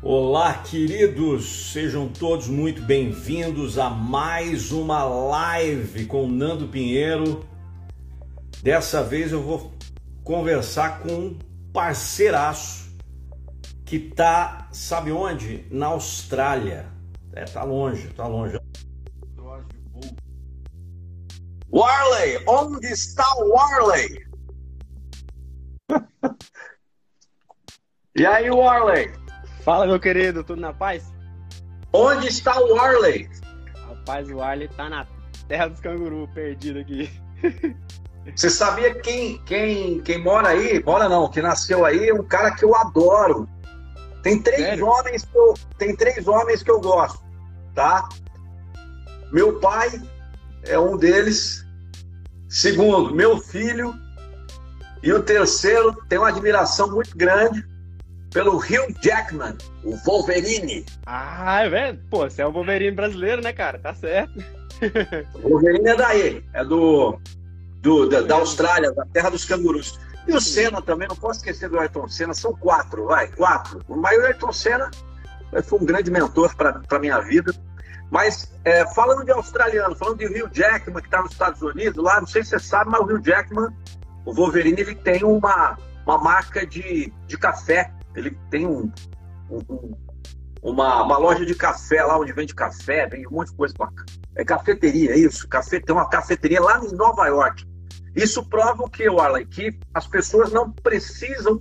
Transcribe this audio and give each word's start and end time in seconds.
Olá, 0.00 0.54
queridos, 0.62 1.72
sejam 1.72 2.08
todos 2.08 2.46
muito 2.46 2.80
bem-vindos 2.80 3.78
a 3.78 3.90
mais 3.90 4.70
uma 4.70 5.02
live 5.02 6.06
com 6.06 6.28
Nando 6.28 6.68
Pinheiro. 6.68 7.44
Dessa 8.62 9.02
vez 9.02 9.32
eu 9.32 9.42
vou 9.42 9.72
conversar 10.22 11.00
com 11.00 11.12
um 11.12 11.38
parceiraço 11.72 12.96
que 13.84 13.98
tá, 13.98 14.68
sabe 14.70 15.10
onde? 15.10 15.66
Na 15.68 15.86
Austrália. 15.86 16.86
É, 17.32 17.44
tá 17.44 17.64
longe, 17.64 18.06
tá 18.10 18.24
longe. 18.24 18.56
Warley, 21.72 22.44
onde 22.46 22.86
está 22.86 23.26
o 23.38 23.48
Warley? 23.48 24.24
e 28.14 28.24
aí, 28.24 28.48
Warley? 28.48 29.27
Fala, 29.68 29.86
meu 29.86 30.00
querido, 30.00 30.42
tudo 30.42 30.62
na 30.62 30.72
paz? 30.72 31.12
Onde 31.92 32.26
está 32.26 32.58
o 32.58 32.74
Warley? 32.74 33.28
Rapaz, 33.86 34.26
o 34.30 34.36
Warley 34.36 34.66
tá 34.66 34.88
na 34.88 35.06
terra 35.46 35.68
dos 35.68 35.78
cangurus, 35.78 36.30
perdido 36.30 36.78
aqui. 36.78 37.10
Você 38.34 38.48
sabia 38.48 38.94
quem, 38.94 39.36
quem, 39.44 40.00
quem 40.00 40.24
mora 40.24 40.48
aí? 40.48 40.82
Mora 40.82 41.06
não, 41.06 41.30
que 41.30 41.42
nasceu 41.42 41.84
aí, 41.84 42.08
é 42.08 42.14
um 42.14 42.22
cara 42.22 42.52
que 42.52 42.64
eu 42.64 42.74
adoro. 42.74 43.46
Tem 44.22 44.40
três 44.40 44.58
Sério? 44.58 44.86
homens 44.86 45.26
que 45.26 45.36
eu, 45.36 45.52
tem 45.76 45.94
três 45.94 46.26
homens 46.26 46.62
que 46.62 46.70
eu 46.70 46.80
gosto, 46.80 47.22
tá? 47.74 48.08
Meu 49.30 49.60
pai 49.60 50.00
é 50.62 50.78
um 50.78 50.96
deles. 50.96 51.62
Segundo, 52.48 53.14
meu 53.14 53.36
filho. 53.36 53.92
E 55.02 55.12
o 55.12 55.22
terceiro 55.22 55.94
tem 56.08 56.18
uma 56.18 56.30
admiração 56.30 56.90
muito 56.90 57.14
grande 57.14 57.67
pelo 58.30 58.56
Hugh 58.56 58.94
Jackman, 59.00 59.56
o 59.84 59.96
Wolverine. 60.04 60.84
Ah, 61.06 61.62
é 61.62 61.68
velho. 61.68 62.00
Pô, 62.10 62.28
você 62.28 62.42
é 62.42 62.46
o 62.46 62.52
Wolverine 62.52 62.94
brasileiro, 62.94 63.42
né, 63.42 63.52
cara? 63.52 63.78
Tá 63.78 63.94
certo. 63.94 64.32
O 65.42 65.48
Wolverine 65.50 65.88
é 65.88 65.96
daí, 65.96 66.44
é 66.52 66.64
do, 66.64 67.18
do 67.80 68.08
da, 68.08 68.20
da, 68.22 68.36
Austrália, 68.36 68.92
da 68.92 69.04
terra 69.06 69.30
dos 69.30 69.44
cangurus. 69.44 69.98
E 70.26 70.32
o 70.32 70.40
Senna 70.40 70.82
também, 70.82 71.08
não 71.08 71.16
posso 71.16 71.40
esquecer 71.40 71.68
do 71.70 71.80
Ayrton 71.80 72.06
Senna, 72.08 72.34
são 72.34 72.54
quatro, 72.54 73.06
vai, 73.06 73.28
quatro. 73.28 73.82
O 73.88 73.96
maior 73.96 74.26
Ayrton 74.26 74.52
Senna 74.52 74.90
foi 75.64 75.78
um 75.78 75.84
grande 75.84 76.10
mentor 76.10 76.54
para 76.54 76.82
a 76.90 76.98
minha 76.98 77.18
vida. 77.20 77.52
Mas 78.10 78.50
é, 78.64 78.86
falando 78.94 79.24
de 79.24 79.30
australiano, 79.30 79.96
falando 79.96 80.18
de 80.18 80.26
Hugh 80.26 80.50
Jackman, 80.52 81.00
que 81.00 81.08
está 81.08 81.22
nos 81.22 81.32
Estados 81.32 81.60
Unidos, 81.60 82.02
lá, 82.02 82.20
não 82.20 82.26
sei 82.26 82.42
se 82.42 82.50
você 82.50 82.58
sabe, 82.58 82.90
mas 82.90 83.00
o 83.00 83.04
Hugh 83.04 83.22
Jackman, 83.22 83.68
o 84.24 84.32
Wolverine, 84.32 84.80
ele 84.80 84.94
tem 84.94 85.24
uma, 85.24 85.76
uma 86.06 86.18
marca 86.18 86.66
de, 86.66 87.12
de 87.26 87.36
café 87.36 87.90
ele 88.14 88.36
tem 88.50 88.66
um, 88.66 88.90
um, 89.50 89.94
uma, 90.62 91.02
uma 91.02 91.18
loja 91.18 91.44
de 91.44 91.54
café 91.54 92.02
lá 92.02 92.18
onde 92.18 92.32
vende 92.32 92.54
café, 92.54 93.06
vende 93.06 93.26
um 93.26 93.32
monte 93.32 93.50
de 93.50 93.56
coisa 93.56 93.74
bacana. 93.76 94.06
É 94.34 94.44
cafeteria, 94.44 95.12
é 95.12 95.18
isso. 95.18 95.48
Café, 95.48 95.80
tem 95.80 95.94
uma 95.94 96.08
cafeteria 96.08 96.60
lá 96.60 96.84
em 96.84 96.92
Nova 96.92 97.26
York. 97.26 97.64
Isso 98.14 98.44
prova 98.48 98.84
o 98.84 98.90
que, 98.90 99.08
Warley? 99.08 99.46
Que 99.46 99.78
as 99.94 100.06
pessoas 100.06 100.52
não 100.52 100.72
precisam 100.72 101.60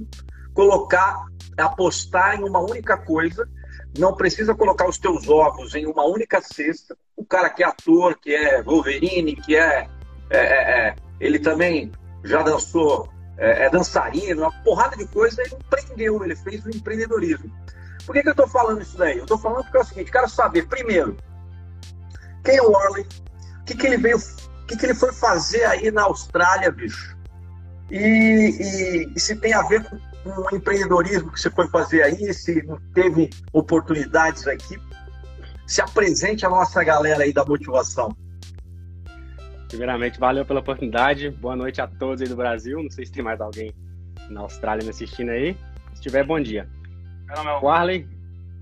colocar, 0.54 1.26
apostar 1.58 2.40
em 2.40 2.44
uma 2.44 2.60
única 2.60 2.98
coisa, 2.98 3.48
não 3.98 4.16
precisa 4.16 4.56
colocar 4.56 4.88
os 4.88 4.98
teus 4.98 5.28
ovos 5.28 5.76
em 5.76 5.86
uma 5.86 6.06
única 6.06 6.42
cesta. 6.42 6.98
O 7.16 7.26
cara 7.26 7.50
que 7.50 7.64
é 7.64 7.68
ator, 7.68 8.18
que 8.20 8.34
é 8.34 8.62
Wolverine, 8.64 9.36
que 9.36 9.56
é, 9.56 9.88
é, 10.30 10.38
é, 10.38 10.88
é 10.88 10.96
ele 11.20 11.40
também 11.40 11.92
já 12.24 12.42
dançou 12.42 13.10
é, 13.38 13.66
é 13.66 13.70
dançarino, 13.70 14.42
uma 14.42 14.52
porrada 14.64 14.96
de 14.96 15.06
coisa, 15.08 15.42
ele 15.42 15.56
empreendeu, 15.56 16.24
ele 16.24 16.36
fez 16.36 16.66
o 16.66 16.70
empreendedorismo. 16.70 17.52
Por 18.06 18.14
que, 18.14 18.22
que 18.22 18.30
eu 18.30 18.32
estou 18.32 18.48
falando 18.48 18.82
isso 18.82 18.98
daí? 18.98 19.18
Eu 19.18 19.24
estou 19.24 19.38
falando 19.38 19.64
porque 19.64 19.78
é 19.78 19.82
o 19.82 19.86
seguinte, 19.86 20.12
quero 20.12 20.30
saber, 20.30 20.68
primeiro, 20.68 21.18
quem 22.44 22.58
é 22.58 22.62
o 22.62 22.72
Orley, 22.72 23.06
o 23.62 23.66
que, 23.66 23.76
que 23.76 23.86
ele 23.86 23.98
veio, 23.98 24.18
o 24.18 24.66
que, 24.66 24.78
que 24.78 24.86
ele 24.86 24.96
foi 24.96 25.14
fazer 25.14 25.66
aí 25.66 25.92
na 25.92 26.04
Austrália, 26.04 26.72
bicho? 26.72 27.18
E, 27.92 27.98
e, 27.98 29.14
e 29.16 29.20
se 29.20 29.36
tem 29.36 29.54
a 29.54 29.62
ver 29.62 29.84
com, 29.84 29.98
com 30.24 30.56
o 30.56 30.56
empreendedorismo 30.56 31.32
que 31.32 31.40
você 31.40 31.50
foi 31.50 31.68
fazer 31.68 32.04
aí, 32.04 32.34
se 32.34 32.62
teve 32.94 33.30
oportunidades 33.54 34.48
aqui, 34.48 34.80
se 35.66 35.82
apresente 35.82 36.46
a 36.46 36.50
nossa 36.50 36.84
galera 36.84 37.24
aí 37.24 37.34
da 37.34 37.46
motivação. 37.46 38.16
Primeiramente, 39.68 40.20
valeu 40.20 40.46
pela 40.46 40.62
oportunidade. 40.62 41.30
Boa 41.30 41.56
noite 41.56 41.82
a 41.82 41.88
todos 41.88 42.22
aí 42.22 42.28
do 42.28 42.36
Brasil. 42.36 42.82
Não 42.82 42.90
sei 42.90 43.06
se 43.06 43.12
tem 43.12 43.24
mais 43.24 43.42
alguém 43.42 43.74
na 44.30 44.42
Austrália 44.42 44.84
me 44.84 44.90
assistindo 44.90 45.30
aí. 45.30 45.58
Se 45.94 46.02
tiver, 46.02 46.24
bom 46.24 46.40
dia. 46.40 46.70
Meu 47.26 47.36
nome 47.36 47.50
é 47.50 47.60
Warley. 47.60 48.08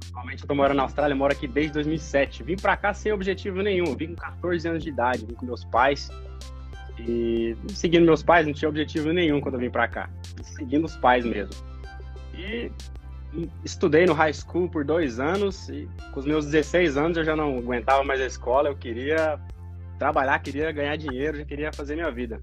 Atualmente 0.10 0.42
eu 0.42 0.48
tô 0.48 0.56
morando 0.56 0.78
na 0.78 0.84
Austrália, 0.84 1.16
moro 1.16 1.32
aqui 1.32 1.48
desde 1.48 1.74
2007. 1.74 2.44
Vim 2.44 2.56
para 2.56 2.76
cá 2.76 2.94
sem 2.94 3.12
objetivo 3.12 3.62
nenhum. 3.62 3.96
Vim 3.96 4.08
com 4.08 4.16
14 4.16 4.68
anos 4.68 4.84
de 4.84 4.90
idade, 4.90 5.26
vim 5.26 5.36
com 5.36 5.46
meus 5.46 5.64
pais. 5.66 6.10
E 7.00 7.56
seguindo 7.68 8.06
meus 8.06 8.24
pais, 8.24 8.48
não 8.48 8.54
tinha 8.54 8.70
objetivo 8.70 9.12
nenhum 9.12 9.40
quando 9.40 9.56
eu 9.56 9.60
vim 9.60 9.70
para 9.70 9.88
cá. 9.88 10.10
Seguindo 10.42 10.86
os 10.86 10.96
pais 10.96 11.24
mesmo. 11.24 11.54
E 12.34 12.72
estudei 13.64 14.06
no 14.06 14.14
high 14.14 14.34
school 14.34 14.70
por 14.70 14.84
dois 14.84 15.20
anos. 15.20 15.70
E 15.70 15.88
com 16.12 16.20
os 16.20 16.26
meus 16.26 16.46
16 16.46 16.98
anos 16.98 17.18
eu 17.18 17.24
já 17.24 17.36
não 17.36 17.60
aguentava 17.60 18.04
mais 18.04 18.20
a 18.22 18.26
escola. 18.26 18.70
Eu 18.70 18.76
queria 18.76 19.40
trabalhar, 19.98 20.40
queria 20.40 20.72
ganhar 20.72 20.96
dinheiro, 20.96 21.38
já 21.38 21.46
queria 21.46 21.74
fazer 21.74 21.96
minha 21.96 22.12
vida. 22.12 22.42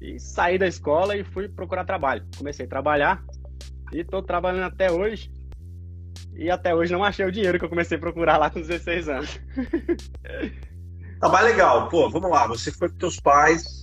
E 0.00 0.18
saí 0.18 0.58
da 0.58 0.66
escola 0.66 1.16
e 1.16 1.24
fui 1.24 1.48
procurar 1.48 1.84
trabalho. 1.84 2.26
Comecei 2.36 2.66
a 2.66 2.68
trabalhar 2.68 3.22
e 3.92 4.00
estou 4.00 4.22
trabalhando 4.22 4.64
até 4.64 4.90
hoje. 4.90 5.30
E 6.34 6.50
até 6.50 6.74
hoje 6.74 6.92
não 6.92 7.04
achei 7.04 7.24
o 7.24 7.32
dinheiro 7.32 7.58
que 7.58 7.64
eu 7.64 7.68
comecei 7.68 7.96
a 7.96 8.00
procurar 8.00 8.36
lá 8.36 8.50
com 8.50 8.60
16 8.60 9.08
anos. 9.08 9.40
Tá 11.22 11.28
mais 11.28 11.44
legal. 11.44 11.88
Pô, 11.88 12.10
vamos 12.10 12.28
lá. 12.28 12.48
Você 12.48 12.72
foi 12.72 12.88
com 12.88 12.96
teus 12.96 13.20
pais. 13.20 13.78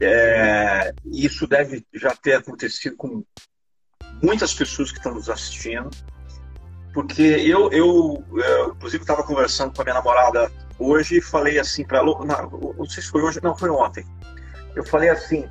É... 0.00 0.94
Isso 1.04 1.44
deve 1.44 1.84
já 1.92 2.14
ter 2.14 2.34
acontecido 2.34 2.94
com 2.94 3.24
muitas 4.22 4.54
pessoas 4.54 4.92
que 4.92 4.98
estão 4.98 5.12
nos 5.12 5.28
assistindo. 5.28 5.90
Porque 6.92 7.20
eu, 7.20 7.68
eu, 7.72 8.24
eu 8.32 8.74
inclusive, 8.76 9.02
estava 9.02 9.24
conversando 9.24 9.74
com 9.74 9.82
a 9.82 9.84
minha 9.84 9.94
namorada 9.94 10.48
hoje 10.78 11.20
falei 11.20 11.58
assim 11.58 11.84
para 11.84 12.02
não, 12.02 12.18
não 12.76 12.86
sei 12.86 13.02
se 13.02 13.10
foi 13.10 13.22
hoje, 13.22 13.40
não, 13.42 13.56
foi 13.56 13.70
ontem. 13.70 14.04
Eu 14.74 14.84
falei 14.84 15.08
assim, 15.08 15.48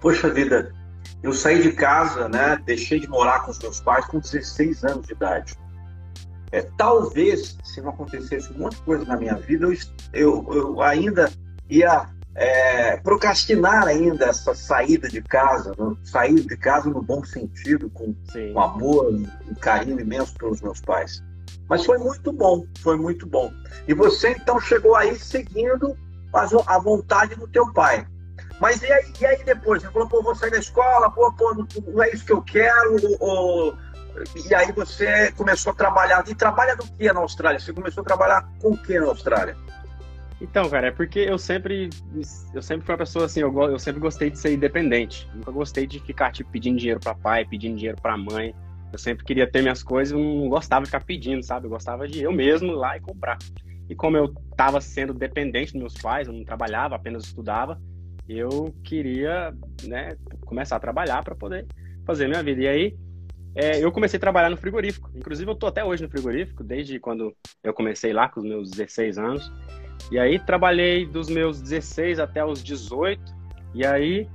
poxa 0.00 0.30
vida, 0.30 0.72
eu 1.22 1.32
saí 1.32 1.62
de 1.62 1.72
casa, 1.72 2.28
né, 2.28 2.60
deixei 2.64 3.00
de 3.00 3.08
morar 3.08 3.40
com 3.40 3.50
os 3.50 3.58
meus 3.58 3.80
pais 3.80 4.04
com 4.06 4.20
16 4.20 4.84
anos 4.84 5.06
de 5.06 5.12
idade. 5.12 5.54
É, 6.50 6.62
talvez, 6.76 7.58
se 7.62 7.80
não 7.80 7.90
acontecesse 7.90 8.52
um 8.52 8.58
monte 8.58 8.76
de 8.76 8.82
coisa 8.82 9.04
na 9.04 9.16
minha 9.16 9.34
vida, 9.34 9.66
eu, 9.66 9.74
eu, 10.12 10.48
eu 10.50 10.82
ainda 10.82 11.30
ia 11.68 12.08
é, 12.34 12.96
procrastinar 12.98 13.86
ainda 13.86 14.26
essa 14.26 14.54
saída 14.54 15.08
de 15.08 15.20
casa, 15.20 15.74
né? 15.76 15.96
sair 16.04 16.40
de 16.40 16.56
casa 16.56 16.88
no 16.88 17.02
bom 17.02 17.24
sentido, 17.24 17.90
com, 17.90 18.14
com 18.52 18.60
amor, 18.60 19.12
um 19.12 19.54
carinho 19.60 20.00
imenso 20.00 20.34
pelos 20.34 20.62
meus 20.62 20.80
pais. 20.80 21.22
Mas 21.68 21.84
foi 21.84 21.98
muito 21.98 22.32
bom, 22.32 22.64
foi 22.80 22.96
muito 22.96 23.26
bom. 23.26 23.52
E 23.86 23.94
você 23.94 24.30
então 24.30 24.60
chegou 24.60 24.96
aí 24.96 25.16
seguindo 25.16 25.96
a 26.66 26.78
vontade 26.78 27.34
do 27.34 27.46
teu 27.48 27.72
pai. 27.72 28.06
Mas 28.60 28.82
e 28.82 28.92
aí, 28.92 29.12
e 29.20 29.26
aí 29.26 29.44
depois? 29.44 29.82
Você 29.82 29.90
falou, 29.90 30.08
pô, 30.08 30.22
vou 30.22 30.34
sair 30.34 30.50
da 30.50 30.58
escola, 30.58 31.10
pô, 31.10 31.32
pô, 31.32 31.66
não 31.86 32.02
é 32.02 32.10
isso 32.10 32.24
que 32.24 32.32
eu 32.32 32.42
quero, 32.42 32.96
ou... 33.20 33.76
E 34.34 34.52
aí 34.52 34.72
você 34.72 35.30
começou 35.32 35.72
a 35.72 35.76
trabalhar. 35.76 36.24
E 36.26 36.34
trabalha 36.34 36.74
do 36.74 36.84
que 36.84 37.12
na 37.12 37.20
Austrália? 37.20 37.60
Você 37.60 37.72
começou 37.72 38.00
a 38.02 38.04
trabalhar 38.04 38.48
com 38.60 38.70
o 38.70 38.76
que 38.76 38.98
na 38.98 39.06
Austrália? 39.06 39.56
Então, 40.40 40.68
cara, 40.68 40.88
é 40.88 40.90
porque 40.90 41.20
eu 41.20 41.38
sempre, 41.38 41.90
eu 42.54 42.62
sempre 42.62 42.84
fui 42.84 42.94
uma 42.94 42.98
pessoa 42.98 43.26
assim, 43.26 43.40
eu, 43.40 43.62
eu 43.62 43.78
sempre 43.78 44.00
gostei 44.00 44.30
de 44.30 44.38
ser 44.38 44.52
independente. 44.52 45.28
Nunca 45.34 45.52
gostei 45.52 45.86
de 45.86 46.00
ficar, 46.00 46.32
tipo, 46.32 46.50
pedindo 46.50 46.78
dinheiro 46.78 47.00
para 47.00 47.14
pai, 47.14 47.44
pedindo 47.44 47.76
dinheiro 47.76 47.98
para 48.00 48.16
mãe. 48.16 48.54
Eu 48.92 48.98
sempre 48.98 49.24
queria 49.24 49.46
ter 49.46 49.62
minhas 49.62 49.82
coisas, 49.82 50.12
eu 50.12 50.18
não 50.18 50.48
gostava 50.48 50.82
de 50.82 50.90
ficar 50.90 51.04
pedindo, 51.04 51.42
sabe? 51.42 51.66
Eu 51.66 51.70
gostava 51.70 52.08
de 52.08 52.22
eu 52.22 52.32
mesmo 52.32 52.72
ir 52.72 52.76
lá 52.76 52.96
e 52.96 53.00
comprar. 53.00 53.38
E 53.88 53.94
como 53.94 54.16
eu 54.16 54.34
estava 54.50 54.80
sendo 54.80 55.14
dependente 55.14 55.72
dos 55.72 55.80
meus 55.80 55.94
pais, 55.94 56.28
eu 56.28 56.34
não 56.34 56.44
trabalhava, 56.44 56.94
apenas 56.94 57.24
estudava, 57.24 57.80
eu 58.28 58.74
queria, 58.84 59.54
né, 59.84 60.16
começar 60.44 60.76
a 60.76 60.80
trabalhar 60.80 61.22
para 61.22 61.34
poder 61.34 61.66
fazer 62.04 62.28
minha 62.28 62.42
vida. 62.42 62.62
E 62.62 62.68
aí, 62.68 62.96
é, 63.54 63.82
eu 63.82 63.90
comecei 63.90 64.18
a 64.18 64.20
trabalhar 64.20 64.50
no 64.50 64.56
frigorífico. 64.56 65.10
Inclusive, 65.14 65.50
eu 65.50 65.54
tô 65.54 65.66
até 65.66 65.82
hoje 65.82 66.02
no 66.02 66.10
frigorífico, 66.10 66.62
desde 66.62 67.00
quando 67.00 67.34
eu 67.64 67.72
comecei 67.72 68.12
lá, 68.12 68.28
com 68.28 68.40
os 68.40 68.46
meus 68.46 68.70
16 68.70 69.18
anos. 69.18 69.50
E 70.12 70.18
aí, 70.18 70.38
trabalhei 70.38 71.06
dos 71.06 71.28
meus 71.28 71.60
16 71.60 72.18
até 72.18 72.44
os 72.44 72.62
18. 72.62 73.20
E 73.74 73.86
aí, 73.86 74.28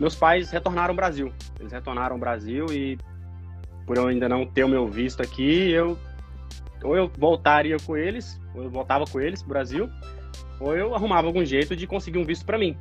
meus 0.00 0.16
pais 0.16 0.50
retornaram 0.50 0.90
ao 0.90 0.96
Brasil. 0.96 1.32
Eles 1.60 1.72
retornaram 1.72 2.16
ao 2.16 2.20
Brasil 2.20 2.66
e 2.72 2.98
por 3.90 3.96
eu 3.96 4.06
ainda 4.06 4.28
não 4.28 4.46
ter 4.46 4.62
o 4.62 4.68
meu 4.68 4.86
visto 4.86 5.20
aqui, 5.20 5.68
eu 5.72 5.98
ou 6.84 6.96
eu 6.96 7.10
voltaria 7.18 7.76
com 7.84 7.96
eles, 7.96 8.40
ou 8.54 8.62
eu 8.62 8.70
voltava 8.70 9.04
com 9.04 9.20
eles 9.20 9.42
pro 9.42 9.48
Brasil, 9.48 9.90
ou 10.60 10.76
eu 10.76 10.94
arrumava 10.94 11.26
algum 11.26 11.44
jeito 11.44 11.74
de 11.74 11.88
conseguir 11.88 12.16
um 12.16 12.24
visto 12.24 12.46
para 12.46 12.56
mim. 12.56 12.78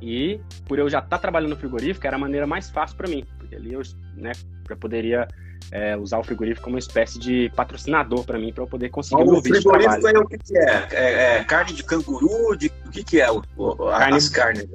E 0.00 0.40
por 0.66 0.78
eu 0.78 0.88
já 0.88 1.00
estar 1.00 1.10
tá 1.10 1.18
trabalhando 1.18 1.50
no 1.50 1.56
frigorífico, 1.58 2.06
era 2.06 2.16
a 2.16 2.18
maneira 2.18 2.46
mais 2.46 2.70
fácil 2.70 2.96
para 2.96 3.06
mim, 3.06 3.22
porque 3.36 3.54
ali 3.54 3.74
eu 3.74 3.82
né, 4.16 4.32
já 4.66 4.74
poderia 4.74 5.28
é, 5.70 5.94
usar 5.94 6.18
o 6.20 6.24
frigorífico 6.24 6.64
como 6.64 6.76
uma 6.76 6.80
espécie 6.80 7.18
de 7.18 7.52
patrocinador 7.54 8.24
para 8.24 8.38
mim, 8.38 8.50
para 8.50 8.62
eu 8.62 8.66
poder 8.66 8.88
conseguir 8.88 9.22
o 9.24 9.26
meu 9.26 9.42
vídeo 9.42 9.56
de 9.58 9.60
frigorífico 9.60 10.00
trabalho. 10.00 10.16
é 10.16 10.20
o 10.20 10.26
que, 10.26 10.38
que 10.38 10.56
é? 10.56 10.88
É, 10.92 11.36
é 11.36 11.44
carne 11.44 11.74
de 11.74 11.82
canguru? 11.84 12.56
De, 12.56 12.72
o 12.86 12.90
que, 12.90 13.04
que 13.04 13.20
é 13.20 13.30
o, 13.30 13.42
o- 13.58 13.88
a- 13.90 13.98
Carne- 13.98 14.16
as 14.16 14.30
carnes? 14.30 14.66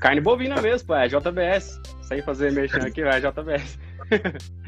Carne 0.00 0.20
bovina 0.20 0.60
mesmo, 0.60 0.88
pô, 0.88 0.96
é 0.96 1.06
JBS. 1.06 1.80
Sem 2.02 2.20
fazer 2.20 2.50
mexer 2.50 2.82
aqui, 2.82 3.02
é 3.02 3.20
JBS. 3.20 3.78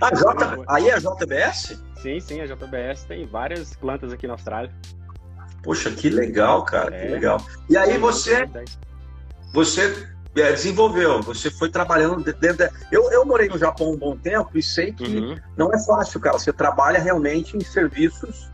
Ah, 0.00 0.14
J, 0.14 0.64
aí 0.68 0.88
é 0.88 0.98
JBS? 0.98 1.78
Sim, 2.00 2.20
sim, 2.20 2.40
a 2.40 2.46
JBS 2.46 3.04
tem 3.04 3.26
várias 3.26 3.74
plantas 3.74 4.12
aqui 4.12 4.26
na 4.26 4.34
Austrália. 4.34 4.70
Poxa, 5.62 5.90
que 5.90 6.08
legal, 6.08 6.64
cara, 6.64 6.90
que 6.90 6.96
É. 7.06 7.10
legal. 7.10 7.38
E 7.68 7.76
aí 7.76 7.98
você, 7.98 8.48
você 9.52 10.08
é, 10.36 10.52
desenvolveu, 10.52 11.20
você 11.22 11.50
foi 11.50 11.68
trabalhando 11.70 12.22
de- 12.24 12.32
dentro. 12.32 12.58
da- 12.58 12.70
Eu, 12.90 13.10
eu 13.10 13.26
morei 13.26 13.48
no 13.48 13.58
Japão 13.58 13.92
um 13.92 13.96
bom 13.96 14.16
tempo 14.16 14.50
e 14.54 14.62
sei 14.62 14.92
que 14.92 15.18
Uhum. 15.18 15.36
não 15.56 15.72
é 15.72 15.78
fácil, 15.84 16.20
cara. 16.20 16.38
Você 16.38 16.52
trabalha 16.52 16.98
realmente 16.98 17.56
em 17.56 17.60
serviços 17.60 18.48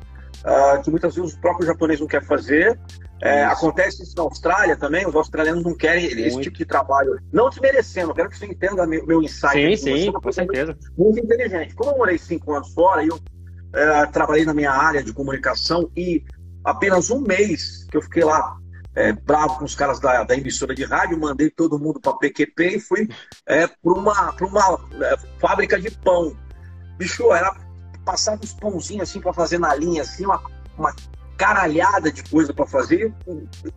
ah, 0.45 0.79
que 0.83 0.91
muitas 0.91 1.15
vezes 1.17 1.35
o 1.35 1.41
próprio 1.41 1.67
japonês 1.67 1.99
não 2.01 2.07
quer 2.07 2.25
fazer. 2.25 2.79
É, 3.23 3.45
acontece 3.45 4.03
isso 4.03 4.15
na 4.17 4.23
Austrália 4.25 4.77
também, 4.77 5.07
os 5.07 5.15
australianos 5.15 5.65
não 5.65 5.75
querem 5.75 6.05
esse 6.05 6.35
Muito. 6.35 6.43
tipo 6.43 6.59
de 6.59 6.67
trabalho. 6.67 7.19
Não 7.33 7.49
desmerecendo, 7.49 8.11
eu 8.11 8.15
quero 8.15 8.29
que 8.29 8.39
você 8.39 8.47
entenda 8.47 8.87
meu, 8.87 9.07
meu 9.07 9.23
insight. 9.23 9.53
Sim, 9.55 9.73
é 9.73 9.77
sim, 9.77 10.09
uma 10.11 10.21
com 10.21 10.29
pessoa 10.29 10.45
muito- 10.47 10.57
certeza. 10.57 10.79
muito 10.99 11.19
inteligente. 11.21 11.75
Como 11.75 11.91
eu 11.93 11.97
morei 11.99 12.19
cinco 12.19 12.53
anos 12.55 12.73
fora 12.75 13.05
eu 13.05 13.19
eh, 13.75 14.07
trabalhei 14.07 14.45
na 14.45 14.53
minha 14.55 14.71
área 14.71 15.03
de 15.03 15.13
comunicação 15.15 15.91
e 15.97 16.25
apenas 16.65 17.11
um 17.11 17.21
mês 17.21 17.87
que 17.91 17.97
eu 17.97 18.03
fiquei 18.03 18.23
lá 18.25 18.57
eh, 18.95 19.13
bravo 19.13 19.59
com 19.59 19.65
os 19.65 19.75
caras 19.75 19.99
da, 19.99 20.23
da 20.25 20.37
emissora 20.37 20.75
de 20.75 20.85
rádio, 20.85 21.19
mandei 21.19 21.51
todo 21.51 21.79
mundo 21.79 21.99
para 22.01 22.13
PQP 22.19 22.77
e 22.77 22.81
fui 22.81 23.09
para 23.47 23.71
uma, 23.85 24.33
pra 24.35 24.47
uma 24.47 24.79
eh, 25.01 25.17
fábrica 25.41 25.81
de 25.81 25.91
pão. 25.91 26.37
Bicho, 26.99 27.33
era 27.33 27.55
passava 28.05 28.41
uns 28.43 28.53
pãozinhos 28.53 29.09
assim 29.09 29.21
para 29.21 29.33
fazer 29.33 29.59
na 29.59 29.75
linha, 29.75 30.03
assim, 30.03 30.25
uma, 30.25 30.41
uma 30.79 30.95
caralhada 31.37 32.11
de 32.11 32.23
coisa 32.29 32.53
para 32.53 32.67
fazer. 32.67 33.13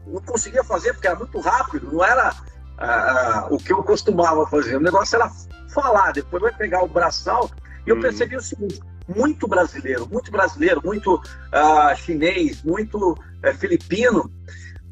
Não 0.07 0.21
conseguia 0.21 0.63
fazer 0.63 0.93
porque 0.93 1.07
era 1.07 1.17
muito 1.17 1.39
rápido, 1.39 1.91
não 1.91 2.03
era 2.03 2.33
ah, 2.77 3.47
o 3.49 3.57
que 3.57 3.73
eu 3.73 3.83
costumava 3.83 4.45
fazer. 4.47 4.77
O 4.77 4.81
negócio 4.81 5.15
era 5.15 5.29
falar, 5.73 6.13
depois 6.13 6.41
vai 6.41 6.53
pegar 6.53 6.83
o 6.83 6.87
braçal. 6.87 7.49
E 7.85 7.89
eu 7.89 7.95
Uhum. 7.95 8.01
percebi 8.01 8.35
o 8.35 8.41
seguinte: 8.41 8.79
muito 9.07 9.47
brasileiro, 9.47 10.07
muito 10.07 10.31
brasileiro, 10.31 10.81
muito 10.83 11.21
ah, 11.51 11.93
chinês, 11.95 12.61
muito 12.63 13.17
eh, 13.43 13.53
filipino, 13.53 14.31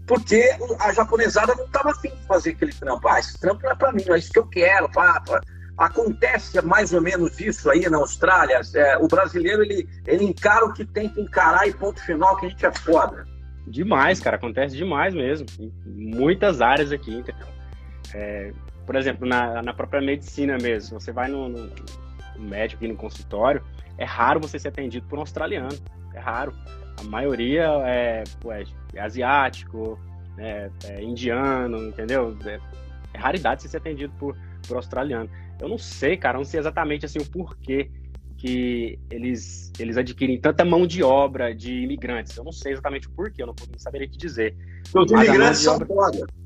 porque 0.06 0.50
a 0.80 0.94
japonesada 0.94 1.54
não 1.56 1.66
estava 1.66 1.92
afim 1.92 2.10
de 2.10 2.26
fazer 2.28 2.52
aquele 2.52 2.74
trampo. 2.74 3.08
Ah, 3.08 3.20
esse 3.20 3.38
trampo 3.40 3.62
não 3.64 3.72
é 3.72 3.76
para 3.76 3.92
mim, 3.92 4.04
não 4.08 4.16
é 4.16 4.20
isso 4.20 4.32
que 4.32 4.40
eu 4.40 4.48
quero. 4.48 4.90
pá, 4.92 5.22
pá. 5.22 5.42
Acontece 5.78 6.60
mais 6.66 6.92
ou 6.94 7.02
menos 7.02 7.40
isso 7.40 7.70
aí 7.70 7.88
na 7.90 7.98
Austrália. 7.98 8.60
É, 8.74 8.98
o 8.98 9.08
brasileiro 9.08 9.62
ele, 9.64 9.88
ele 10.08 10.24
encara 10.24 10.66
o 10.66 10.74
que 10.74 10.84
tem 10.86 11.08
que 11.08 11.22
encarar 11.22 11.68
e 11.68 11.74
ponto 11.74 12.02
final 12.04 12.36
que 12.38 12.48
a 12.48 12.50
gente 12.50 12.66
é 12.66 12.72
foda. 12.72 13.26
Demais, 13.68 14.20
cara, 14.20 14.38
acontece 14.38 14.76
demais 14.76 15.14
mesmo. 15.14 15.46
Em 15.60 15.72
muitas 16.16 16.62
áreas 16.62 16.92
aqui, 16.92 17.14
entendeu? 17.14 17.48
É, 18.14 18.52
por 18.86 18.96
exemplo, 18.96 19.28
na, 19.28 19.62
na 19.62 19.74
própria 19.74 20.02
medicina 20.02 20.58
mesmo, 20.58 21.00
você 21.00 21.12
vai 21.12 21.28
no, 21.30 21.50
no- 21.50 21.70
médico 22.40 22.86
no 22.88 22.96
consultório, 22.96 23.62
é 23.98 24.06
raro 24.06 24.40
você 24.40 24.58
ser 24.58 24.70
atendido 24.70 25.06
por 25.08 25.18
um 25.18 25.22
australiano. 25.22 25.78
É 26.14 26.20
raro. 26.20 26.54
A 27.00 27.04
maioria 27.04 27.66
é, 27.86 28.24
é- 28.50 28.64
é 28.96 29.02
asiático, 29.02 30.00
é, 30.38 30.70
é 30.86 31.04
indiano, 31.04 31.88
entendeu? 31.90 32.36
É, 32.46 32.60
é 33.14 33.18
raridade 33.20 33.62
você 33.62 33.68
ser 33.68 33.78
atendido 33.78 34.14
por, 34.18 34.36
por 34.68 34.78
australiano. 34.78 35.30
Eu 35.60 35.68
não 35.70 35.78
sei, 35.78 36.18
cara, 36.18 36.38
não 36.38 36.46
sei 36.46 36.60
exatamente 36.60 37.06
assim 37.06 37.20
o 37.20 37.26
porquê 37.26 37.90
que 38.38 39.00
eles, 39.10 39.72
eles 39.80 39.98
adquirem 39.98 40.40
tanta 40.40 40.64
mão 40.64 40.86
de 40.86 41.02
obra 41.02 41.56
de 41.56 41.74
imigrantes. 41.74 42.38
Eu 42.38 42.44
não 42.44 42.52
sei 42.52 42.74
exatamente 42.74 43.08
o 43.08 43.12
porquê, 43.12 43.42
eu 43.42 43.48
não, 43.48 43.56
não 43.72 43.80
saberia 43.80 44.08
te 44.08 44.18
dizer. 44.18 44.56
Os 44.94 45.12
imigrantes 45.12 45.62
são 45.62 45.78
de 45.80 45.86
foda. 45.86 46.26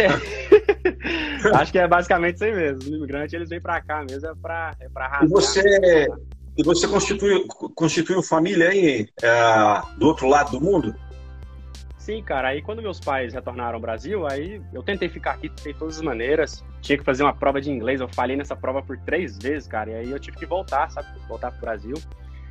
É. 0.00 1.52
Acho 1.56 1.72
que 1.72 1.78
é 1.78 1.88
basicamente 1.88 2.36
isso 2.36 2.44
aí 2.44 2.54
mesmo. 2.54 2.78
Os 2.78 2.86
imigrantes 2.86 3.34
eles 3.34 3.48
vêm 3.48 3.60
pra 3.60 3.80
cá 3.80 4.04
mesmo, 4.08 4.28
é 4.28 4.34
pra, 4.40 4.72
é 4.80 4.88
pra 4.88 5.04
E 5.04 5.08
arrasar. 5.08 5.28
você, 5.28 6.06
e 6.56 6.62
você 6.62 6.86
constituiu, 6.86 7.46
constituiu 7.74 8.22
família 8.22 8.68
aí 8.68 9.08
é, 9.20 9.82
do 9.98 10.06
outro 10.06 10.28
lado 10.28 10.52
do 10.52 10.60
mundo? 10.60 10.94
Sim, 12.02 12.20
cara, 12.20 12.48
aí 12.48 12.60
quando 12.60 12.82
meus 12.82 12.98
pais 12.98 13.32
retornaram 13.32 13.76
ao 13.76 13.80
Brasil, 13.80 14.26
aí 14.26 14.60
eu 14.72 14.82
tentei 14.82 15.08
ficar 15.08 15.34
aqui 15.34 15.48
de 15.48 15.72
todas 15.72 15.98
as 15.98 16.02
maneiras. 16.02 16.64
Tinha 16.80 16.98
que 16.98 17.04
fazer 17.04 17.22
uma 17.22 17.32
prova 17.32 17.60
de 17.60 17.70
inglês, 17.70 18.00
eu 18.00 18.08
falhei 18.08 18.36
nessa 18.36 18.56
prova 18.56 18.82
por 18.82 18.98
três 18.98 19.38
vezes, 19.38 19.68
cara, 19.68 19.88
e 19.88 19.94
aí 19.94 20.10
eu 20.10 20.18
tive 20.18 20.36
que 20.36 20.44
voltar, 20.44 20.90
sabe? 20.90 21.06
Voltar 21.28 21.52
pro 21.52 21.60
Brasil. 21.60 21.94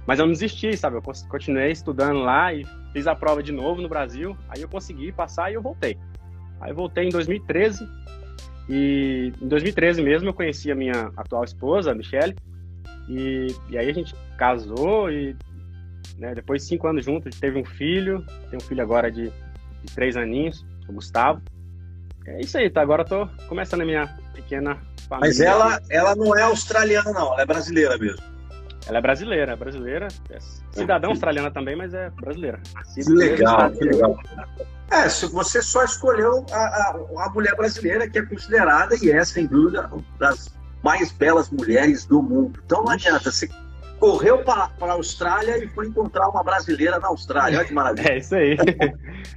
Mas 0.07 0.19
eu 0.19 0.25
não 0.25 0.31
desisti, 0.31 0.77
sabe? 0.77 0.95
Eu 0.95 1.01
continuei 1.27 1.69
estudando 1.69 2.19
lá 2.19 2.53
e 2.53 2.65
fiz 2.93 3.07
a 3.07 3.13
prova 3.13 3.43
de 3.43 3.51
novo 3.51 3.81
no 3.81 3.89
Brasil. 3.89 4.37
Aí 4.47 4.61
eu 4.61 4.69
consegui 4.69 5.11
passar 5.11 5.51
e 5.51 5.55
eu 5.55 5.61
voltei. 5.61 5.97
Aí 6.61 6.71
eu 6.71 6.75
voltei 6.75 7.07
em 7.07 7.09
2013. 7.09 7.85
E 8.69 9.33
em 9.41 9.47
2013 9.49 10.01
mesmo 10.01 10.29
eu 10.29 10.33
conheci 10.33 10.71
a 10.71 10.75
minha 10.75 11.11
atual 11.17 11.43
esposa, 11.43 11.91
a 11.91 11.93
Michelle. 11.93 12.37
E, 13.09 13.47
e 13.69 13.77
aí 13.77 13.89
a 13.89 13.93
gente 13.93 14.15
casou 14.37 15.11
e 15.11 15.35
né, 16.21 16.35
depois 16.35 16.61
de 16.61 16.67
cinco 16.67 16.87
anos 16.87 17.03
juntos, 17.03 17.39
teve 17.39 17.59
um 17.59 17.65
filho. 17.65 18.23
Tem 18.51 18.57
um 18.57 18.61
filho 18.61 18.81
agora 18.81 19.11
de, 19.11 19.29
de 19.83 19.95
três 19.95 20.15
aninhos, 20.15 20.63
o 20.87 20.93
Gustavo. 20.93 21.41
É 22.27 22.39
isso 22.39 22.59
aí, 22.59 22.69
tá? 22.69 22.81
Agora 22.81 23.01
eu 23.01 23.07
tô 23.07 23.27
começando 23.47 23.81
a 23.81 23.85
minha 23.85 24.07
pequena 24.31 24.75
família. 25.09 25.27
Mas 25.27 25.39
ela, 25.39 25.81
ela 25.89 26.15
não 26.15 26.37
é 26.37 26.43
australiana, 26.43 27.11
não, 27.11 27.33
ela 27.33 27.41
é 27.41 27.45
brasileira 27.45 27.97
mesmo. 27.97 28.23
Ela 28.85 28.99
é 28.99 29.01
brasileira, 29.01 29.53
é 29.53 29.55
brasileira. 29.55 30.07
É 30.29 30.37
cidadã 30.71 31.07
australiana 31.07 31.49
também, 31.49 31.75
mas 31.75 31.91
é 31.93 32.11
brasileira. 32.11 32.61
Que 32.93 33.01
legal, 33.11 33.71
que 33.71 33.83
legal. 33.83 34.15
É, 34.91 35.09
se 35.09 35.25
você 35.25 35.61
só 35.61 35.83
escolheu 35.83 36.45
a, 36.51 36.57
a, 36.57 37.25
a 37.25 37.29
mulher 37.29 37.55
brasileira, 37.55 38.07
que 38.07 38.19
é 38.19 38.25
considerada, 38.25 38.95
e 39.01 39.09
é, 39.09 39.25
sem 39.25 39.47
dúvida, 39.47 39.87
uma 39.91 40.03
das 40.19 40.53
mais 40.83 41.11
belas 41.11 41.49
mulheres 41.49 42.05
do 42.05 42.21
mundo. 42.21 42.59
Então 42.63 42.83
não 42.83 42.91
adianta, 42.91 43.31
você 43.31 43.49
correu 44.01 44.43
para 44.43 44.71
a 44.81 44.91
Austrália 44.93 45.63
e 45.63 45.67
foi 45.69 45.87
encontrar 45.87 46.27
uma 46.27 46.43
brasileira 46.43 46.99
na 46.99 47.07
Austrália. 47.09 47.59
Olha 47.59 47.67
que 47.67 47.73
maravilha. 47.73 48.13
É 48.13 48.17
isso 48.17 48.35
aí. 48.35 48.57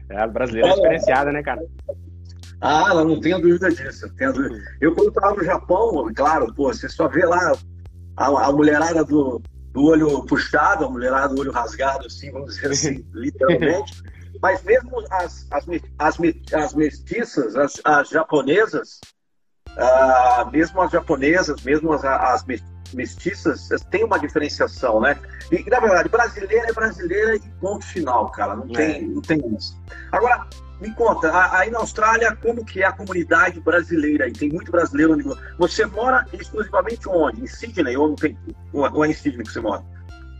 É, 0.08 0.18
a 0.18 0.26
brasileira 0.26 0.70
é 0.70 0.74
diferenciada, 0.74 1.30
né, 1.30 1.42
cara? 1.42 1.62
Ah, 2.62 2.86
ela 2.88 3.04
não 3.04 3.20
tenho 3.20 3.38
dúvida 3.38 3.70
disso. 3.70 4.08
tenho 4.16 4.32
dúvida. 4.32 4.56
Eu, 4.80 4.94
quando 4.94 5.08
estava 5.08 5.36
no 5.36 5.44
Japão, 5.44 6.10
claro, 6.14 6.52
pô, 6.54 6.72
você 6.72 6.88
só 6.88 7.06
vê 7.08 7.26
lá 7.26 7.52
a, 8.16 8.26
a 8.26 8.52
mulherada 8.52 9.04
do, 9.04 9.42
do 9.70 9.84
olho 9.84 10.24
puxado, 10.24 10.86
a 10.86 10.90
mulherada 10.90 11.34
do 11.34 11.40
olho 11.42 11.52
rasgado, 11.52 12.06
assim, 12.06 12.32
vamos 12.32 12.54
dizer 12.54 12.70
assim, 12.70 13.06
literalmente. 13.12 14.02
Mas 14.40 14.62
mesmo 14.62 14.98
as, 15.10 15.46
as, 15.50 15.66
as, 15.98 16.18
as 16.54 16.74
mestiças, 16.74 17.54
as, 17.54 17.80
as 17.84 18.08
japonesas, 18.08 18.98
ah, 19.76 20.48
mesmo 20.50 20.80
as 20.80 20.90
japonesas, 20.90 21.62
mesmo 21.62 21.92
as, 21.92 22.02
as 22.04 22.44
me- 22.46 22.73
mestiças, 22.94 23.68
têm 23.90 24.04
uma 24.04 24.18
diferenciação, 24.18 25.00
né? 25.00 25.18
E, 25.50 25.68
na 25.68 25.80
verdade, 25.80 26.08
brasileira 26.08 26.68
é 26.68 26.72
brasileira 26.72 27.36
e 27.36 27.40
ponto 27.60 27.84
final, 27.84 28.30
cara. 28.30 28.56
Não 28.56 28.68
tem, 28.68 28.96
É. 28.96 29.00
não 29.02 29.20
tem 29.20 29.38
isso. 29.56 29.78
Agora, 30.12 30.46
me 30.80 30.90
conta, 30.94 31.30
aí 31.56 31.70
na 31.70 31.78
Austrália, 31.78 32.36
como 32.36 32.64
que 32.64 32.82
é 32.82 32.86
a 32.86 32.92
comunidade 32.92 33.60
brasileira 33.60 34.24
aí? 34.24 34.32
Tem 34.32 34.50
muito 34.50 34.70
brasileiro. 34.70 35.16
Você 35.58 35.86
mora 35.86 36.26
exclusivamente 36.32 37.08
onde? 37.08 37.42
Em 37.42 37.46
Sydney 37.46 37.96
ou 37.96 38.08
não 38.08 38.16
tem? 38.16 38.36
Ou 38.72 39.04
é 39.04 39.08
em 39.08 39.14
Sydney 39.14 39.44
que 39.44 39.52
você 39.52 39.60
mora? 39.60 39.82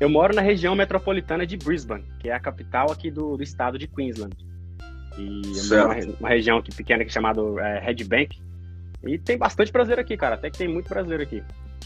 Eu 0.01 0.09
moro 0.09 0.35
na 0.35 0.43
região 0.43 0.75
metropolitana 0.75 1.47
de 1.47 1.57
Brisbane, 1.57 2.05
que 2.19 2.29
é 2.29 2.35
a 2.35 2.41
capital 2.41 2.91
aqui 2.91 3.11
do, 3.11 3.37
do 3.37 3.43
estado 3.43 3.79
de 3.79 3.87
Queensland. 3.87 4.37
E 5.17 5.43
numa, 5.71 6.17
uma 6.19 6.29
região 6.29 6.59
aqui 6.59 6.75
pequena 6.75 7.05
que 7.05 7.11
é 7.11 7.13
chamada 7.13 7.41
é, 7.61 7.79
Red 7.79 8.05
Bank. 8.05 8.43
E 9.07 9.19
tem 9.19 9.39
bastante 9.39 9.71
brasileiro 9.71 10.03
aqui, 10.03 10.17
cara. 10.17 10.35
Até 10.35 10.51
que 10.51 10.59
tem 10.59 10.69
muito 10.69 10.89
brasileiro 10.89 11.23
aqui. 11.23 11.43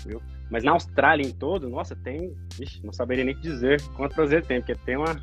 Viu? 0.06 0.22
Mas 0.50 0.64
na 0.64 0.72
Austrália 0.72 1.26
em 1.26 1.30
todo, 1.32 1.68
nossa, 1.68 1.94
tem. 1.96 2.34
Ixi, 2.58 2.80
não 2.84 2.92
saberia 2.92 3.24
nem 3.24 3.38
dizer 3.38 3.82
quanto 3.96 4.14
brasileiro 4.16 4.46
tem, 4.46 4.60
porque 4.60 4.74
tem 4.76 4.96
uma 4.96 5.14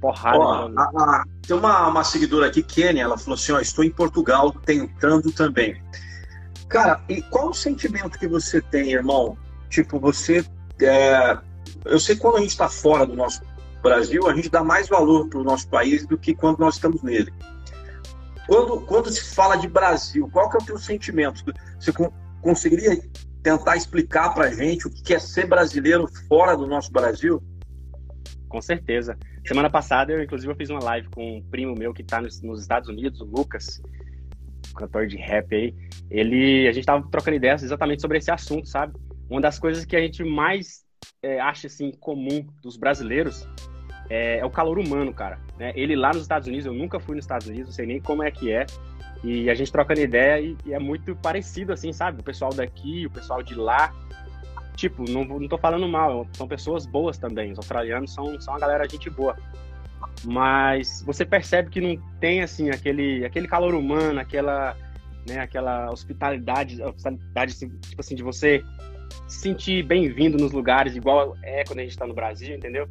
porrada. 0.00 0.38
Ó, 0.38 0.70
a- 0.76 0.90
a- 1.20 1.24
tem 1.46 1.56
uma, 1.56 1.88
uma 1.88 2.04
seguidora 2.04 2.46
aqui, 2.46 2.62
Kênia, 2.62 3.02
ela 3.02 3.18
falou 3.18 3.34
assim: 3.34 3.52
ó, 3.52 3.60
estou 3.60 3.84
em 3.84 3.90
Portugal 3.90 4.52
tentando 4.52 5.32
também. 5.32 5.82
Cara, 6.68 7.02
e 7.08 7.20
qual 7.22 7.48
o 7.50 7.54
sentimento 7.54 8.18
que 8.18 8.28
você 8.28 8.60
tem, 8.60 8.92
irmão? 8.92 9.36
Tipo, 9.68 9.98
você. 9.98 10.44
é, 10.80 11.36
eu 11.84 11.98
sei 11.98 12.14
que 12.14 12.20
quando 12.20 12.36
a 12.36 12.40
gente 12.40 12.50
está 12.50 12.68
fora 12.68 13.04
do 13.06 13.14
nosso 13.16 13.42
Brasil, 13.82 14.28
a 14.28 14.34
gente 14.34 14.48
dá 14.48 14.62
mais 14.62 14.88
valor 14.88 15.28
para 15.28 15.40
o 15.40 15.44
nosso 15.44 15.68
país 15.68 16.06
do 16.06 16.16
que 16.16 16.34
quando 16.34 16.58
nós 16.60 16.74
estamos 16.76 17.02
nele. 17.02 17.32
Quando, 18.46 18.80
quando 18.82 19.10
se 19.10 19.34
fala 19.34 19.56
de 19.56 19.68
Brasil, 19.68 20.28
qual 20.32 20.48
que 20.50 20.56
é 20.56 20.60
o 20.60 20.64
teu 20.64 20.78
sentimento? 20.78 21.42
Você 21.78 21.92
con- 21.92 22.12
conseguiria 22.42 23.00
tentar 23.42 23.76
explicar 23.76 24.34
para 24.34 24.50
gente 24.50 24.86
o 24.86 24.90
que 24.90 25.14
é 25.14 25.18
ser 25.18 25.46
brasileiro 25.46 26.06
fora 26.28 26.56
do 26.56 26.66
nosso 26.66 26.92
Brasil? 26.92 27.42
Com 28.48 28.60
certeza. 28.60 29.16
Semana 29.46 29.70
passada, 29.70 30.12
eu 30.12 30.22
inclusive 30.22 30.52
eu 30.52 30.56
fiz 30.56 30.70
uma 30.70 30.82
live 30.82 31.08
com 31.08 31.38
um 31.38 31.42
primo 31.42 31.74
meu 31.74 31.94
que 31.94 32.02
tá 32.02 32.20
nos, 32.20 32.42
nos 32.42 32.60
Estados 32.60 32.88
Unidos, 32.88 33.20
o 33.20 33.24
Lucas, 33.24 33.80
cantor 34.74 35.06
de 35.06 35.16
rap 35.16 35.54
aí. 35.54 35.74
Ele, 36.10 36.68
a 36.68 36.72
gente 36.72 36.84
tava 36.84 37.06
trocando 37.10 37.36
ideias 37.36 37.62
exatamente 37.62 38.02
sobre 38.02 38.18
esse 38.18 38.30
assunto, 38.30 38.68
sabe? 38.68 38.94
Uma 39.28 39.40
das 39.40 39.58
coisas 39.58 39.84
que 39.84 39.96
a 39.96 40.00
gente 40.00 40.24
mais 40.24 40.84
é, 41.22 41.40
acha 41.40 41.68
assim 41.68 41.92
comum 41.92 42.46
dos 42.62 42.76
brasileiros 42.76 43.46
é, 44.10 44.38
é, 44.38 44.44
o 44.44 44.50
calor 44.50 44.78
humano, 44.78 45.14
cara. 45.14 45.38
Né? 45.56 45.72
Ele 45.76 45.94
lá 45.94 46.08
nos 46.08 46.22
Estados 46.22 46.48
Unidos, 46.48 46.66
eu 46.66 46.74
nunca 46.74 46.98
fui 46.98 47.14
nos 47.14 47.24
Estados 47.24 47.46
Unidos, 47.46 47.68
não 47.68 47.74
sei 47.74 47.86
nem 47.86 48.00
como 48.00 48.24
é 48.24 48.30
que 48.30 48.50
é. 48.50 48.66
E 49.22 49.50
a 49.50 49.54
gente 49.54 49.70
trocando 49.70 50.00
ideia 50.00 50.40
e, 50.40 50.56
e 50.64 50.72
é 50.72 50.78
muito 50.78 51.14
parecido, 51.16 51.72
assim, 51.72 51.92
sabe? 51.92 52.20
O 52.20 52.24
pessoal 52.24 52.52
daqui, 52.52 53.06
o 53.06 53.10
pessoal 53.10 53.42
de 53.42 53.54
lá. 53.54 53.92
Tipo, 54.76 55.04
não, 55.10 55.24
não 55.24 55.48
tô 55.48 55.58
falando 55.58 55.86
mal, 55.86 56.26
são 56.32 56.48
pessoas 56.48 56.86
boas 56.86 57.18
também. 57.18 57.52
Os 57.52 57.58
australianos 57.58 58.14
são, 58.14 58.40
são 58.40 58.54
uma 58.54 58.60
galera 58.60 58.88
gente 58.88 59.10
boa. 59.10 59.36
Mas 60.24 61.02
você 61.04 61.24
percebe 61.24 61.70
que 61.70 61.80
não 61.80 61.96
tem, 62.18 62.42
assim, 62.42 62.70
aquele, 62.70 63.24
aquele 63.24 63.46
calor 63.46 63.74
humano, 63.74 64.20
aquela, 64.20 64.74
né, 65.28 65.40
aquela 65.40 65.90
hospitalidade, 65.90 66.82
hospitalidade, 66.82 67.54
tipo 67.58 68.00
assim, 68.00 68.14
de 68.14 68.22
você 68.22 68.62
se 69.28 69.40
sentir 69.40 69.82
bem-vindo 69.82 70.38
nos 70.38 70.52
lugares, 70.52 70.96
igual 70.96 71.36
é 71.42 71.64
quando 71.64 71.80
a 71.80 71.82
gente 71.82 71.96
tá 71.96 72.06
no 72.06 72.14
Brasil, 72.14 72.56
entendeu? 72.56 72.88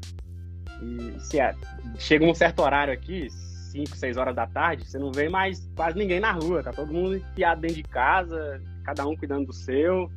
E 0.82 1.20
se 1.20 1.40
é, 1.40 1.54
chega 1.98 2.26
um 2.26 2.34
certo 2.34 2.62
horário 2.62 2.94
aqui, 2.94 3.28
5, 3.72 3.96
6 3.96 4.18
horas 4.18 4.36
da 4.36 4.48
tarde, 4.48 4.86
você 4.86 4.98
não 4.98 5.12
vê 5.12 5.30
mais 5.30 5.70
quase 5.76 5.98
ninguém 5.98 6.20
na 6.20 6.32
rua, 6.32 6.64
tá 6.64 6.72
todo 6.72 6.92
mundo 6.92 7.18
enfiado 7.18 7.62
dentro 7.62 7.78
de 7.78 7.84
casa, 7.84 8.62
cada 8.84 9.06
um 9.08 9.16
cuidando 9.16 9.48
do 9.48 9.54
seu. 9.54 10.12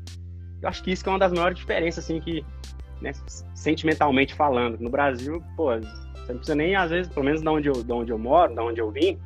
Eu 0.61 0.69
acho 0.69 0.83
que 0.83 0.93
isso 0.93 1.03
que 1.03 1.09
é 1.09 1.13
uma 1.13 1.19
das 1.19 1.33
maiores 1.33 1.59
diferenças, 1.59 2.05
assim, 2.05 2.21
que, 2.21 2.45
né, 3.01 3.13
sentimentalmente 3.55 4.35
falando. 4.35 4.79
No 4.79 4.91
Brasil, 4.91 5.43
pô, 5.57 5.71
você 5.77 6.33
não 6.33 6.37
precisa 6.37 6.55
nem, 6.55 6.77
às 6.77 6.91
vezes, 6.91 7.13
pelo 7.13 7.27
menos 7.27 7.43
da 7.43 7.53
onde 7.53 7.69
eu, 7.69 7.83
da 7.83 7.95
onde 7.95 8.13
eu 8.13 8.19
moro, 8.19 8.55
da 8.55 8.63
onde 8.63 8.81
eu 8.81 8.91
vim, 8.91 9.19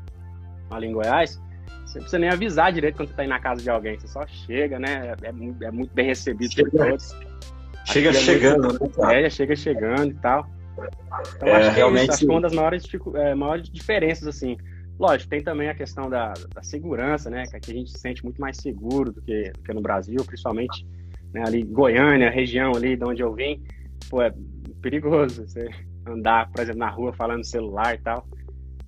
ali 0.71 0.87
em 0.87 0.93
Goiás, 0.93 1.41
você 1.85 1.99
não 1.99 2.03
precisa 2.03 2.19
nem 2.19 2.31
avisar 2.31 2.73
direito 2.73 2.97
quando 2.97 3.09
você 3.09 3.15
tá 3.15 3.23
aí 3.23 3.29
na 3.29 3.39
casa 3.39 3.63
de 3.63 3.71
alguém, 3.71 3.99
você 3.99 4.09
só 4.09 4.27
chega, 4.27 4.79
né? 4.79 5.15
É, 5.23 5.29
é 5.29 5.71
muito 5.71 5.95
bem 5.95 6.07
recebido 6.07 6.53
chega, 6.53 6.71
por 6.71 6.79
todos. 6.79 7.17
Chega 7.85 8.11
é 8.11 8.13
chegando, 8.13 8.81
muito, 8.81 9.01
né? 9.01 9.23
É, 9.23 9.31
chega 9.31 9.55
chegando 9.55 10.11
e 10.11 10.15
tal. 10.15 10.56
Então, 11.37 11.49
é, 11.49 11.57
acho 11.57 11.71
que 11.71 11.77
realmente... 11.77 12.01
É 12.01 12.05
isso, 12.05 12.13
acho 12.13 12.27
que 12.27 12.31
uma 12.31 12.41
das 12.41 12.53
maiores, 12.53 12.85
é, 13.15 13.35
maiores 13.35 13.71
diferenças, 13.71 14.27
assim. 14.27 14.57
Lógico, 14.99 15.29
tem 15.29 15.43
também 15.43 15.69
a 15.69 15.75
questão 15.75 16.09
da, 16.09 16.33
da 16.55 16.63
segurança, 16.63 17.29
né? 17.29 17.45
Que 17.47 17.57
aqui 17.57 17.71
a 17.71 17.75
gente 17.75 17.91
se 17.91 17.99
sente 17.99 18.25
muito 18.25 18.41
mais 18.41 18.57
seguro 18.57 19.13
do 19.13 19.21
que, 19.21 19.51
do 19.51 19.63
que 19.63 19.73
no 19.73 19.81
Brasil, 19.81 20.25
principalmente 20.25 20.87
né, 21.33 21.45
ali 21.47 21.63
Goiânia, 21.63 22.31
região 22.31 22.73
ali 22.75 22.97
de 22.97 23.05
onde 23.05 23.23
eu 23.23 23.35
vim. 23.35 23.63
Pô, 24.09 24.23
é 24.23 24.33
perigoso 24.81 25.47
você 25.47 25.69
andar, 26.07 26.51
por 26.51 26.63
exemplo, 26.63 26.79
na 26.79 26.89
rua 26.89 27.13
falando 27.13 27.45
celular 27.45 27.95
e 27.95 27.99
tal. 27.99 28.27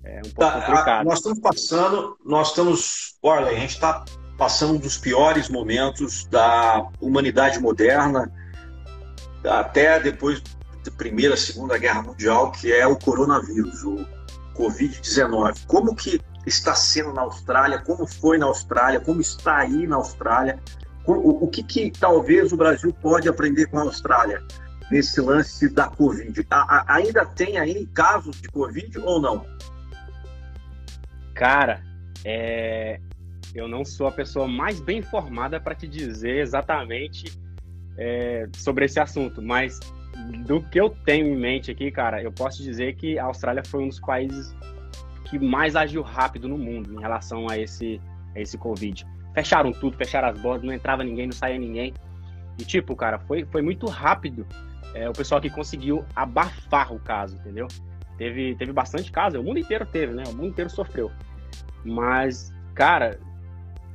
É 0.04 0.18
um 0.18 0.30
pouco 0.30 0.36
tá, 0.36 0.52
complicado. 0.52 1.00
A, 1.00 1.04
nós 1.04 1.18
estamos 1.18 1.40
passando, 1.40 2.16
nós 2.24 2.48
estamos, 2.48 3.18
olha, 3.22 3.48
a 3.48 3.54
gente 3.54 3.70
está 3.70 4.04
passando 4.38 4.74
um 4.74 4.78
dos 4.78 4.96
piores 4.96 5.50
momentos 5.50 6.24
da 6.26 6.88
humanidade 7.00 7.58
moderna, 7.58 8.32
até 9.44 10.00
depois 10.00 10.42
Primeira, 10.90 11.36
Segunda 11.36 11.78
Guerra 11.78 12.02
Mundial, 12.02 12.52
que 12.52 12.72
é 12.72 12.86
o 12.86 12.96
coronavírus, 12.96 13.82
o 13.84 14.06
Covid-19. 14.54 15.66
Como 15.66 15.94
que 15.94 16.20
está 16.46 16.74
sendo 16.74 17.12
na 17.12 17.22
Austrália? 17.22 17.78
Como 17.78 18.06
foi 18.06 18.38
na 18.38 18.46
Austrália? 18.46 19.00
Como 19.00 19.20
está 19.20 19.58
aí 19.58 19.86
na 19.86 19.96
Austrália? 19.96 20.58
O, 21.06 21.44
o 21.44 21.48
que, 21.48 21.62
que 21.62 21.90
talvez 21.90 22.52
o 22.52 22.56
Brasil 22.56 22.92
pode 22.92 23.28
aprender 23.28 23.66
com 23.66 23.78
a 23.78 23.82
Austrália 23.82 24.42
nesse 24.90 25.20
lance 25.20 25.68
da 25.68 25.88
Covid? 25.88 26.46
A, 26.50 26.56
a, 26.56 26.96
ainda 26.96 27.24
tem 27.24 27.58
aí 27.58 27.86
casos 27.86 28.40
de 28.40 28.48
Covid 28.48 28.98
ou 28.98 29.20
não? 29.20 29.46
Cara, 31.34 31.82
é... 32.24 33.00
eu 33.54 33.68
não 33.68 33.84
sou 33.84 34.06
a 34.06 34.12
pessoa 34.12 34.46
mais 34.46 34.80
bem 34.80 34.98
informada 34.98 35.60
para 35.60 35.74
te 35.74 35.86
dizer 35.86 36.40
exatamente 36.40 37.38
é, 37.96 38.46
sobre 38.54 38.84
esse 38.84 39.00
assunto, 39.00 39.40
mas 39.42 39.80
do 40.46 40.60
que 40.62 40.80
eu 40.80 40.90
tenho 40.90 41.26
em 41.26 41.36
mente 41.36 41.70
aqui, 41.70 41.90
cara, 41.90 42.22
eu 42.22 42.32
posso 42.32 42.62
dizer 42.62 42.96
que 42.96 43.18
a 43.18 43.24
Austrália 43.24 43.62
foi 43.64 43.84
um 43.84 43.88
dos 43.88 44.00
países 44.00 44.54
que 45.24 45.38
mais 45.38 45.76
agiu 45.76 46.02
rápido 46.02 46.48
no 46.48 46.58
mundo 46.58 46.94
em 46.94 47.00
relação 47.00 47.48
a 47.48 47.58
esse, 47.58 48.00
a 48.34 48.40
esse 48.40 48.56
Covid. 48.58 49.06
Fecharam 49.34 49.72
tudo, 49.72 49.96
fecharam 49.96 50.28
as 50.28 50.40
bordas, 50.40 50.64
não 50.64 50.72
entrava 50.72 51.04
ninguém, 51.04 51.26
não 51.26 51.32
saía 51.32 51.58
ninguém. 51.58 51.94
E, 52.58 52.64
tipo, 52.64 52.96
cara, 52.96 53.18
foi, 53.20 53.44
foi 53.44 53.62
muito 53.62 53.86
rápido 53.86 54.46
é, 54.94 55.08
o 55.08 55.12
pessoal 55.12 55.40
que 55.40 55.50
conseguiu 55.50 56.04
abafar 56.16 56.92
o 56.92 56.98
caso, 56.98 57.36
entendeu? 57.36 57.68
Teve, 58.16 58.56
teve 58.56 58.72
bastante 58.72 59.12
caso, 59.12 59.38
o 59.38 59.44
mundo 59.44 59.58
inteiro 59.58 59.86
teve, 59.86 60.12
né? 60.12 60.24
O 60.26 60.34
mundo 60.34 60.48
inteiro 60.48 60.70
sofreu. 60.70 61.12
Mas, 61.84 62.52
cara, 62.74 63.20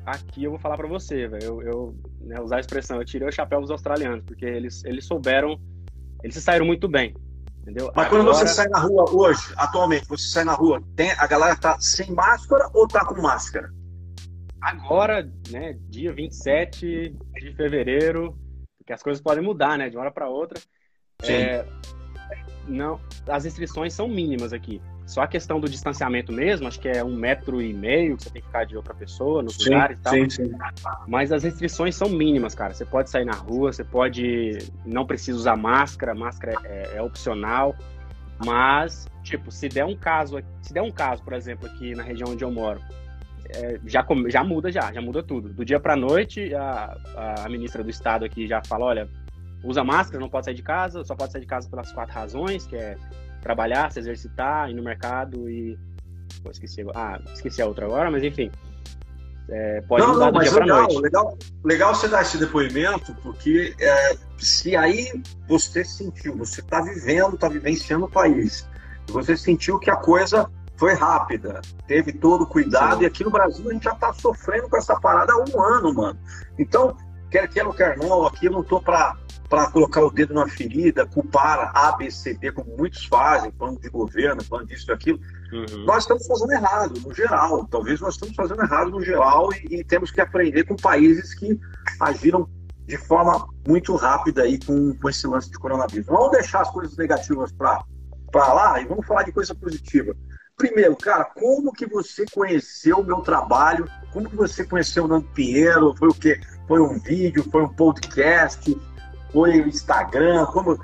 aqui 0.06 0.46
eu 0.46 0.52
vou 0.52 0.60
falar 0.60 0.78
para 0.78 0.88
você, 0.88 1.28
velho. 1.28 1.44
Eu, 1.44 1.62
eu 1.62 1.96
né, 2.22 2.40
usar 2.40 2.58
a 2.58 2.60
expressão, 2.60 2.98
eu 2.98 3.06
tirei 3.06 3.28
o 3.28 3.32
chapéu 3.32 3.60
dos 3.60 3.72
australianos, 3.72 4.24
porque 4.24 4.46
eles, 4.46 4.86
eles 4.86 5.06
souberam 5.06 5.60
eles 6.24 6.36
se 6.36 6.42
saíram 6.42 6.66
muito 6.66 6.88
bem. 6.88 7.14
Entendeu? 7.62 7.92
Mas 7.96 8.08
Agora... 8.08 8.24
quando 8.24 8.36
você 8.36 8.48
sai 8.48 8.68
na 8.68 8.80
rua 8.80 9.10
hoje, 9.10 9.54
atualmente, 9.56 10.08
você 10.08 10.28
sai 10.28 10.44
na 10.44 10.54
rua, 10.54 10.82
tem, 10.96 11.12
a 11.12 11.28
galera 11.28 11.56
tá 11.56 11.80
sem 11.80 12.12
máscara 12.12 12.70
ou 12.74 12.88
tá 12.88 13.06
com 13.06 13.22
máscara? 13.22 13.70
Agora, 14.62 15.30
né, 15.50 15.78
dia 15.90 16.14
27 16.14 17.16
de 17.34 17.56
fevereiro, 17.56 18.38
porque 18.78 18.94
as 18.94 19.04
coisas 19.04 19.22
podem 19.22 19.44
mudar, 19.44 19.78
né, 19.78 19.90
de 19.90 19.96
uma 19.96 20.04
hora 20.04 20.12
para 20.12 20.30
outra. 20.30 20.60
Sim. 21.22 21.34
É, 21.34 21.66
não, 22.68 23.00
as 23.28 23.44
restrições 23.44 23.94
são 23.94 24.08
mínimas 24.08 24.54
aqui. 24.54 24.82
Só 25.06 25.22
a 25.22 25.28
questão 25.28 25.60
do 25.60 25.70
distanciamento 25.70 26.32
mesmo, 26.32 26.68
acho 26.68 26.80
que 26.80 26.88
é 26.88 27.04
um 27.04 27.16
metro 27.16 27.62
e 27.62 27.74
meio 27.74 28.16
que 28.16 28.24
você 28.24 28.30
tem 28.30 28.42
que 28.42 28.48
ficar 28.48 28.66
de 28.66 28.78
outra 28.78 28.94
pessoa 28.94 29.44
nos 29.44 29.56
sim, 29.56 29.66
lugares 29.70 29.98
e 29.98 30.02
tal. 30.02 30.14
Sim, 30.14 30.30
sim. 30.30 30.52
Mas 31.08 31.32
as 31.32 31.44
restrições 31.44 31.96
são 31.96 32.10
mínimas, 32.10 32.56
cara. 32.56 32.74
Você 32.74 32.86
pode 32.86 33.10
sair 33.10 33.26
na 33.26 33.36
rua, 33.36 33.74
você 33.74 33.84
pode. 33.84 34.58
Não 34.86 35.06
precisa 35.06 35.38
usar 35.38 35.58
máscara, 35.58 36.16
máscara 36.16 36.56
é, 36.64 36.98
é 36.98 37.02
opcional. 37.02 37.76
Mas, 38.46 39.08
tipo, 39.24 39.52
se 39.52 39.70
der 39.70 39.86
um 39.86 39.96
caso, 39.96 40.42
se 40.62 40.74
der 40.74 40.82
um 40.82 40.92
caso, 40.92 41.22
por 41.24 41.34
exemplo, 41.34 41.68
aqui 41.68 41.94
na 41.94 42.04
região 42.04 42.32
onde 42.32 42.44
eu 42.44 42.52
moro, 42.52 42.82
é, 43.50 43.80
já, 43.86 44.06
já 44.28 44.44
muda 44.44 44.72
já, 44.72 44.92
já 44.92 45.02
muda 45.02 45.22
tudo. 45.22 45.50
Do 45.50 45.66
dia 45.66 45.80
para 45.80 45.96
noite, 45.96 46.54
a, 46.56 46.98
a 47.46 47.50
ministra 47.50 47.84
do 47.84 47.90
estado 47.90 48.26
aqui 48.26 48.48
já 48.48 48.62
fala, 48.66 48.86
olha, 48.86 49.10
usa 49.64 49.84
máscara, 49.84 50.20
não 50.20 50.30
pode 50.30 50.46
sair 50.46 50.56
de 50.56 50.64
casa, 50.64 51.04
só 51.04 51.16
pode 51.16 51.32
sair 51.32 51.42
de 51.42 51.48
casa 51.48 51.70
pelas 51.70 51.92
quatro 51.92 52.14
razões, 52.14 52.66
que 52.66 52.76
é 52.76 52.98
trabalhar, 53.44 53.92
se 53.92 54.00
exercitar, 54.00 54.70
ir 54.70 54.74
no 54.74 54.84
mercado 54.84 55.50
e. 55.50 55.78
Pô, 56.42 56.50
esqueci, 56.50 56.84
ah, 56.96 57.20
esqueci 57.34 57.62
a 57.62 57.68
outra 57.68 57.86
agora, 57.86 58.10
mas 58.10 58.24
enfim. 58.24 58.50
É, 59.50 59.82
pode 59.82 60.04
não, 60.04 60.14
mudar 60.14 60.32
não, 60.32 60.32
do 60.32 60.40
dia 60.40 60.54
legal, 60.54 60.82
noite. 60.84 61.02
legal, 61.02 61.38
legal 61.66 61.96
você 61.96 62.08
dar 62.08 62.22
esse 62.22 62.38
depoimento, 62.38 63.14
porque 63.22 63.76
é, 63.80 64.18
se 64.38 64.76
aí 64.76 65.12
você 65.48 65.84
sentiu, 65.84 66.38
você 66.38 66.62
está 66.62 66.82
vivendo, 66.82 67.36
está 67.36 67.50
vivenciando 67.50 68.06
o 68.06 68.10
país, 68.10 68.68
você 69.08 69.36
sentiu 69.36 69.78
que 69.80 69.92
a 69.92 69.98
coisa 69.98 70.50
foi 70.78 70.94
rápida, 70.94 71.62
teve 71.88 72.14
todo 72.14 72.44
o 72.44 72.48
cuidado, 72.48 72.98
Sim. 72.98 73.04
e 73.04 73.06
aqui 73.06 73.24
no 73.24 73.32
Brasil 73.32 73.70
a 73.70 73.74
gente 73.74 73.84
já 73.84 73.92
está 73.92 74.14
sofrendo 74.14 74.70
com 74.70 74.78
essa 74.78 75.00
parada 75.00 75.34
há 75.34 75.38
um 75.38 75.62
ano, 75.62 75.94
mano. 75.94 76.20
Então, 76.58 76.96
quer 77.34 77.50
queira 77.50 77.68
ou 77.68 77.74
quer 77.74 77.98
não, 77.98 78.28
aqui 78.28 78.46
eu 78.46 78.52
não 78.52 78.62
estou 78.62 78.80
para 78.80 79.18
para 79.50 79.70
colocar 79.70 80.02
o 80.02 80.10
dedo 80.10 80.34
na 80.34 80.48
ferida, 80.48 81.06
culpar 81.06 81.72
A, 81.76 81.92
B, 81.92 82.10
C, 82.10 82.34
D, 82.34 82.52
como 82.52 82.76
muitos 82.76 83.06
fazem, 83.06 83.52
plano 83.52 83.80
de 83.80 83.88
governo, 83.88 84.44
plano 84.44 84.66
disso 84.66 84.90
e 84.90 84.92
aquilo. 84.92 85.20
Uhum. 85.52 85.86
Nós 85.86 86.06
estamos 86.06 86.26
fazendo 86.26 86.54
errado, 86.54 87.00
no 87.00 87.14
geral. 87.14 87.64
Talvez 87.68 88.02
nós 88.02 88.16
estamos 88.16 88.36
fazendo 88.36 88.64
errado 88.64 88.90
no 88.90 89.04
geral 89.04 89.50
e, 89.54 89.76
e, 89.76 89.84
temos 89.84 90.10
que 90.10 90.20
aprender 90.20 90.64
com 90.64 90.76
países 90.76 91.36
que 91.36 91.60
agiram 92.00 92.50
de 92.88 92.98
forma 92.98 93.48
muito 93.68 93.96
rápida 93.96 94.42
aí 94.42 94.58
com, 94.58 94.96
com 94.96 95.08
esse 95.08 95.28
lance 95.28 95.52
de 95.52 95.60
coronavírus. 95.60 96.08
Vamos 96.08 96.32
deixar 96.32 96.62
as 96.62 96.72
coisas 96.72 96.98
negativas 96.98 97.52
para 97.52 97.84
lá 98.34 98.82
e 98.82 98.86
vamos 98.86 99.06
falar 99.06 99.22
de 99.22 99.32
coisa 99.32 99.54
positiva. 99.54 100.16
Primeiro, 100.58 100.96
cara, 100.96 101.26
como 101.26 101.74
que 101.74 101.86
você 101.86 102.26
conheceu 102.34 102.98
o 103.02 103.04
meu 103.04 103.18
trabalho? 103.18 103.88
Como 104.14 104.30
que 104.30 104.36
você 104.36 104.64
conheceu 104.64 105.06
o 105.06 105.08
Nando 105.08 105.28
Pinheiro? 105.34 105.96
Foi 105.98 106.08
o 106.08 106.14
quê? 106.14 106.40
Foi 106.68 106.80
um 106.80 107.00
vídeo? 107.00 107.44
Foi 107.52 107.64
um 107.64 107.70
podcast? 107.70 108.74
foi 109.34 109.62
o 109.62 109.68
Instagram, 109.68 110.46
como 110.46 110.80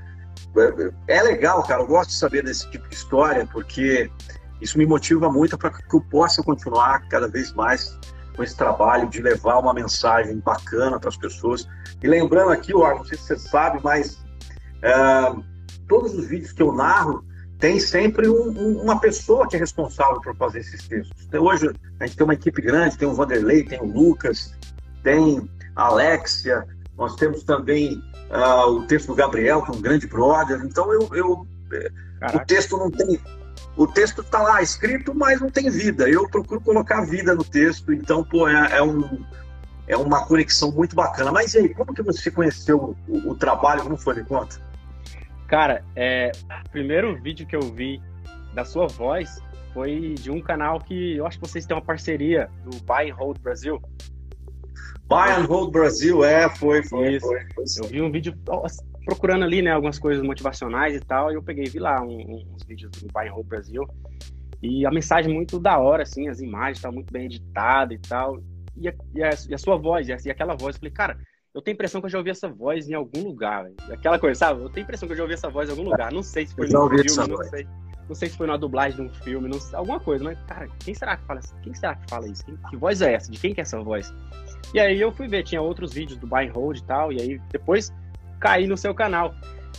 é 1.08 1.22
legal, 1.22 1.64
cara. 1.64 1.84
Eu 1.84 1.88
gosto 1.88 2.10
de 2.10 2.16
saber 2.16 2.44
desse 2.44 2.70
tipo 2.72 2.90
de 2.90 2.96
história 2.96 3.48
porque 3.54 4.12
isso 4.60 4.78
me 4.78 4.86
motiva 4.86 5.32
muito 5.32 5.58
para 5.58 5.70
que 5.70 5.96
eu 5.96 6.02
possa 6.02 6.42
continuar 6.44 7.08
cada 7.08 7.28
vez 7.28 7.54
mais 7.54 7.98
com 8.36 8.44
esse 8.44 8.58
trabalho 8.58 9.08
de 9.08 9.22
levar 9.22 9.60
uma 9.60 9.74
mensagem 9.74 10.40
bacana 10.40 11.00
para 11.00 11.10
as 11.10 11.18
pessoas. 11.18 11.68
E 12.02 12.08
lembrando 12.08 12.52
aqui, 12.52 12.74
ó, 12.74 12.96
não 12.96 13.06
sei 13.06 13.18
se 13.18 13.26
você 13.26 13.38
sabe, 13.38 13.80
mas 13.84 14.26
é, 14.82 14.92
todos 15.88 16.14
os 16.16 16.26
vídeos 16.28 16.52
que 16.52 16.64
eu 16.64 16.74
narro 16.74 17.24
tem 17.60 17.80
sempre 17.80 18.28
um, 18.30 18.50
um, 18.50 18.82
uma 18.82 19.00
pessoa 19.00 19.48
que 19.48 19.56
é 19.56 19.60
responsável 19.60 20.22
por 20.22 20.36
fazer 20.36 20.60
esses 20.60 20.88
textos. 20.88 21.26
Então, 21.28 21.44
hoje 21.44 21.70
a 22.00 22.06
gente 22.06 22.16
tem 22.16 22.24
uma 22.24 22.34
equipe 22.34 22.62
grande, 22.62 22.98
tem 22.98 23.08
o 23.08 23.14
Vanderlei, 23.14 23.64
tem 23.64 23.80
o 23.82 23.86
Lucas, 23.86 24.56
tem 25.04 25.50
a 25.76 25.88
Alexia, 25.88 26.66
nós 26.98 27.16
temos 27.16 27.44
também 27.44 28.02
uh, 28.30 28.70
o 28.70 28.88
texto 28.88 29.08
do 29.08 29.16
Gabriel, 29.16 29.62
que 29.62 29.72
é 29.72 29.74
um 29.76 29.82
grande 29.82 30.08
brother. 30.08 30.62
Então 30.64 30.92
eu, 30.94 31.10
eu 31.14 31.48
o 32.34 32.40
texto 32.46 32.78
não 32.78 32.90
tem 32.90 33.20
o 33.78 33.88
texto 33.88 34.22
está 34.22 34.42
lá 34.42 34.62
escrito, 34.62 35.14
mas 35.14 35.40
não 35.40 35.50
tem 35.50 35.70
vida. 35.70 36.10
Eu 36.10 36.28
procuro 36.30 36.60
colocar 36.60 37.06
vida 37.06 37.34
no 37.36 37.44
texto, 37.44 37.94
então 37.94 38.24
pô, 38.24 38.48
é, 38.48 38.78
é 38.78 38.82
um 38.82 39.24
é 39.88 39.98
uma 39.98 40.26
conexão 40.26 40.72
muito 40.72 40.96
bacana. 40.96 41.32
Mas 41.32 41.54
e 41.54 41.60
aí, 41.60 41.74
como 41.74 41.94
que 41.94 42.02
você 42.02 42.30
conheceu 42.30 42.96
o, 43.08 43.32
o 43.32 43.36
trabalho? 43.36 43.84
Como 43.84 43.98
foi? 43.98 44.16
Me 44.16 44.24
conta. 44.24 44.69
Cara, 45.50 45.84
é, 45.96 46.32
o 46.68 46.70
primeiro 46.70 47.20
vídeo 47.20 47.46
que 47.46 47.56
eu 47.56 47.62
vi 47.62 48.00
da 48.54 48.64
sua 48.64 48.86
voz 48.86 49.42
foi 49.74 50.14
de 50.14 50.30
um 50.30 50.40
canal 50.40 50.80
que 50.80 51.18
eu 51.18 51.26
acho 51.26 51.40
que 51.40 51.48
vocês 51.48 51.66
têm 51.66 51.76
uma 51.76 51.84
parceria 51.84 52.48
do 52.64 52.78
Buy 52.84 53.10
and 53.10 53.16
Hold 53.16 53.40
Brasil. 53.40 53.82
Buy 55.08 55.32
and 55.32 55.46
Hold 55.46 55.72
Brasil, 55.72 56.24
é, 56.24 56.48
foi, 56.50 56.84
foi, 56.84 57.20
foi, 57.20 57.40
foi. 57.56 57.64
Eu 57.84 57.90
vi 57.90 58.00
um 58.00 58.12
vídeo 58.12 58.38
procurando 59.04 59.44
ali, 59.44 59.64
né, 59.64 59.72
algumas 59.72 59.98
coisas 59.98 60.24
motivacionais 60.24 60.96
e 60.96 61.00
tal, 61.00 61.32
e 61.32 61.34
eu 61.34 61.42
peguei 61.42 61.66
vi 61.66 61.80
lá 61.80 62.00
um, 62.00 62.46
uns 62.54 62.64
vídeos 62.64 62.92
do 62.92 63.12
Buy 63.12 63.28
and 63.28 63.32
Hold 63.32 63.48
Brasil. 63.48 63.88
E 64.62 64.86
a 64.86 64.92
mensagem 64.92 65.34
muito 65.34 65.60
da 65.60 65.80
hora, 65.80 66.04
assim, 66.04 66.28
as 66.28 66.42
imagens 66.42 66.78
estavam 66.78 66.98
muito 66.98 67.12
bem 67.12 67.26
editadas 67.26 67.98
e 67.98 68.02
tal. 68.08 68.40
E 68.78 68.88
a, 68.88 68.94
e 69.16 69.24
a, 69.24 69.30
e 69.50 69.54
a 69.56 69.58
sua 69.58 69.78
voz, 69.78 70.08
e, 70.08 70.14
a, 70.14 70.18
e 70.24 70.30
aquela 70.30 70.56
voz, 70.56 70.76
eu 70.76 70.80
falei, 70.80 70.94
cara, 70.94 71.18
eu 71.54 71.62
tenho 71.62 71.74
a 71.74 71.76
impressão 71.76 72.00
que 72.00 72.06
eu 72.06 72.12
já 72.12 72.18
ouvi 72.18 72.30
essa 72.30 72.48
voz 72.48 72.88
em 72.88 72.94
algum 72.94 73.24
lugar, 73.24 73.64
véio. 73.64 73.76
Aquela 73.92 74.20
coisa, 74.20 74.38
sabe? 74.38 74.62
Eu 74.62 74.70
tenho 74.70 74.84
a 74.84 74.88
impressão 74.88 75.08
que 75.08 75.14
eu 75.14 75.18
já 75.18 75.24
ouvi 75.24 75.34
essa 75.34 75.50
voz 75.50 75.68
em 75.68 75.72
algum 75.72 75.84
lugar. 75.84 76.12
Não 76.12 76.22
sei 76.22 76.46
se 76.46 76.54
foi 76.54 76.68
no 76.68 76.90
filme, 76.90 77.28
não 77.28 77.44
sei. 77.44 77.68
Não 78.08 78.16
sei 78.16 78.30
se 78.30 78.38
foi 78.38 78.48
na 78.48 78.58
dublagem 78.58 78.96
de 78.96 79.02
um 79.04 79.14
filme, 79.24 79.48
não 79.48 79.60
sei, 79.60 79.76
alguma 79.78 80.00
coisa, 80.00 80.24
mas, 80.24 80.40
cara, 80.48 80.68
quem 80.80 80.96
será 80.96 81.16
que 81.16 81.24
fala 81.26 81.42
Quem 81.62 81.76
será 81.76 81.94
que 81.94 82.10
fala 82.10 82.28
isso? 82.28 82.44
Quem, 82.44 82.58
que 82.58 82.76
voz 82.76 83.04
é 83.04 83.14
essa? 83.14 83.32
De 83.32 83.40
quem 83.40 83.54
que 83.54 83.62
é 83.62 83.64
essa 83.64 83.80
voz? 83.80 84.12
E 84.74 84.80
aí 84.80 85.00
eu 85.00 85.12
fui 85.12 85.28
ver, 85.28 85.44
tinha 85.44 85.62
outros 85.62 85.94
vídeos 85.94 86.18
do 86.18 86.26
Buy 86.26 86.48
and 86.48 86.54
Hold 86.54 86.78
e 86.78 86.84
tal, 86.86 87.14
e 87.14 87.22
aí 87.22 87.42
depois 87.52 87.94
caí 88.40 88.66
no 88.66 88.76
seu 88.76 88.96
canal, 88.96 89.36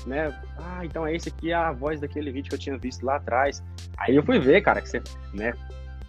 né? 0.06 0.32
Ah, 0.58 0.84
então 0.84 1.04
é 1.04 1.14
esse 1.14 1.28
aqui 1.28 1.50
é 1.50 1.54
a 1.54 1.72
voz 1.72 2.00
daquele 2.00 2.30
vídeo 2.30 2.50
que 2.50 2.54
eu 2.54 2.58
tinha 2.58 2.78
visto 2.78 3.04
lá 3.04 3.16
atrás. 3.16 3.62
Aí 3.96 4.14
eu 4.14 4.22
fui 4.22 4.38
ver, 4.38 4.60
cara, 4.60 4.80
que 4.80 4.88
você, 4.88 5.02
né? 5.34 5.52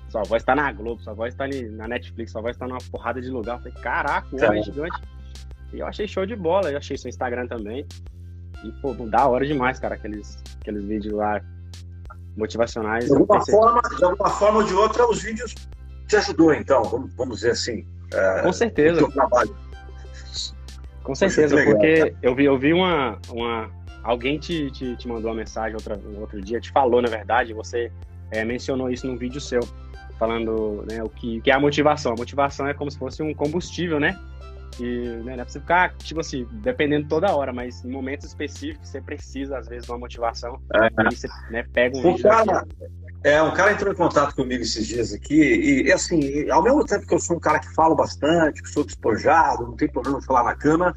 Sua 0.10 0.22
voz 0.24 0.44
tá 0.44 0.54
na 0.54 0.72
Globo, 0.72 1.02
sua 1.02 1.14
voz 1.14 1.34
tá 1.34 1.46
na 1.48 1.88
Netflix, 1.88 2.34
sua 2.34 2.42
voz 2.42 2.56
tá 2.56 2.68
numa 2.68 2.82
porrada 2.92 3.20
de 3.20 3.30
lugar. 3.30 3.58
Eu 3.58 3.64
falei, 3.64 3.82
caraca, 3.82 4.28
o 4.32 4.46
homem 4.46 4.60
é 4.60 4.64
gigante. 4.64 5.02
E 5.74 5.80
eu 5.80 5.88
achei 5.88 6.08
show 6.08 6.26
de 6.26 6.36
bola, 6.36 6.72
eu 6.72 6.78
achei 6.78 6.98
seu 6.98 7.10
Instagram 7.10 7.48
também. 7.48 7.86
E, 8.64 8.72
pô, 8.82 8.94
da 8.94 9.28
hora 9.28 9.46
demais, 9.46 9.80
cara, 9.80 9.96
aqueles, 9.96 10.42
aqueles 10.60 10.84
vídeos 10.86 11.14
lá 11.14 11.42
motivacionais. 12.38 13.06
De 13.06 13.14
alguma, 13.14 13.46
forma, 13.46 13.82
de 13.82 14.04
alguma 14.04 14.30
forma 14.30 14.60
ou 14.60 14.64
de 14.64 14.74
outra, 14.74 15.10
os 15.10 15.22
vídeos 15.22 15.56
te 16.08 16.16
ajudou, 16.18 16.54
então, 16.54 16.84
vamos, 16.84 17.14
vamos 17.16 17.36
dizer 17.38 17.52
assim. 17.52 17.86
É, 18.14 18.42
Com 18.42 18.54
certeza. 18.54 19.02
Com 21.04 21.16
certeza, 21.16 21.56
legal, 21.56 21.74
porque 21.74 22.14
eu 22.22 22.36
vi, 22.36 22.46
eu 22.46 22.58
vi 22.58 22.74
uma, 22.74 23.18
uma. 23.30 23.72
Alguém 24.04 24.38
te, 24.38 24.70
te, 24.72 24.96
te 24.96 25.08
mandou 25.08 25.32
uma 25.32 25.38
mensagem 25.38 25.74
outra, 25.74 26.00
outro 26.20 26.42
dia, 26.42 26.60
te 26.60 26.72
falou, 26.72 27.02
na 27.02 27.10
verdade, 27.10 27.54
você 27.54 27.92
é, 28.30 28.46
mencionou 28.46 28.90
isso 28.90 29.08
num 29.08 29.18
vídeo 29.18 29.42
seu, 29.42 29.62
falando 30.20 30.86
né, 30.90 31.04
o 31.04 31.10
que, 31.10 31.42
que 31.42 31.50
é 31.50 31.54
a 31.54 31.60
motivação. 31.60 32.14
A 32.14 32.16
motivação 32.16 32.68
é 32.68 32.74
como 32.74 32.92
se 32.92 33.00
fosse 33.00 33.24
um 33.24 33.34
combustível, 33.34 34.00
né? 34.00 34.18
Que 34.72 35.08
né, 35.24 35.24
não 35.24 35.32
é 35.34 35.36
pra 35.38 35.50
você 35.50 35.60
ficar, 35.60 35.96
tipo 35.98 36.20
assim, 36.20 36.48
dependendo 36.52 37.08
toda 37.08 37.36
hora, 37.36 37.54
mas 37.54 37.84
em 37.84 37.90
momentos 37.90 38.28
específicos 38.28 38.90
você 38.90 39.02
precisa, 39.02 39.58
às 39.58 39.68
vezes, 39.68 39.86
de 39.86 39.92
uma 39.92 40.00
motivação. 40.00 40.62
É. 40.74 40.88
E 41.12 41.16
você 41.16 41.28
né, 41.50 41.64
pega 41.74 41.98
um. 41.98 42.10
um 42.10 42.18
cara, 42.18 42.66
é, 43.24 43.42
um 43.42 43.54
cara 43.54 43.74
entrou 43.74 43.94
em 43.94 43.96
contato 43.96 44.36
comigo 44.36 44.64
esses 44.64 44.88
dias 44.88 45.14
aqui, 45.14 45.36
e, 45.36 45.84
e, 45.84 45.92
assim, 45.92 46.50
ao 46.50 46.64
mesmo 46.64 46.84
tempo 46.86 47.06
que 47.06 47.14
eu 47.14 47.20
sou 47.20 47.38
um 47.38 47.40
cara 47.40 47.60
que 47.60 47.74
falo 47.74 47.96
bastante, 47.96 48.62
que 48.62 48.70
sou 48.70 48.84
despojado, 48.84 49.68
não 49.68 49.76
tem 49.76 49.88
problema 49.88 50.20
de 50.20 50.26
falar 50.26 50.44
na 50.44 50.56
cama, 50.56 50.94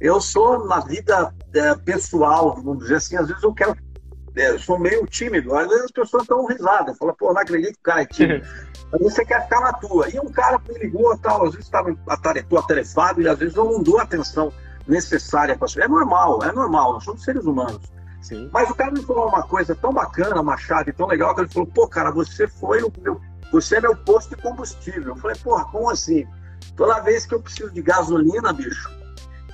eu 0.00 0.20
sou, 0.20 0.66
na 0.66 0.80
vida 0.80 1.32
é, 1.54 1.74
pessoal, 1.76 2.56
vamos 2.56 2.84
dizer 2.84 2.96
assim, 2.96 3.16
às 3.16 3.28
vezes 3.28 3.42
eu 3.42 3.52
quero. 3.52 3.76
É, 4.36 4.50
eu 4.50 4.58
sou 4.58 4.78
meio 4.78 5.04
tímido, 5.06 5.54
às 5.54 5.68
vezes 5.68 5.84
as 5.84 5.90
pessoas 5.90 6.26
dão 6.26 6.46
risada, 6.46 6.94
falam, 6.94 7.14
pô, 7.18 7.32
não 7.32 7.40
acredito 7.40 7.74
que 7.74 7.80
o 7.80 7.82
cara 7.82 8.02
é 8.02 8.06
tímido. 8.06 8.46
Mas 8.92 9.00
você 9.00 9.24
quer 9.24 9.44
ficar 9.44 9.60
na 9.60 9.72
tua. 9.72 10.08
E 10.08 10.18
um 10.18 10.30
cara 10.30 10.60
me 10.68 10.78
ligou, 10.78 11.16
tal, 11.18 11.44
às 11.44 11.52
vezes 11.52 11.66
estava 11.66 11.96
atarefado 12.08 13.22
e 13.22 13.28
às 13.28 13.38
vezes 13.38 13.54
não 13.54 13.82
dou 13.82 13.98
a 13.98 14.02
atenção 14.02 14.52
necessária 14.86 15.56
para 15.56 15.68
É 15.82 15.88
normal, 15.88 16.42
é 16.42 16.52
normal, 16.52 16.94
nós 16.94 17.04
somos 17.04 17.22
seres 17.22 17.44
humanos. 17.44 17.80
Sim. 18.20 18.50
Mas 18.52 18.68
o 18.68 18.74
cara 18.74 18.90
me 18.90 19.02
falou 19.02 19.28
uma 19.28 19.42
coisa 19.42 19.74
tão 19.74 19.92
bacana, 19.92 20.40
uma 20.40 20.56
chave 20.56 20.92
tão 20.92 21.06
legal, 21.06 21.34
que 21.34 21.42
ele 21.42 21.48
falou, 21.48 21.68
pô, 21.68 21.88
cara, 21.88 22.10
você 22.10 22.46
foi 22.46 22.82
o 22.82 22.92
meu. 23.00 23.20
Você 23.52 23.76
é 23.76 23.80
meu 23.80 23.96
posto 23.96 24.36
de 24.36 24.42
combustível. 24.42 25.14
Eu 25.14 25.16
falei, 25.16 25.36
porra, 25.42 25.64
como 25.66 25.90
assim? 25.90 26.26
Toda 26.76 27.00
vez 27.00 27.26
que 27.26 27.34
eu 27.34 27.40
preciso 27.40 27.70
de 27.72 27.82
gasolina, 27.82 28.52
bicho, 28.52 28.90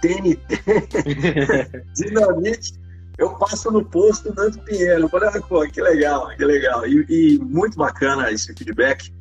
TNT, 0.00 0.40
dinamite, 1.94 2.78
eu 3.18 3.30
passo 3.30 3.70
no 3.70 3.84
posto 3.84 4.34
Nando 4.34 4.58
Pinheiro. 4.60 5.08
Falei, 5.08 5.28
ah, 5.28 5.40
pô, 5.40 5.66
que 5.66 5.80
legal, 5.80 6.28
que 6.36 6.44
legal. 6.44 6.86
E, 6.86 7.06
e, 7.08 7.38
muito 7.38 7.76
bacana 7.76 8.30
esse 8.30 8.52
feedback. 8.54 9.12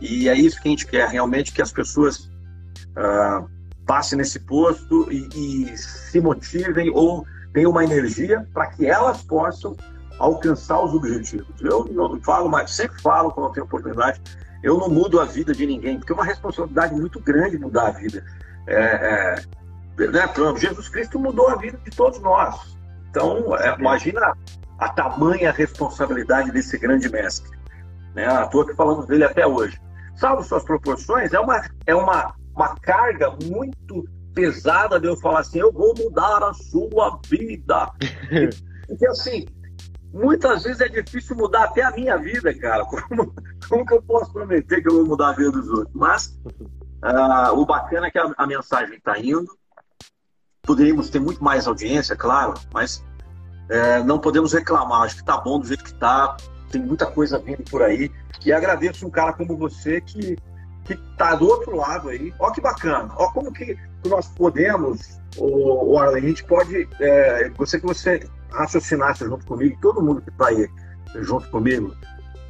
E 0.00 0.28
é 0.28 0.34
isso 0.34 0.60
que 0.60 0.68
a 0.68 0.70
gente 0.70 0.86
quer, 0.86 1.08
realmente, 1.08 1.52
que 1.52 1.62
as 1.62 1.70
pessoas 1.70 2.30
uh, 2.96 3.48
passem 3.86 4.18
nesse 4.18 4.40
posto 4.40 5.06
e, 5.12 5.28
e, 5.34 5.76
se 5.76 6.20
motivem 6.20 6.90
ou 6.90 7.26
tenham 7.52 7.70
uma 7.70 7.84
energia 7.84 8.46
para 8.54 8.68
que 8.70 8.86
elas 8.86 9.22
possam 9.22 9.76
alcançar 10.18 10.82
os 10.82 10.94
objetivos. 10.94 11.60
Eu 11.60 11.84
não 11.92 12.20
falo, 12.22 12.48
mas 12.48 12.70
sempre 12.70 13.00
falo 13.02 13.30
quando 13.30 13.48
eu 13.48 13.52
tenho 13.52 13.66
oportunidade, 13.66 14.20
eu 14.62 14.78
não 14.78 14.88
mudo 14.88 15.20
a 15.20 15.24
vida 15.24 15.52
de 15.52 15.66
ninguém, 15.66 15.98
porque 15.98 16.12
é 16.12 16.14
uma 16.14 16.24
responsabilidade 16.24 16.94
muito 16.94 17.20
grande 17.20 17.58
mudar 17.58 17.88
a 17.88 17.90
vida. 17.90 18.24
É, 18.66 19.34
é, 19.98 20.06
né, 20.06 20.22
Jesus 20.56 20.88
Cristo 20.88 21.18
mudou 21.18 21.48
a 21.48 21.56
vida 21.56 21.78
de 21.84 21.90
todos 21.90 22.18
nós. 22.20 22.71
Então, 23.12 23.56
é, 23.56 23.76
imagina 23.78 24.36
a 24.78 24.88
tamanha 24.88 25.52
responsabilidade 25.52 26.50
desse 26.50 26.78
grande 26.78 27.08
mestre. 27.08 27.56
Né? 28.14 28.26
Estou 28.42 28.62
aqui 28.62 28.74
falando 28.74 29.06
dele 29.06 29.24
até 29.24 29.46
hoje 29.46 29.78
salvo 30.16 30.42
suas 30.42 30.62
proporções, 30.62 31.32
é 31.32 31.40
uma, 31.40 31.60
é 31.86 31.94
uma, 31.94 32.34
uma 32.54 32.76
carga 32.76 33.36
muito 33.42 34.08
pesada 34.34 34.98
de 34.98 35.06
eu 35.06 35.16
falar 35.16 35.40
assim, 35.40 35.58
eu 35.58 35.72
vou 35.72 35.94
mudar 35.96 36.42
a 36.42 36.54
sua 36.54 37.18
vida. 37.26 37.90
Porque 38.86 39.06
assim, 39.06 39.46
muitas 40.12 40.62
vezes 40.64 40.80
é 40.80 40.88
difícil 40.88 41.36
mudar 41.36 41.64
até 41.64 41.82
a 41.82 41.90
minha 41.90 42.16
vida, 42.16 42.54
cara. 42.54 42.84
Como, 43.08 43.34
como 43.68 43.86
que 43.86 43.94
eu 43.94 44.02
posso 44.02 44.32
prometer 44.32 44.82
que 44.82 44.88
eu 44.88 44.96
vou 44.96 45.06
mudar 45.06 45.30
a 45.30 45.32
vida 45.32 45.50
dos 45.50 45.68
outros? 45.68 45.94
Mas 45.94 46.38
uh, 47.02 47.58
o 47.58 47.64
bacana 47.64 48.08
é 48.08 48.10
que 48.10 48.18
a, 48.18 48.30
a 48.36 48.46
mensagem 48.46 48.96
está 48.96 49.18
indo. 49.18 49.46
Poderíamos 50.64 51.10
ter 51.10 51.20
muito 51.20 51.42
mais 51.42 51.66
audiência, 51.66 52.14
claro, 52.14 52.54
mas 52.72 53.04
é, 53.68 54.02
não 54.04 54.18
podemos 54.18 54.52
reclamar. 54.52 55.02
Acho 55.02 55.16
que 55.16 55.22
está 55.22 55.36
bom 55.38 55.58
do 55.58 55.66
jeito 55.66 55.82
que 55.82 55.92
está 55.92 56.36
tem 56.70 56.80
muita 56.80 57.06
coisa 57.06 57.38
vindo 57.38 57.62
por 57.70 57.82
aí. 57.82 58.10
E 58.44 58.52
agradeço 58.52 59.06
um 59.06 59.10
cara 59.10 59.32
como 59.32 59.56
você 59.56 60.00
que 60.00 60.36
que 60.84 60.96
tá 61.16 61.36
do 61.36 61.46
outro 61.46 61.76
lado 61.76 62.08
aí. 62.08 62.34
Ó 62.38 62.50
que 62.50 62.60
bacana. 62.60 63.12
Ó 63.16 63.30
como 63.30 63.52
que 63.52 63.78
nós 64.08 64.26
podemos, 64.28 65.20
o, 65.36 65.92
o 65.92 65.98
a 65.98 66.18
gente 66.18 66.44
pode, 66.44 66.88
é, 67.00 67.48
você 67.50 67.78
que 67.78 67.86
você 67.86 68.28
raciocinasse 68.50 69.24
junto 69.24 69.46
comigo, 69.46 69.78
todo 69.80 70.02
mundo 70.02 70.20
que 70.20 70.30
está 70.30 70.48
aí 70.48 70.68
junto 71.20 71.48
comigo. 71.50 71.94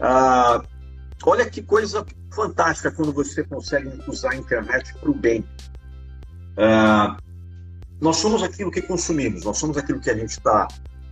Ah, 0.01 0.63
olha 1.25 1.49
que 1.49 1.63
coisa 1.63 2.05
fantástica 2.35 2.91
quando 2.91 3.13
você 3.13 3.45
consegue 3.45 3.91
usar 4.09 4.33
a 4.33 4.37
internet 4.37 4.95
para 4.95 5.11
o 5.11 5.15
bem. 5.15 5.45
Ah, 6.57 7.17
nós 8.03 8.17
somos 8.17 8.43
aquilo 8.43 8.69
que 8.69 8.83
consumimos, 8.83 9.45
nós 9.45 9.57
somos 9.57 9.77
aquilo 9.77 10.01
que 10.01 10.11
a 10.11 10.17
gente 10.17 10.31
está 10.31 10.67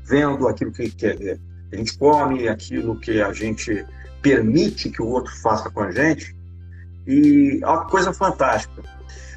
vendo, 0.05 0.49
aquilo 0.49 0.73
que, 0.73 0.91
que, 0.91 1.39
a 1.73 1.77
gente 1.77 1.97
come 1.97 2.49
aquilo 2.49 2.99
que 2.99 3.23
a 3.23 3.33
gente 3.33 3.87
permite 4.21 4.91
que 4.91 5.01
o 5.01 5.07
outro 5.07 5.33
faça 5.41 5.71
com 5.71 5.83
a 5.83 5.93
gente. 5.93 6.37
E 7.07 7.61
é 7.63 7.67
uma 7.67 7.87
coisa 7.87 8.13
fantástica. 8.13 8.83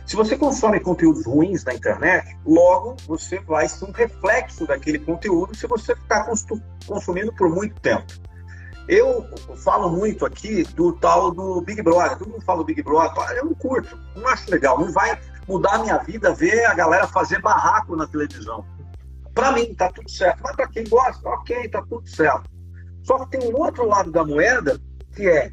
Se 0.03 0.15
você 0.15 0.35
consome 0.35 0.79
conteúdos 0.79 1.27
ruins 1.27 1.63
na 1.63 1.75
internet, 1.75 2.35
logo 2.43 2.95
você 3.07 3.39
vai 3.41 3.69
ser 3.69 3.85
um 3.85 3.91
reflexo 3.91 4.65
daquele 4.65 4.97
conteúdo 4.97 5.55
se 5.55 5.67
você 5.67 5.95
ficar 5.95 6.27
consumindo 6.87 7.31
por 7.33 7.49
muito 7.49 7.79
tempo. 7.81 8.11
Eu 8.87 9.25
falo 9.63 9.89
muito 9.89 10.25
aqui 10.25 10.63
do 10.75 10.91
tal 10.93 11.31
do 11.31 11.61
Big 11.61 11.83
Brother. 11.83 12.17
Todo 12.17 12.31
mundo 12.31 12.43
fala 12.43 12.57
do 12.57 12.65
Big 12.65 12.81
Brother. 12.81 13.37
Eu 13.37 13.45
não 13.45 13.53
curto, 13.53 13.97
não 14.15 14.27
acho 14.27 14.49
legal. 14.49 14.79
Não 14.79 14.91
vai 14.91 15.17
mudar 15.47 15.75
a 15.75 15.79
minha 15.79 15.97
vida 15.97 16.33
ver 16.33 16.65
a 16.65 16.73
galera 16.73 17.07
fazer 17.07 17.41
barraco 17.41 17.95
na 17.95 18.07
televisão. 18.07 18.65
Para 19.33 19.51
mim, 19.51 19.73
tá 19.73 19.91
tudo 19.91 20.09
certo. 20.09 20.41
Mas 20.43 20.55
para 20.55 20.67
quem 20.67 20.83
gosta, 20.87 21.27
ok, 21.27 21.69
tá 21.69 21.81
tudo 21.89 22.07
certo. 22.07 22.49
Só 23.03 23.25
que 23.25 23.37
tem 23.37 23.49
um 23.51 23.57
outro 23.57 23.85
lado 23.87 24.11
da 24.11 24.23
moeda, 24.23 24.79
que 25.15 25.27
é 25.27 25.51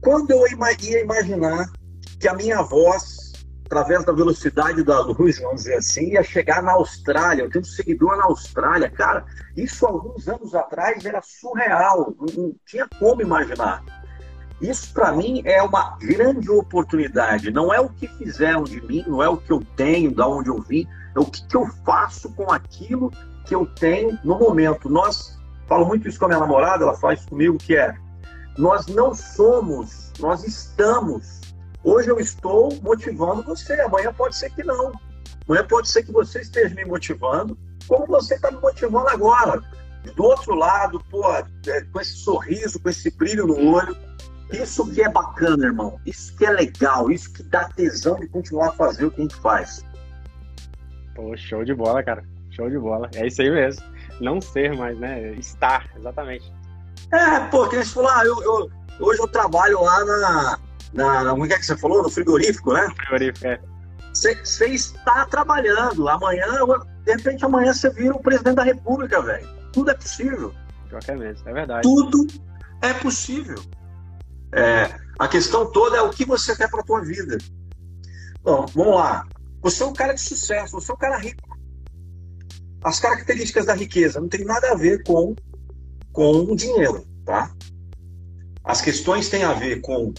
quando 0.00 0.30
eu 0.30 0.44
ia 0.46 1.02
imaginar 1.02 1.70
que 2.18 2.28
a 2.28 2.34
minha 2.34 2.62
voz, 2.62 3.32
através 3.66 4.04
da 4.04 4.12
velocidade 4.12 4.82
da 4.82 5.00
luz, 5.00 5.38
vamos 5.38 5.62
dizer 5.62 5.76
assim, 5.76 6.12
ia 6.12 6.22
chegar 6.22 6.62
na 6.62 6.72
Austrália. 6.72 7.42
Eu 7.42 7.50
tenho 7.50 7.62
um 7.62 7.68
seguidor 7.68 8.16
na 8.16 8.24
Austrália. 8.24 8.90
Cara, 8.90 9.24
isso 9.56 9.86
alguns 9.86 10.28
anos 10.28 10.54
atrás 10.54 11.04
era 11.04 11.20
surreal. 11.22 12.14
Não 12.36 12.54
tinha 12.64 12.88
como 12.98 13.20
imaginar. 13.20 13.84
Isso 14.60 14.92
para 14.92 15.12
mim 15.12 15.42
é 15.44 15.62
uma 15.62 15.96
grande 15.98 16.50
oportunidade. 16.50 17.50
Não 17.50 17.72
é 17.72 17.80
o 17.80 17.88
que 17.88 18.08
fizeram 18.08 18.64
de 18.64 18.80
mim, 18.80 19.04
não 19.06 19.22
é 19.22 19.28
o 19.28 19.36
que 19.36 19.52
eu 19.52 19.62
tenho, 19.76 20.14
da 20.14 20.26
onde 20.26 20.48
eu 20.48 20.60
vim, 20.60 20.86
é 21.14 21.20
o 21.20 21.24
que, 21.24 21.46
que 21.46 21.56
eu 21.56 21.66
faço 21.84 22.30
com 22.34 22.52
aquilo 22.52 23.10
que 23.44 23.54
eu 23.54 23.66
tenho 23.66 24.18
no 24.24 24.38
momento. 24.38 24.88
Nós 24.88 25.38
falo 25.68 25.86
muito 25.86 26.08
isso 26.08 26.18
com 26.18 26.24
a 26.24 26.28
minha 26.28 26.40
namorada, 26.40 26.84
ela 26.84 26.94
faz 26.94 27.24
comigo 27.24 27.56
que 27.58 27.76
é 27.76 27.96
nós 28.58 28.88
não 28.88 29.14
somos, 29.14 30.12
nós 30.18 30.42
estamos. 30.42 31.40
Hoje 31.84 32.10
eu 32.10 32.18
estou 32.18 32.76
motivando 32.82 33.44
você, 33.44 33.80
amanhã 33.80 34.12
pode 34.12 34.34
ser 34.34 34.50
que 34.50 34.64
não. 34.64 34.92
Amanhã 35.48 35.64
pode 35.64 35.88
ser 35.88 36.02
que 36.02 36.10
você 36.10 36.40
esteja 36.40 36.74
me 36.74 36.84
motivando 36.84 37.56
como 37.86 38.06
você 38.06 38.34
está 38.34 38.50
me 38.50 38.58
motivando 38.60 39.08
agora. 39.08 39.62
Do 40.16 40.24
outro 40.24 40.54
lado, 40.54 41.00
pô, 41.10 41.24
é, 41.32 41.80
com 41.92 42.00
esse 42.00 42.16
sorriso, 42.16 42.80
com 42.80 42.88
esse 42.88 43.10
brilho 43.10 43.46
no 43.46 43.72
olho. 43.72 43.96
Isso 44.52 44.90
que 44.92 45.02
é 45.02 45.08
bacana, 45.10 45.66
irmão. 45.66 46.00
Isso 46.06 46.34
que 46.36 46.46
é 46.46 46.50
legal. 46.50 47.10
Isso 47.10 47.32
que 47.32 47.42
dá 47.42 47.68
tesão 47.68 48.16
de 48.16 48.26
continuar 48.28 48.68
a 48.68 48.72
fazer 48.72 49.06
o 49.06 49.10
que 49.10 49.20
a 49.20 49.22
gente 49.22 49.36
faz. 49.36 49.84
Pô, 51.14 51.36
show 51.36 51.64
de 51.64 51.74
bola, 51.74 52.02
cara. 52.02 52.24
Show 52.50 52.70
de 52.70 52.78
bola. 52.78 53.10
É 53.14 53.26
isso 53.26 53.42
aí 53.42 53.50
mesmo. 53.50 53.84
Não 54.20 54.40
ser 54.40 54.76
mais, 54.76 54.98
né? 54.98 55.32
Estar, 55.34 55.88
exatamente. 55.96 56.50
É, 57.12 57.40
pô, 57.50 57.68
que 57.68 57.76
gente 57.76 57.90
falou, 57.90 58.10
ah, 58.10 58.24
eu, 58.24 58.42
eu, 58.42 58.70
hoje 59.00 59.20
eu 59.20 59.28
trabalho 59.28 59.82
lá 59.82 60.04
na, 60.04 60.58
na. 60.92 61.30
Como 61.30 61.44
é 61.44 61.48
que 61.48 61.64
você 61.64 61.76
falou? 61.76 62.02
No 62.02 62.10
frigorífico, 62.10 62.72
né? 62.72 62.88
Frigorífico, 62.96 63.46
é. 63.46 63.60
Você 64.12 64.66
está 64.66 65.26
trabalhando. 65.26 66.08
Amanhã, 66.08 66.46
de 67.04 67.12
repente, 67.12 67.44
amanhã 67.44 67.72
você 67.72 67.90
vira 67.90 68.14
o 68.14 68.20
presidente 68.20 68.56
da 68.56 68.64
República, 68.64 69.22
velho. 69.22 69.48
Tudo 69.72 69.90
é 69.90 69.94
possível. 69.94 70.52
Pior 70.88 71.00
que 71.00 71.10
é 71.10 71.16
mesmo, 71.16 71.48
é 71.48 71.52
verdade. 71.52 71.82
Tudo 71.82 72.26
é 72.82 72.92
possível. 72.94 73.58
É, 74.52 74.94
a 75.18 75.28
questão 75.28 75.70
toda 75.70 75.96
é 75.96 76.02
o 76.02 76.10
que 76.10 76.24
você 76.24 76.56
quer 76.56 76.70
para 76.70 76.80
a 76.80 76.84
tua 76.84 77.00
vida. 77.02 77.38
Bom, 78.42 78.66
vamos 78.74 78.94
lá. 78.94 79.26
Você 79.60 79.82
é 79.82 79.86
um 79.86 79.92
cara 79.92 80.14
de 80.14 80.20
sucesso, 80.20 80.72
você 80.72 80.90
é 80.90 80.94
um 80.94 80.98
cara 80.98 81.18
rico. 81.18 81.58
As 82.82 83.00
características 83.00 83.66
da 83.66 83.74
riqueza 83.74 84.20
não 84.20 84.28
tem 84.28 84.44
nada 84.44 84.70
a 84.70 84.74
ver 84.76 85.02
com, 85.02 85.34
com 86.12 86.44
o 86.44 86.56
dinheiro, 86.56 87.06
tá? 87.24 87.52
As 88.62 88.80
questões 88.80 89.28
têm 89.28 89.42
a 89.42 89.52
ver 89.52 89.80
com 89.80 90.12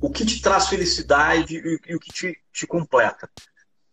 o 0.00 0.10
que 0.10 0.24
te 0.24 0.40
traz 0.40 0.68
felicidade 0.68 1.56
e, 1.56 1.80
e 1.90 1.94
o 1.94 2.00
que 2.00 2.12
te, 2.12 2.38
te 2.52 2.66
completa. 2.66 3.28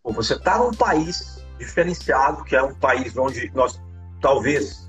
Pô, 0.02 0.12
você 0.12 0.34
está 0.34 0.58
num 0.58 0.72
país 0.72 1.44
diferenciado, 1.58 2.44
que 2.44 2.56
é 2.56 2.62
um 2.62 2.74
país 2.74 3.16
onde 3.16 3.50
nós 3.54 3.80
talvez 4.20 4.83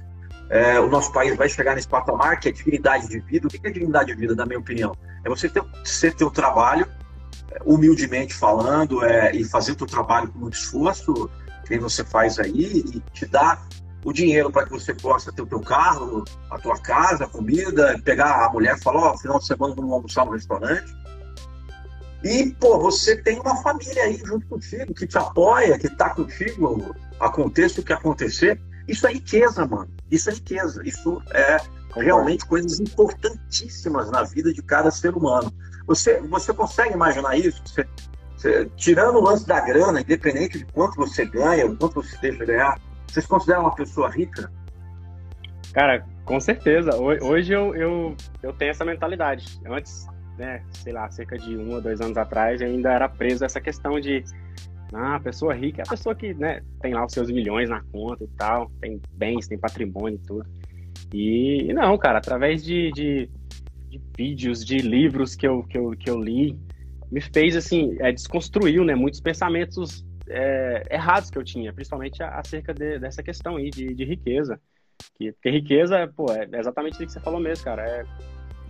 é, 0.49 0.79
o 0.79 0.87
nosso 0.87 1.11
país 1.11 1.35
vai 1.35 1.49
chegar 1.49 1.75
nesse 1.75 1.87
patamar 1.87 2.39
que 2.39 2.49
é 2.49 2.51
dignidade 2.51 3.07
de 3.07 3.19
vida. 3.19 3.47
O 3.47 3.49
que 3.49 3.65
é 3.65 3.71
dignidade 3.71 4.13
de 4.13 4.19
vida, 4.19 4.35
na 4.35 4.45
minha 4.45 4.59
opinião? 4.59 4.95
É 5.23 5.29
você 5.29 5.49
ter, 5.49 5.63
ser 5.83 6.13
teu 6.13 6.29
trabalho, 6.29 6.87
é, 7.51 7.59
humildemente 7.65 8.33
falando, 8.33 9.03
é, 9.03 9.35
e 9.35 9.43
fazer 9.43 9.71
o 9.71 9.75
teu 9.75 9.87
trabalho 9.87 10.27
com 10.29 10.39
muito 10.39 10.53
esforço, 10.53 11.29
que 11.65 11.79
você 11.79 12.03
faz 12.03 12.37
aí, 12.37 12.83
e 12.93 12.99
te 13.11 13.25
dar 13.25 13.65
o 14.03 14.13
dinheiro 14.13 14.51
para 14.51 14.65
que 14.65 14.71
você 14.71 14.93
possa 14.93 15.33
ter 15.33 15.41
o 15.41 15.47
teu 15.47 15.59
carro, 15.59 16.23
a 16.51 16.59
tua 16.59 16.77
casa, 16.77 17.25
a 17.25 17.27
comida, 17.27 17.99
pegar 18.05 18.45
a 18.45 18.49
mulher 18.51 18.75
e 18.77 18.81
falar, 18.81 18.99
ó, 18.99 19.13
oh, 19.13 19.17
final 19.17 19.39
de 19.39 19.47
semana 19.47 19.73
vamos 19.73 19.91
almoçar 19.91 20.25
no 20.25 20.33
restaurante. 20.33 20.93
E, 22.23 22.51
pô, 22.59 22.79
você 22.79 23.17
tem 23.17 23.39
uma 23.39 23.55
família 23.63 24.03
aí 24.03 24.17
junto 24.23 24.45
contigo, 24.47 24.93
que 24.93 25.07
te 25.07 25.17
apoia, 25.17 25.77
que 25.79 25.89
tá 25.89 26.11
contigo, 26.11 26.95
aconteça 27.19 27.81
o 27.81 27.83
que 27.83 27.93
acontecer. 27.93 28.61
Isso 28.87 29.07
é 29.07 29.13
riqueza, 29.13 29.65
mano. 29.65 29.94
Isso 30.11 30.29
é 30.29 30.33
riqueza. 30.33 30.81
Isso 30.85 31.21
é 31.31 31.57
realmente 31.95 32.45
coisas 32.45 32.79
importantíssimas 32.79 34.11
na 34.11 34.23
vida 34.23 34.53
de 34.53 34.61
cada 34.61 34.91
ser 34.91 35.15
humano. 35.15 35.51
Você, 35.87 36.19
você 36.21 36.53
consegue 36.53 36.93
imaginar 36.93 37.37
isso? 37.37 37.61
Você, 37.65 37.87
você, 38.35 38.69
tirando 38.75 39.17
o 39.17 39.23
lance 39.23 39.47
da 39.47 39.59
grana, 39.61 40.01
independente 40.01 40.59
de 40.59 40.65
quanto 40.65 40.95
você 40.95 41.25
ganha, 41.25 41.65
o 41.65 41.75
quanto 41.75 41.95
você 41.95 42.17
deixa 42.17 42.45
ganhar, 42.45 42.79
você 43.07 43.21
se 43.21 43.27
considera 43.27 43.61
uma 43.61 43.73
pessoa 43.73 44.09
rica? 44.09 44.51
Cara, 45.73 46.05
com 46.25 46.39
certeza. 46.39 46.95
Hoje 46.95 47.53
eu, 47.53 47.75
eu, 47.75 48.15
eu 48.43 48.53
tenho 48.53 48.71
essa 48.71 48.83
mentalidade. 48.83 49.59
Antes, 49.65 50.07
né, 50.37 50.63
sei 50.71 50.93
lá, 50.93 51.09
cerca 51.11 51.37
de 51.37 51.55
um 51.55 51.73
ou 51.73 51.81
dois 51.81 52.01
anos 52.01 52.17
atrás, 52.17 52.61
eu 52.61 52.67
ainda 52.67 52.91
era 52.91 53.07
preso 53.07 53.43
a 53.43 53.45
essa 53.45 53.61
questão 53.61 53.99
de 53.99 54.23
ah, 54.93 55.15
a 55.15 55.19
pessoa 55.19 55.53
rica 55.53 55.81
é 55.81 55.85
a 55.85 55.89
pessoa 55.89 56.15
que 56.15 56.33
né, 56.33 56.61
tem 56.81 56.93
lá 56.93 57.05
os 57.05 57.11
seus 57.11 57.29
milhões 57.29 57.69
na 57.69 57.81
conta 57.91 58.23
e 58.23 58.27
tal, 58.37 58.71
tem 58.79 59.01
bens, 59.13 59.47
tem 59.47 59.57
patrimônio 59.57 60.19
e 60.21 60.27
tudo. 60.27 60.45
E 61.13 61.73
não, 61.73 61.97
cara, 61.97 62.17
através 62.19 62.63
de, 62.63 62.91
de, 62.91 63.29
de, 63.89 64.01
vídeos, 64.17 64.63
de 64.63 64.77
livros 64.77 65.35
que 65.35 65.47
eu, 65.47 65.63
que 65.63 65.77
eu, 65.77 65.91
que 65.91 66.09
eu 66.09 66.19
li, 66.19 66.57
me 67.11 67.21
fez, 67.21 67.55
assim, 67.55 67.95
é, 67.99 68.11
desconstruiu 68.11 68.83
né, 68.83 68.95
muitos 68.95 69.19
pensamentos 69.19 70.05
é, 70.27 70.83
errados 70.91 71.29
que 71.29 71.37
eu 71.37 71.43
tinha, 71.43 71.73
principalmente 71.73 72.21
acerca 72.23 72.73
de, 72.73 72.99
dessa 72.99 73.23
questão 73.23 73.57
aí 73.57 73.69
de, 73.69 73.93
de 73.93 74.05
riqueza. 74.05 74.59
Que, 75.17 75.31
porque 75.31 75.49
riqueza, 75.49 76.11
pô, 76.15 76.25
é 76.31 76.47
exatamente 76.59 76.95
o 76.95 77.05
que 77.05 77.11
você 77.11 77.19
falou 77.19 77.39
mesmo, 77.39 77.63
cara. 77.63 77.83
É 77.83 78.05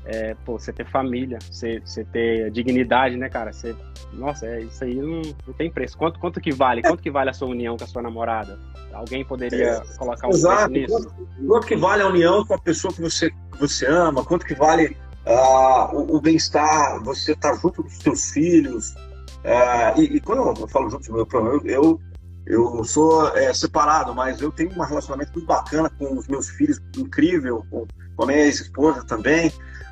é, 0.05 0.35
pô, 0.45 0.59
você 0.59 0.71
ter 0.71 0.85
família, 0.85 1.39
você, 1.41 1.79
você 1.79 2.03
ter 2.05 2.51
dignidade, 2.51 3.17
né, 3.17 3.27
cara? 3.27 3.51
Você, 3.51 3.75
nossa, 4.13 4.45
é, 4.45 4.61
isso 4.61 4.83
aí 4.83 4.95
não, 4.95 5.21
não 5.47 5.53
tem 5.53 5.69
preço. 5.69 5.97
Quanto, 5.97 6.19
quanto 6.19 6.39
que 6.39 6.53
vale? 6.53 6.83
Quanto 6.83 7.01
que 7.01 7.09
vale 7.09 7.31
a 7.31 7.33
sua 7.33 7.47
união 7.47 7.75
com 7.75 7.83
a 7.83 7.87
sua 7.87 8.01
namorada? 8.01 8.59
Alguém 8.93 9.25
poderia 9.25 9.71
é, 9.71 9.97
colocar 9.97 10.27
um 10.27 10.31
exato. 10.31 10.71
preço 10.71 10.93
nisso? 10.93 11.09
Quanto, 11.09 11.47
quanto, 11.47 11.67
que 11.67 11.75
vale 11.75 12.03
a 12.03 12.07
união 12.07 12.45
com 12.45 12.53
a 12.53 12.59
pessoa 12.59 12.93
que 12.93 13.01
você, 13.01 13.29
que 13.29 13.59
você 13.59 13.87
ama? 13.87 14.23
Quanto 14.23 14.45
que 14.45 14.53
vale 14.53 14.95
uh, 15.25 15.95
o, 15.95 16.17
o 16.17 16.21
bem-estar? 16.21 17.03
Você 17.03 17.31
estar 17.31 17.51
tá 17.53 17.57
junto 17.57 17.81
dos 17.81 17.93
seus 17.93 18.29
filhos? 18.29 18.91
Uh, 18.91 19.99
e, 19.99 20.17
e, 20.17 20.19
quando 20.21 20.59
eu 20.59 20.67
falo 20.67 20.89
junto 20.89 21.07
do 21.07 21.13
meu 21.13 21.25
problema, 21.25 21.61
eu, 21.63 21.99
eu, 22.45 22.77
eu 22.77 22.83
sou 22.83 23.35
é, 23.35 23.53
separado, 23.53 24.13
mas 24.13 24.39
eu 24.39 24.51
tenho 24.51 24.71
um 24.71 24.81
relacionamento 24.81 25.31
muito 25.33 25.47
bacana 25.47 25.89
com 25.89 26.15
os 26.15 26.27
meus 26.27 26.49
filhos, 26.49 26.79
incrível, 26.95 27.65
com, 27.69 27.85
com 28.15 28.23
a 28.23 28.27
minha 28.27 28.39
ex-esposa 28.39 29.03
também. 29.03 29.51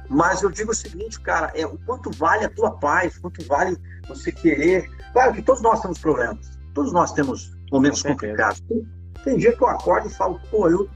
Mas 0.10 0.42
eu 0.42 0.50
digo 0.50 0.72
o 0.72 0.76
seguinte, 0.76 1.20
cara, 1.20 1.52
é 1.56 1.66
o 1.66 1.78
quanto 1.80 2.12
vale 2.12 2.46
a 2.46 2.50
tua 2.50 2.72
paz, 2.72 3.18
quanto 3.18 3.46
vale 3.46 3.78
você 4.08 4.32
querer. 4.32 4.89
Claro 5.12 5.34
que 5.34 5.42
todos 5.42 5.62
nós 5.62 5.82
temos 5.82 6.00
problemas, 6.00 6.52
todos 6.74 6.92
nós 6.92 7.12
temos 7.13 7.56
momentos 7.72 8.02
complicados. 8.04 8.62
Tem, 8.62 8.88
tem 9.24 9.38
dia 9.38 9.56
que 9.56 9.63
eu 9.63 9.68
acordo 9.68 10.08
e 10.08 10.13
falo, 10.13 10.39
pô, 10.50 10.70
eu. 10.70 10.89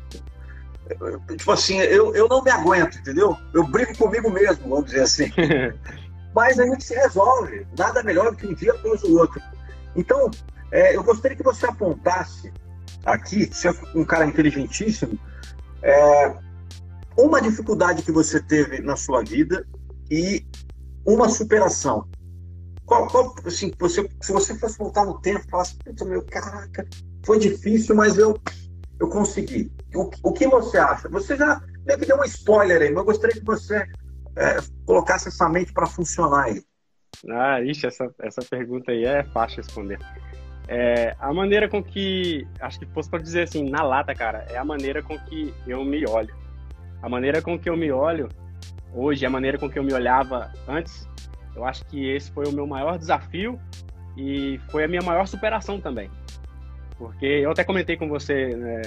Tipo 1.38 1.52
assim, 1.52 1.78
eu, 1.80 2.16
eu 2.16 2.30
não 2.30 2.42
me 2.42 2.50
aguento, 2.50 2.98
entendeu? 2.98 3.36
Eu 3.54 3.68
brigo 3.68 3.98
comigo 3.98 4.30
mesmo, 4.30 4.70
vamos 4.70 4.86
dizer 4.86 5.02
assim. 5.02 5.32
Mas 6.34 6.60
a 6.60 6.66
gente 6.66 6.84
se 6.84 6.96
resolve. 6.96 7.68
Nada 7.78 8.04
melhor 8.04 8.32
do 8.32 8.38
que 8.38 8.48
um 8.48 8.54
dia 8.54 8.72
após 8.72 9.04
o 9.04 9.18
outro. 9.18 9.42
Então, 9.96 10.30
é, 10.72 10.96
eu 10.96 11.04
gostaria 11.04 11.36
que 11.36 11.44
você 11.44 11.66
apontasse 11.66 12.54
aqui, 13.06 13.46
você 13.46 13.70
é 13.70 13.74
um 13.96 14.06
cara 14.06 14.26
inteligentíssimo, 14.26 15.18
é, 15.82 16.36
uma 17.18 17.42
dificuldade 17.42 18.04
que 18.04 18.12
você 18.12 18.40
teve 18.40 18.80
na 18.80 18.96
sua 18.96 19.24
vida 19.24 19.66
e 20.10 20.46
uma 21.06 21.28
superação. 21.30 22.08
Qual, 22.86 23.08
qual 23.08 23.36
assim, 23.46 23.74
você, 23.78 24.08
se 24.22 24.32
você 24.32 24.58
fosse 24.58 24.78
voltar 24.78 25.06
no 25.06 25.20
tempo 25.20 25.44
falasse, 25.50 25.78
meu, 26.06 26.24
caraca, 26.24 26.88
foi 27.26 27.40
difícil, 27.40 27.96
mas 27.96 28.18
eu, 28.18 28.40
eu 29.00 29.10
consegui. 29.10 29.72
O, 29.94 30.10
o 30.24 30.32
que 30.32 30.48
você 30.48 30.78
acha? 30.78 31.10
Você 31.10 31.36
já 31.36 31.62
meio 31.86 32.00
deu 32.00 32.20
um 32.20 32.24
spoiler 32.24 32.82
aí, 32.82 32.90
mas 32.90 33.00
eu 33.00 33.06
gostaria 33.06 33.36
que 33.36 33.46
você 33.46 33.78
é, 34.36 34.58
colocasse 34.86 35.28
essa 35.28 35.50
mente 35.50 35.74
para 35.74 35.88
funcionar 35.88 36.46
aí. 36.46 36.64
Ah, 37.30 37.62
ixi, 37.62 37.88
essa, 37.88 38.14
essa 38.22 38.42
pergunta 38.42 38.92
aí 38.92 39.04
é 39.04 39.24
fácil 39.24 39.58
responder. 39.58 40.00
É, 40.68 41.16
a 41.20 41.34
maneira 41.34 41.68
com 41.68 41.82
que, 41.82 42.46
acho 42.60 42.80
que 42.80 42.86
fosse 42.88 43.10
para 43.10 43.22
dizer 43.22 43.44
assim, 43.44 43.70
na 43.70 43.82
lata, 43.82 44.14
cara, 44.14 44.46
é 44.50 44.58
a 44.58 44.66
maneira 44.66 45.02
com 45.02 45.18
que 45.18 45.54
eu 45.66 45.84
me 45.84 46.06
olho 46.08 46.47
a 47.02 47.10
maneira 47.10 47.42
com 47.42 47.58
que 47.58 47.70
eu 47.70 47.78
me 47.78 47.92
olho 47.92 48.30
hoje, 48.94 49.26
a 49.26 49.30
maneira 49.30 49.58
com 49.58 49.70
que 49.70 49.78
eu 49.78 49.84
me 49.84 49.94
olhava 49.94 50.52
antes, 50.68 51.08
eu 51.56 51.66
acho 51.66 51.86
que 51.86 52.08
esse 52.10 52.32
foi 52.32 52.46
o 52.46 52.52
meu 52.52 52.68
maior 52.68 52.98
desafio 52.98 53.60
e 54.16 54.60
foi 54.70 54.84
a 54.84 54.88
minha 54.88 55.02
maior 55.02 55.28
superação 55.28 55.80
também. 55.80 56.10
Porque 56.98 57.26
eu 57.26 57.52
até 57.52 57.64
comentei 57.64 57.96
com 57.96 58.08
você 58.08 58.56
né, 58.56 58.82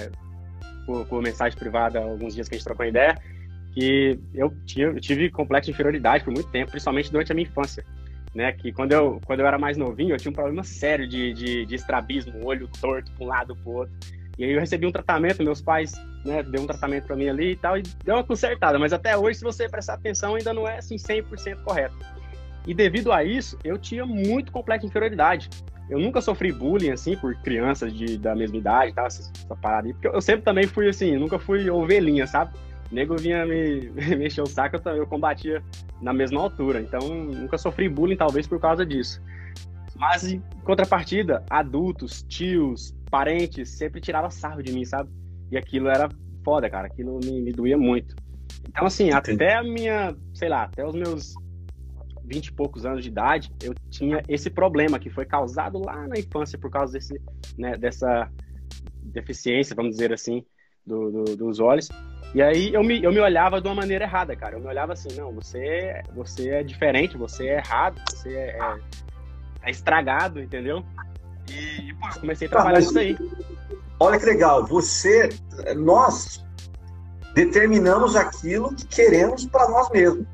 por, 0.85 1.05
por, 1.05 1.21
mensagem 1.21 1.57
privada 1.57 1.99
alguns 1.99 2.35
dias 2.35 2.47
que 2.49 2.55
a 2.55 2.57
gente 2.57 2.65
trocou 2.65 2.85
ideia, 2.85 3.17
que 3.73 4.19
eu, 4.33 4.53
tinha, 4.65 4.87
eu 4.87 4.99
tive 4.99 5.29
complexo 5.29 5.67
de 5.67 5.71
inferioridade 5.71 6.23
por 6.23 6.33
muito 6.33 6.49
tempo, 6.49 6.71
principalmente 6.71 7.11
durante 7.11 7.31
a 7.31 7.35
minha 7.35 7.47
infância. 7.47 7.85
Né, 8.33 8.53
que 8.53 8.71
quando 8.71 8.93
eu, 8.93 9.19
quando 9.25 9.41
eu 9.41 9.45
era 9.45 9.57
mais 9.57 9.75
novinho, 9.75 10.13
eu 10.13 10.17
tinha 10.17 10.31
um 10.31 10.33
problema 10.33 10.63
sério 10.63 11.05
de, 11.05 11.33
de, 11.33 11.65
de 11.65 11.75
estrabismo, 11.75 12.45
olho 12.45 12.69
torto 12.79 13.11
para 13.11 13.25
um 13.25 13.27
lado 13.27 13.53
para 13.57 13.69
o 13.69 13.75
outro. 13.75 13.93
E 14.41 14.43
aí 14.43 14.53
eu 14.53 14.59
recebi 14.59 14.87
um 14.87 14.91
tratamento, 14.91 15.43
meus 15.43 15.61
pais, 15.61 15.93
né, 16.25 16.41
deu 16.41 16.63
um 16.63 16.65
tratamento 16.65 17.05
para 17.05 17.15
mim 17.15 17.29
ali 17.29 17.51
e 17.51 17.55
tal, 17.55 17.77
e 17.77 17.83
deu 18.03 18.15
uma 18.15 18.23
consertada, 18.23 18.79
mas 18.79 18.91
até 18.91 19.15
hoje, 19.15 19.37
se 19.37 19.43
você 19.43 19.69
prestar 19.69 19.93
atenção, 19.93 20.33
ainda 20.33 20.51
não 20.51 20.67
é 20.67 20.79
assim 20.79 20.95
100% 20.95 21.61
correto. 21.63 21.95
E 22.65 22.73
devido 22.73 23.11
a 23.11 23.23
isso, 23.23 23.55
eu 23.63 23.77
tinha 23.77 24.03
muito 24.03 24.51
complexo 24.51 24.81
de 24.81 24.89
inferioridade. 24.89 25.47
Eu 25.87 25.99
nunca 25.99 26.21
sofri 26.21 26.51
bullying, 26.51 26.89
assim, 26.89 27.15
por 27.15 27.35
crianças 27.35 27.93
de, 27.93 28.17
da 28.17 28.35
mesma 28.35 28.57
idade, 28.57 28.93
tá? 28.93 29.05
Essa, 29.05 29.31
essa 29.31 29.55
parada 29.55 29.87
aí. 29.87 29.93
Porque 29.93 30.07
eu 30.07 30.21
sempre 30.21 30.41
também 30.41 30.65
fui, 30.65 30.89
assim, 30.89 31.15
nunca 31.17 31.37
fui 31.37 31.69
ovelhinha, 31.69 32.25
sabe? 32.25 32.57
O 32.91 32.95
nego 32.95 33.15
vinha 33.17 33.45
me, 33.45 33.91
me 34.17 34.25
encher 34.25 34.41
o 34.41 34.47
saco, 34.47 34.75
eu, 34.83 34.95
eu 34.95 35.05
combatia 35.05 35.61
na 36.01 36.13
mesma 36.13 36.41
altura. 36.41 36.81
Então, 36.81 37.07
nunca 37.07 37.59
sofri 37.59 37.87
bullying, 37.87 38.17
talvez, 38.17 38.47
por 38.47 38.59
causa 38.59 38.83
disso. 38.83 39.21
Mas, 39.95 40.23
em 40.23 40.41
contrapartida, 40.63 41.43
adultos, 41.47 42.23
tios, 42.23 42.95
parentes 43.11 43.69
sempre 43.69 43.99
tiravam 43.99 44.31
sarro 44.31 44.63
de 44.63 44.71
mim, 44.71 44.85
sabe? 44.85 45.09
E 45.51 45.57
aquilo 45.57 45.89
era 45.89 46.09
foda, 46.43 46.69
cara. 46.69 46.87
Aquilo 46.87 47.19
me, 47.23 47.41
me 47.41 47.51
doía 47.51 47.77
muito. 47.77 48.15
Então, 48.67 48.87
assim, 48.87 49.09
Entendi. 49.09 49.43
até 49.43 49.55
a 49.55 49.63
minha, 49.63 50.15
sei 50.33 50.47
lá, 50.47 50.63
até 50.63 50.85
os 50.85 50.95
meus 50.95 51.33
vinte 52.23 52.47
e 52.47 52.53
poucos 52.53 52.85
anos 52.85 53.03
de 53.03 53.09
idade, 53.09 53.51
eu 53.61 53.73
tinha 53.89 54.23
esse 54.29 54.49
problema 54.49 54.97
que 54.97 55.09
foi 55.09 55.25
causado 55.25 55.79
lá 55.79 56.07
na 56.07 56.17
infância 56.17 56.57
por 56.57 56.71
causa 56.71 56.93
desse, 56.93 57.19
né, 57.57 57.75
dessa 57.75 58.31
deficiência, 59.03 59.75
vamos 59.75 59.91
dizer 59.91 60.13
assim, 60.13 60.45
do, 60.85 61.11
do, 61.11 61.35
dos 61.35 61.59
olhos. 61.59 61.89
E 62.33 62.41
aí 62.41 62.73
eu 62.73 62.81
me, 62.81 63.03
eu 63.03 63.11
me 63.11 63.19
olhava 63.19 63.59
de 63.59 63.67
uma 63.67 63.75
maneira 63.75 64.05
errada, 64.05 64.33
cara. 64.37 64.55
Eu 64.55 64.61
me 64.61 64.67
olhava 64.67 64.93
assim, 64.93 65.09
não, 65.17 65.33
você, 65.33 66.01
você 66.15 66.49
é 66.49 66.63
diferente, 66.63 67.17
você 67.17 67.47
é 67.47 67.57
errado, 67.57 68.01
você 68.09 68.33
é, 68.33 68.57
é, 68.57 68.79
é 69.63 69.69
estragado, 69.69 70.39
entendeu? 70.39 70.85
E, 71.49 71.93
pô, 71.95 72.19
comecei 72.19 72.47
a 72.47 72.51
trabalhar 72.51 72.79
isso 72.79 72.97
aí. 72.97 73.17
Olha 73.99 74.19
que 74.19 74.25
legal, 74.25 74.65
você, 74.65 75.29
nós 75.77 76.43
determinamos 77.35 78.15
aquilo 78.15 78.73
que 78.75 78.85
queremos 78.87 79.45
para 79.45 79.69
nós 79.69 79.89
mesmos. 79.89 80.25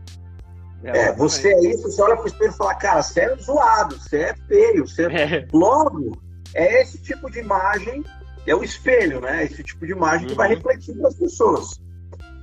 É, 0.84 0.98
é 1.00 1.14
você 1.14 1.50
é 1.50 1.60
isso, 1.72 1.84
você 1.84 2.02
olha 2.02 2.16
para 2.16 2.26
o 2.26 2.28
espelho 2.28 2.52
e 2.52 2.56
fala, 2.56 2.76
cara, 2.76 3.04
você 3.04 3.22
é 3.22 3.36
zoado, 3.36 4.00
você 4.00 4.18
é 4.18 4.36
feio, 4.48 4.88
você 4.88 5.06
é... 5.06 5.48
Logo, 5.52 6.18
é 6.54 6.82
esse 6.82 7.02
tipo 7.02 7.30
de 7.30 7.40
imagem, 7.40 8.04
é 8.46 8.56
o 8.56 8.64
espelho, 8.64 9.20
né? 9.20 9.44
Esse 9.44 9.64
tipo 9.64 9.86
de 9.86 9.92
imagem 9.92 10.22
uhum. 10.22 10.28
que 10.28 10.36
vai 10.36 10.50
uhum. 10.50 10.56
refletir 10.56 10.96
nas 10.96 11.16
pessoas. 11.16 11.80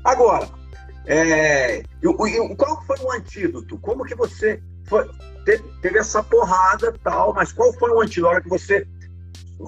Agora, 0.04 0.48
é, 1.06 1.82
qual 2.56 2.82
foi 2.84 2.96
o 3.02 3.12
antídoto? 3.12 3.78
Como 3.78 4.04
que 4.04 4.14
você 4.14 4.60
foi, 4.86 5.08
teve, 5.44 5.62
teve, 5.80 5.98
essa 5.98 6.22
porrada 6.22 6.94
tal, 7.02 7.32
mas 7.32 7.52
qual 7.52 7.72
foi 7.74 7.90
o 7.90 8.00
antídoto? 8.00 8.26
A 8.26 8.30
hora 8.30 8.40
que 8.40 8.48
você 8.48 8.86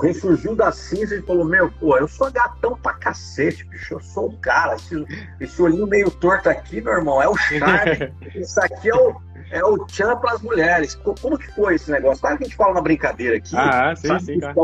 ressurgiu 0.03 0.55
da 0.55 0.73
cinza 0.73 1.15
e 1.15 1.23
falou, 1.23 1.45
meu, 1.45 1.71
pô, 1.73 1.97
eu 1.97 2.09
sou 2.09 2.31
gatão 2.31 2.77
pra 2.77 2.95
cacete, 2.95 3.65
bicho, 3.65 3.95
eu 3.95 4.01
sou 4.01 4.29
o 4.29 4.37
cara, 4.39 4.75
esse, 4.75 5.07
esse 5.41 5.63
olhinho 5.63 5.87
meio 5.87 6.11
torto 6.11 6.49
aqui, 6.49 6.81
meu 6.81 6.93
irmão, 6.93 7.23
é 7.23 7.29
o 7.29 7.37
charme, 7.37 8.13
isso 8.35 8.61
aqui 8.61 8.91
é 8.91 8.95
o, 8.95 9.17
é 9.51 9.65
o 9.65 9.87
tchan 9.87 10.17
para 10.17 10.33
as 10.33 10.43
mulheres. 10.43 10.95
Como 10.97 11.39
que 11.39 11.51
foi 11.53 11.77
esse 11.77 11.91
negócio? 11.91 12.21
Claro 12.21 12.37
que 12.37 12.45
a 12.45 12.47
gente 12.47 12.57
fala 12.57 12.75
na 12.75 12.81
brincadeira 12.81 13.37
aqui, 13.37 13.57
ah, 13.57 13.95
sim, 13.97 14.19
sim, 14.19 14.41
cara. 14.41 14.55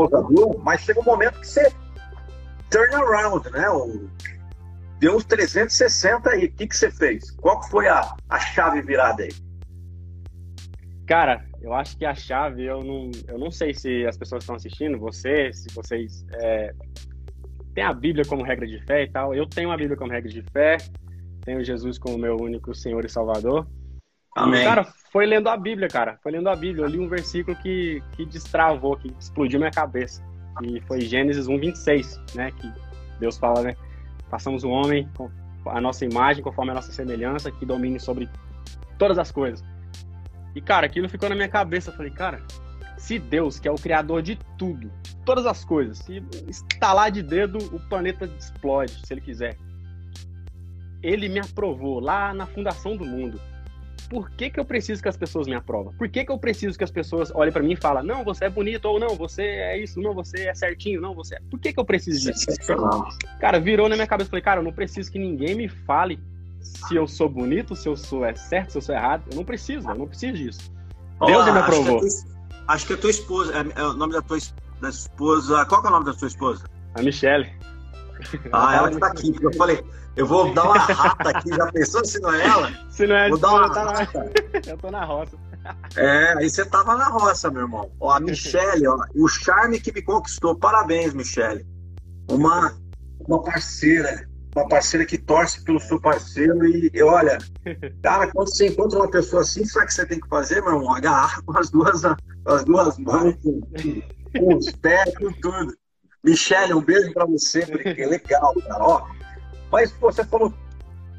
mas 0.61 0.81
chega 0.81 0.99
um 0.99 1.03
momento 1.03 1.39
que 1.39 1.47
você 1.47 1.71
turn 2.69 2.93
around, 2.95 3.49
né? 3.51 3.69
O, 3.69 4.09
deu 4.99 5.15
uns 5.15 5.25
360 5.25 6.29
aí. 6.29 6.45
O 6.45 6.51
que, 6.51 6.67
que 6.67 6.75
você 6.75 6.89
fez? 6.89 7.31
Qual 7.31 7.61
foi 7.69 7.87
a, 7.87 8.15
a 8.29 8.39
chave 8.39 8.81
virada 8.81 9.23
aí? 9.23 9.31
Cara, 11.13 11.45
eu 11.61 11.71
acho 11.75 11.95
que 11.95 12.05
a 12.07 12.15
chave, 12.15 12.63
eu 12.63 12.83
não, 12.83 13.11
eu 13.27 13.37
não 13.37 13.51
sei 13.51 13.71
se 13.71 14.03
as 14.03 14.17
pessoas 14.17 14.41
estão 14.41 14.55
assistindo, 14.55 14.97
você, 14.97 15.53
se 15.53 15.71
vocês 15.71 16.25
é, 16.41 16.73
têm 17.75 17.83
a 17.83 17.93
Bíblia 17.93 18.25
como 18.25 18.41
regra 18.41 18.65
de 18.65 18.83
fé 18.83 19.03
e 19.03 19.11
tal. 19.11 19.31
Eu 19.31 19.45
tenho 19.45 19.69
a 19.69 19.77
Bíblia 19.77 19.95
como 19.95 20.11
regra 20.11 20.27
de 20.27 20.41
fé, 20.41 20.77
tenho 21.45 21.63
Jesus 21.63 21.99
como 21.99 22.17
meu 22.17 22.35
único 22.37 22.73
Senhor 22.73 23.05
e 23.05 23.09
Salvador. 23.09 23.67
Amém. 24.35 24.61
E, 24.61 24.63
cara, 24.63 24.85
foi 25.11 25.27
lendo 25.27 25.49
a 25.49 25.55
Bíblia, 25.55 25.87
cara. 25.87 26.17
Foi 26.23 26.31
lendo 26.31 26.49
a 26.49 26.55
Bíblia. 26.55 26.83
Eu 26.83 26.89
li 26.89 26.97
um 26.97 27.07
versículo 27.07 27.55
que, 27.57 28.01
que 28.13 28.25
destravou, 28.25 28.97
que 28.97 29.13
explodiu 29.19 29.59
minha 29.59 29.69
cabeça. 29.69 30.19
E 30.63 30.81
foi 30.87 30.99
Gênesis 31.01 31.47
1, 31.47 31.59
26, 31.59 32.21
né? 32.33 32.49
Que 32.53 32.73
Deus 33.19 33.37
fala, 33.37 33.61
né? 33.61 33.75
Façamos 34.31 34.63
o 34.63 34.69
homem 34.71 35.07
com 35.15 35.29
a 35.67 35.79
nossa 35.79 36.05
imagem, 36.05 36.43
conforme 36.43 36.71
a 36.71 36.73
nossa 36.73 36.91
semelhança, 36.91 37.51
que 37.51 37.67
domine 37.67 37.99
sobre 37.99 38.27
todas 38.97 39.19
as 39.19 39.31
coisas. 39.31 39.63
E, 40.55 40.61
cara, 40.61 40.85
aquilo 40.85 41.09
ficou 41.09 41.29
na 41.29 41.35
minha 41.35 41.47
cabeça. 41.47 41.89
Eu 41.89 41.95
falei, 41.95 42.11
cara, 42.11 42.41
se 42.97 43.19
Deus, 43.19 43.59
que 43.59 43.67
é 43.67 43.71
o 43.71 43.75
criador 43.75 44.21
de 44.21 44.37
tudo, 44.57 44.91
todas 45.25 45.45
as 45.45 45.63
coisas, 45.65 45.99
se 45.99 46.23
estalar 46.47 47.11
de 47.11 47.21
dedo, 47.21 47.57
o 47.75 47.79
planeta 47.89 48.25
explode, 48.37 49.05
se 49.05 49.13
ele 49.13 49.21
quiser. 49.21 49.57
Ele 51.01 51.27
me 51.27 51.39
aprovou 51.39 51.99
lá 51.99 52.33
na 52.33 52.45
fundação 52.45 52.95
do 52.95 53.05
mundo 53.05 53.39
por 54.13 54.29
que, 54.29 54.51
que 54.51 54.59
eu 54.59 54.65
preciso 54.65 55.01
que 55.01 55.09
as 55.09 55.17
pessoas 55.17 55.47
me 55.47 55.55
aprovem? 55.55 55.91
Por 55.93 56.07
que, 56.07 56.23
que 56.23 56.31
eu 56.31 56.37
preciso 56.37 56.77
que 56.77 56.83
as 56.83 56.91
pessoas 56.91 57.31
olhem 57.33 57.51
para 57.51 57.63
mim 57.63 57.73
e 57.73 57.75
falem, 57.75 58.05
não, 58.05 58.23
você 58.23 58.45
é 58.45 58.49
bonito, 58.49 58.85
ou 58.85 58.99
não, 58.99 59.15
você 59.15 59.41
é 59.41 59.79
isso, 59.79 59.99
não, 59.99 60.13
você 60.13 60.47
é 60.47 60.53
certinho, 60.53 61.01
não, 61.01 61.15
você 61.15 61.35
é... 61.35 61.39
Por 61.49 61.59
que, 61.59 61.73
que 61.73 61.79
eu 61.79 61.85
preciso 61.85 62.31
disso? 62.31 62.45
Cara, 63.39 63.59
virou 63.59 63.89
na 63.89 63.95
minha 63.95 64.05
cabeça, 64.05 64.29
falei, 64.29 64.43
cara, 64.43 64.59
eu 64.59 64.63
não 64.63 64.71
preciso 64.71 65.11
que 65.11 65.17
ninguém 65.17 65.55
me 65.55 65.67
fale 65.67 66.19
se 66.63 66.95
eu 66.95 67.07
sou 67.07 67.29
bonito, 67.29 67.75
se 67.75 67.87
eu 67.87 67.95
sou 67.95 68.25
é 68.25 68.33
certo, 68.33 68.71
se 68.71 68.77
eu 68.77 68.81
sou 68.81 68.95
errado. 68.95 69.23
Eu 69.31 69.37
não 69.37 69.45
preciso, 69.45 69.89
eu 69.89 69.95
não 69.95 70.07
preciso 70.07 70.33
disso. 70.33 70.71
Olá, 71.19 71.31
Deus 71.31 71.53
me 71.53 71.59
aprovou. 71.59 71.97
Acho 71.97 72.07
que, 72.07 72.23
tua, 72.23 72.65
acho 72.67 72.87
que 72.87 72.93
a 72.93 72.97
tua 72.97 73.09
esposa, 73.09 73.53
é, 73.53 73.81
é, 73.81 73.83
o 73.83 73.93
nome 73.93 74.13
da 74.13 74.21
tua 74.21 74.37
da 74.81 74.89
esposa, 74.89 75.65
qual 75.65 75.83
é 75.83 75.87
o 75.87 75.91
nome 75.91 76.05
da 76.05 76.13
tua 76.13 76.27
esposa? 76.27 76.65
A 76.95 77.01
Michelle. 77.01 77.49
Ah, 78.51 78.75
ela 78.75 78.89
que 78.89 78.97
tá 78.97 79.07
aqui, 79.07 79.31
porque 79.31 79.47
eu 79.47 79.53
falei, 79.53 79.83
eu 80.15 80.27
vou 80.27 80.53
dar 80.53 80.65
uma 80.65 80.77
rata 80.77 81.29
aqui, 81.29 81.49
já 81.49 81.71
pensou 81.71 82.05
se 82.05 82.19
não 82.19 82.31
é 82.31 82.45
ela? 82.45 82.71
Se 82.89 83.07
não 83.07 83.15
é 83.15 83.29
Vou 83.29 83.39
dar 83.39 83.53
uma 83.53 83.69
tá 83.71 83.83
rata. 83.85 84.31
Eu 84.69 84.77
tô 84.77 84.91
na 84.91 85.03
roça. 85.03 85.35
É, 85.95 86.37
aí 86.37 86.49
você 86.49 86.63
tava 86.65 86.95
na 86.95 87.07
roça, 87.07 87.49
meu 87.49 87.63
irmão. 87.63 87.89
Ó, 87.99 88.11
a 88.11 88.19
Michelle, 88.19 88.87
ó, 88.87 88.97
o 89.15 89.27
charme 89.27 89.79
que 89.79 89.91
me 89.91 90.01
conquistou. 90.01 90.55
Parabéns, 90.55 91.13
Michelle. 91.13 91.65
Uma, 92.29 92.75
uma 93.27 93.41
parceira, 93.41 94.29
uma 94.55 94.67
parceira 94.67 95.05
que 95.05 95.17
torce 95.17 95.63
pelo 95.63 95.79
seu 95.79 95.99
parceiro 95.99 96.65
e, 96.65 96.89
e 96.93 97.03
olha, 97.03 97.37
cara, 98.03 98.31
quando 98.31 98.49
você 98.49 98.67
encontra 98.67 98.99
uma 98.99 99.09
pessoa 99.09 99.41
assim, 99.41 99.65
sabe 99.65 99.85
o 99.85 99.87
que 99.87 99.93
você 99.93 100.05
tem 100.05 100.19
que 100.19 100.27
fazer, 100.27 100.61
meu 100.61 100.75
irmão? 100.75 100.93
Agarrar 100.93 101.41
com 101.45 101.57
as 101.57 101.69
duas, 101.69 102.03
as 102.05 102.63
duas 102.63 102.97
mãos, 102.97 103.35
com, 103.41 103.61
com 104.37 104.55
os 104.55 104.71
pés, 104.71 105.13
com 105.17 105.31
tudo. 105.33 105.75
Michelle, 106.23 106.73
um 106.73 106.81
beijo 106.81 107.11
para 107.13 107.25
você, 107.25 107.65
porque 107.65 108.01
é 108.01 108.05
legal, 108.05 108.53
cara. 108.67 108.83
Ó, 108.83 109.07
mas 109.71 109.91
você 109.99 110.23
falou 110.23 110.53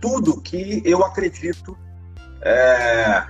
tudo 0.01 0.41
que 0.41 0.83
eu 0.85 1.05
acredito. 1.05 1.77
É... 2.41 3.27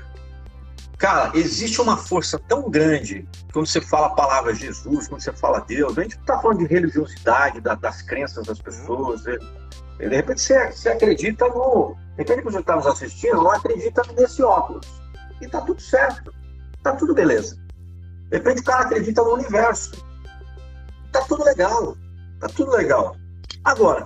Cara, 0.99 1.33
existe 1.35 1.81
uma 1.81 1.97
força 1.97 2.38
tão 2.38 2.71
grande 2.71 3.29
quando 3.53 3.67
você 3.67 3.81
fala 3.81 4.07
a 4.07 4.14
palavra 4.14 4.55
Jesus, 4.55 5.09
quando 5.09 5.21
você 5.21 5.33
fala 5.33 5.61
Deus. 5.61 5.99
A 5.99 6.03
gente 6.03 6.14
não 6.14 6.23
está 6.23 6.38
falando 6.38 6.59
de 6.59 6.67
religiosidade, 6.67 7.61
da, 7.61 7.75
das 7.75 8.03
crenças 8.03 8.47
das 8.47 8.61
pessoas. 8.61 9.25
De 9.98 10.09
repente 10.09 10.40
você, 10.40 10.70
você 10.70 10.88
acredita 10.88 11.46
no. 11.48 11.96
De 12.16 12.22
repente 12.22 12.38
que 12.38 12.44
você 12.44 12.61
está 12.61 12.76
nos 12.76 12.87
assistindo, 12.87 13.37
não 13.37 13.50
acredita 13.50 14.02
nesse 14.16 14.42
óculos. 14.42 14.87
E 15.40 15.48
tá 15.48 15.61
tudo 15.61 15.80
certo. 15.80 16.33
Tá 16.83 16.94
tudo 16.94 17.14
beleza. 17.14 17.57
De 18.30 18.38
repente 18.38 18.61
o 18.61 18.64
cara 18.64 18.85
acredita 18.85 19.22
no 19.22 19.35
universo 19.35 20.04
tá 21.14 21.22
tudo 21.22 21.44
legal. 21.44 21.96
Tá 22.40 22.48
tudo 22.48 22.72
legal. 22.72 23.16
Agora, 23.64 24.04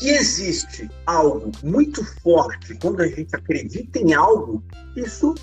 existe 0.00 0.88
algo 1.06 1.50
muito 1.64 2.04
forte 2.20 2.74
quando 2.76 3.00
a 3.00 3.08
gente 3.08 3.34
acredita 3.34 3.98
em 3.98 4.12
algo, 4.12 4.62
isso, 4.94 5.34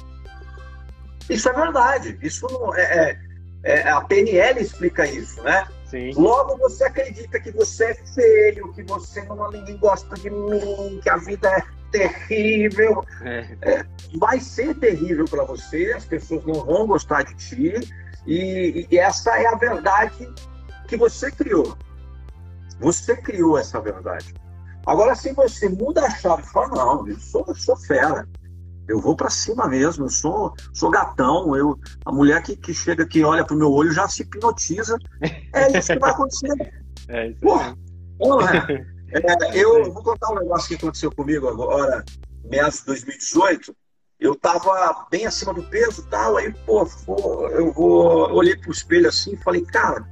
isso 1.30 1.50
é 1.50 1.54
verdade. 1.54 2.18
Isso 2.22 2.48
é, 2.76 3.18
é, 3.64 3.80
é 3.82 3.90
a 3.90 4.02
PNL 4.02 4.62
explica 4.62 5.06
isso, 5.06 5.42
né? 5.42 5.68
Sim. 5.94 6.12
Logo 6.16 6.58
você 6.58 6.86
acredita 6.86 7.40
que 7.40 7.52
você 7.52 7.92
é 7.92 7.94
feio, 7.94 8.74
que 8.74 8.82
você 8.82 9.22
não 9.26 9.52
ninguém 9.52 9.78
gosta 9.78 10.16
de 10.16 10.28
mim, 10.28 11.00
que 11.04 11.08
a 11.08 11.18
vida 11.18 11.48
é 11.48 11.64
terrível. 11.92 13.04
É. 13.22 13.56
É, 13.62 13.86
vai 14.18 14.40
ser 14.40 14.74
terrível 14.80 15.26
para 15.26 15.44
você, 15.44 15.94
as 15.96 16.04
pessoas 16.04 16.44
não 16.46 16.66
vão 16.66 16.88
gostar 16.88 17.22
de 17.22 17.36
ti, 17.36 17.74
e, 18.26 18.88
e 18.90 18.98
essa 18.98 19.40
é 19.40 19.46
a 19.46 19.56
verdade 19.56 20.28
que 20.88 20.98
você 20.98 21.30
criou. 21.30 21.78
Você 22.80 23.16
criou 23.16 23.60
essa 23.60 23.80
verdade. 23.80 24.34
Agora, 24.88 25.14
se 25.14 25.32
você 25.32 25.70
muda 25.70 26.08
a 26.08 26.10
chave 26.10 26.42
e 26.42 26.48
fala, 26.48 26.70
não, 26.70 27.08
eu 27.08 27.20
sou, 27.20 27.46
eu 27.48 27.54
sou 27.54 27.78
fera, 27.78 28.28
eu 28.88 29.00
vou 29.00 29.16
para 29.16 29.30
cima 29.30 29.68
mesmo, 29.68 30.06
eu 30.06 30.10
sou, 30.10 30.54
sou 30.74 30.90
gatão, 30.90 31.56
eu, 31.56 31.80
a 32.06 32.12
mulher 32.12 32.42
que, 32.42 32.56
que 32.56 32.74
chega 32.74 33.04
aqui 33.04 33.24
olha 33.24 33.46
pro 33.46 33.56
meu 33.56 33.72
olho 33.72 33.92
já 33.92 34.08
se 34.08 34.24
hipnotiza. 34.24 34.98
É 35.54 35.78
isso 35.78 35.94
que 35.94 36.00
vai 36.00 36.12
acontecer. 36.12 36.54
É 37.10 37.28
isso 37.28 37.42
Porra, 37.42 37.76
é, 39.12 39.60
eu 39.60 39.92
vou 39.92 40.02
contar 40.02 40.32
um 40.32 40.40
negócio 40.40 40.70
que 40.70 40.76
aconteceu 40.76 41.12
comigo 41.12 41.50
agora, 41.50 42.06
meados 42.46 42.80
de 42.80 42.86
2018. 42.86 43.76
Eu 44.20 44.36
tava 44.36 45.06
bem 45.12 45.26
acima 45.26 45.54
do 45.54 45.64
peso 45.64 46.02
e 46.02 46.10
tal, 46.10 46.38
aí, 46.38 46.54
pô, 46.66 46.88
eu 47.52 47.74
vou, 47.74 48.32
olhei 48.32 48.56
pro 48.56 48.72
espelho 48.72 49.10
assim 49.10 49.34
e 49.34 49.38
falei, 49.38 49.66
cara, 49.66 50.08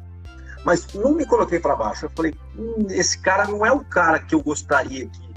mas 0.66 0.86
não 0.94 1.14
me 1.14 1.26
coloquei 1.26 1.60
para 1.60 1.76
baixo. 1.76 2.06
Eu 2.06 2.10
falei, 2.10 2.34
hum, 2.58 2.88
esse 2.90 3.18
cara 3.20 3.48
não 3.48 3.66
é 3.66 3.72
o 3.72 3.84
cara 3.86 4.20
que 4.20 4.36
eu 4.36 4.42
gostaria 4.42 5.08
que. 5.08 5.31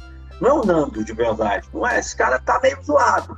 Não 0.45 0.51
é 0.51 0.53
o 0.53 0.65
Nando 0.67 1.03
de 1.03 1.13
verdade. 1.15 1.67
Não 1.73 1.89
é. 1.89 1.99
Esse 1.99 2.15
cara 2.15 2.39
tá 2.39 2.61
meio 2.63 2.79
zoado. 2.85 3.33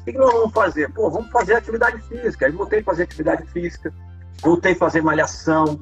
O 0.00 0.04
que, 0.04 0.12
nós 0.12 0.32
vamos 0.32 0.52
fazer? 0.52 0.92
Pô, 0.92 1.10
vamos 1.10 1.30
fazer 1.32 1.54
atividade 1.54 2.00
física. 2.02 2.46
Aí 2.46 2.52
voltei 2.52 2.78
a 2.78 2.84
fazer 2.84 3.02
atividade 3.02 3.44
física, 3.50 3.92
voltei 4.40 4.72
a 4.72 4.76
fazer 4.76 5.02
malhação, 5.02 5.80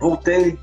voltei, 0.00 0.58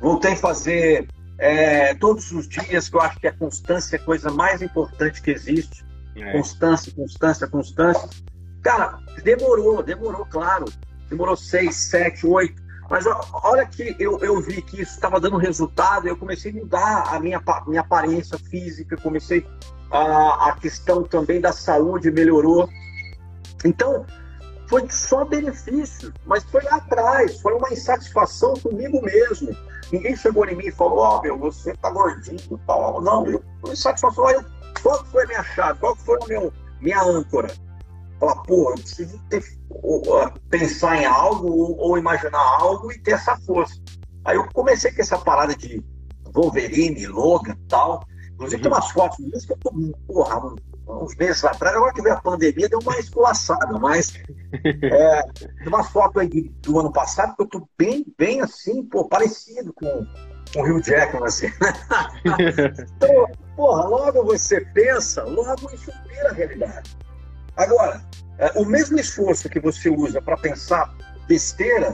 voltei 0.00 0.34
a 0.34 0.36
fazer 0.36 1.08
é, 1.38 1.94
todos 1.94 2.30
os 2.30 2.48
dias, 2.48 2.88
que 2.88 2.94
eu 2.94 3.00
acho 3.00 3.18
que 3.18 3.26
a 3.26 3.32
constância 3.32 3.96
é 3.96 3.98
a 3.98 4.02
coisa 4.02 4.30
mais 4.30 4.62
importante 4.62 5.20
que 5.22 5.32
existe. 5.32 5.84
É. 6.14 6.32
Constância, 6.32 6.92
constância, 6.94 7.48
constância. 7.48 8.08
Cara, 8.62 9.00
demorou, 9.24 9.82
demorou, 9.82 10.24
claro. 10.26 10.66
Demorou 11.08 11.36
seis, 11.36 11.74
sete, 11.74 12.24
oito, 12.24 12.62
mas 12.88 13.04
olha 13.42 13.66
que 13.66 13.94
eu, 13.98 14.18
eu 14.20 14.40
vi 14.40 14.62
que 14.62 14.80
isso 14.80 14.94
estava 14.94 15.20
dando 15.20 15.36
resultado, 15.36 16.08
eu 16.08 16.16
comecei 16.16 16.50
a 16.50 16.54
mudar 16.54 17.14
a 17.14 17.20
minha, 17.20 17.42
minha 17.66 17.82
aparência 17.82 18.38
física, 18.38 18.96
comecei 18.96 19.46
a, 19.90 20.48
a 20.48 20.52
questão 20.56 21.02
também 21.02 21.40
da 21.40 21.52
saúde 21.52 22.10
melhorou. 22.10 22.68
Então, 23.64 24.06
foi 24.68 24.88
só 24.90 25.24
benefício, 25.24 26.12
mas 26.26 26.44
foi 26.44 26.62
lá 26.62 26.76
atrás, 26.76 27.40
foi 27.40 27.54
uma 27.54 27.70
insatisfação 27.70 28.54
comigo 28.54 29.02
mesmo. 29.02 29.54
Ninguém 29.92 30.16
chegou 30.16 30.46
em 30.46 30.56
mim 30.56 30.66
e 30.66 30.72
falou, 30.72 30.98
ó, 30.98 31.18
oh, 31.18 31.22
meu, 31.22 31.38
você 31.38 31.74
tá 31.74 31.90
gordinho, 31.90 32.60
tal. 32.66 33.00
Não, 33.02 33.26
eu, 33.26 33.42
insatisfação, 33.66 34.30
eu, 34.30 34.44
qual 34.82 35.04
foi 35.06 35.24
a 35.24 35.26
minha 35.26 35.42
chave, 35.42 35.78
qual 35.78 35.96
foi 35.96 36.18
a 36.22 36.26
meu, 36.26 36.52
minha 36.80 37.02
âncora? 37.02 37.48
Falar, 38.18 38.36
pô, 38.42 38.70
eu 38.70 38.74
preciso 38.74 39.18
ter, 39.28 39.42
pensar 40.50 41.00
em 41.00 41.04
algo 41.04 41.50
ou, 41.50 41.76
ou, 41.78 41.98
imaginar 41.98 42.38
algo 42.38 42.90
e 42.90 42.98
ter 42.98 43.12
essa 43.12 43.36
força. 43.36 43.80
Aí 44.24 44.36
eu 44.36 44.46
comecei 44.52 44.92
com 44.92 45.00
essa 45.00 45.18
parada 45.18 45.54
de 45.54 45.82
Wolverine, 46.32 47.06
Logan 47.06 47.52
e 47.52 47.68
tal. 47.68 48.02
Inclusive 48.34 48.62
tem 48.62 48.70
umas 48.70 48.90
fotos 48.90 49.18
minhas 49.18 49.44
que 49.44 49.52
eu 49.52 49.56
tô, 49.58 49.72
porra, 50.06 50.54
uns 50.88 51.14
meses 51.16 51.44
atrás, 51.44 51.76
agora 51.76 51.92
que 51.92 52.02
veio 52.02 52.14
a 52.14 52.20
pandemia, 52.20 52.68
deu 52.68 52.78
uma 52.80 52.98
esculaçada, 52.98 53.78
mas 53.78 54.12
é, 54.64 55.22
tem 55.32 55.68
uma 55.68 55.84
foto 55.84 56.20
aí 56.20 56.50
do 56.62 56.78
ano 56.78 56.92
passado 56.92 57.36
que 57.36 57.42
eu 57.42 57.46
tô 57.46 57.68
bem, 57.76 58.06
bem 58.16 58.40
assim, 58.40 58.84
pô, 58.84 59.08
parecido 59.08 59.72
com, 59.74 60.06
com 60.52 60.60
o 60.60 60.64
Rio 60.64 60.82
Jackman, 60.82 61.26
assim. 61.26 61.48
então, 62.96 63.26
porra, 63.54 63.88
logo 63.88 64.24
você 64.24 64.60
pensa, 64.72 65.24
logo 65.24 65.70
isso 65.74 65.92
vira 66.08 66.32
realidade. 66.32 66.96
Agora, 67.58 68.00
é, 68.38 68.52
o 68.54 68.64
mesmo 68.64 68.98
esforço 68.98 69.48
que 69.48 69.58
você 69.58 69.90
usa 69.90 70.22
para 70.22 70.36
pensar 70.36 70.94
besteira, 71.26 71.92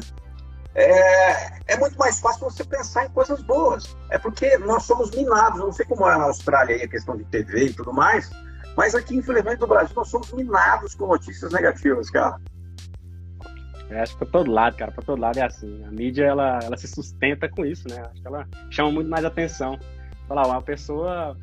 é, 0.74 1.72
é, 1.72 1.78
muito 1.78 1.96
mais 1.96 2.20
fácil 2.20 2.50
você 2.50 2.62
pensar 2.62 3.06
em 3.06 3.10
coisas 3.10 3.42
boas. 3.42 3.96
É 4.10 4.18
porque 4.18 4.58
nós 4.58 4.84
somos 4.84 5.10
minados. 5.10 5.58
Eu 5.58 5.66
não 5.66 5.72
sei 5.72 5.86
como 5.86 6.08
é 6.08 6.16
na 6.18 6.24
Austrália 6.24 6.76
aí 6.76 6.82
a 6.82 6.88
questão 6.88 7.16
de 7.16 7.24
TV 7.24 7.66
e 7.66 7.72
tudo 7.72 7.92
mais, 7.92 8.30
mas 8.76 8.94
aqui, 8.94 9.16
infelizmente, 9.16 9.60
no 9.60 9.66
Brasil, 9.66 9.94
nós 9.96 10.08
somos 10.08 10.30
minados 10.32 10.94
com 10.94 11.06
notícias 11.06 11.50
negativas, 11.50 12.10
cara. 12.10 12.38
Acho 13.90 14.12
que 14.12 14.18
para 14.18 14.28
todo 14.32 14.50
lado, 14.50 14.76
cara, 14.76 14.90
para 14.90 15.04
todo 15.04 15.20
lado 15.20 15.38
é 15.38 15.42
assim. 15.42 15.84
A 15.84 15.90
mídia, 15.90 16.24
ela, 16.24 16.58
ela 16.62 16.76
se 16.76 16.88
sustenta 16.88 17.48
com 17.48 17.64
isso, 17.64 17.88
né? 17.88 18.02
Acho 18.10 18.20
que 18.20 18.26
ela 18.26 18.46
chama 18.70 18.92
muito 18.92 19.08
mais 19.08 19.24
atenção. 19.24 19.78
Falar, 20.26 20.46
uma 20.46 20.60
pessoa, 20.60 21.36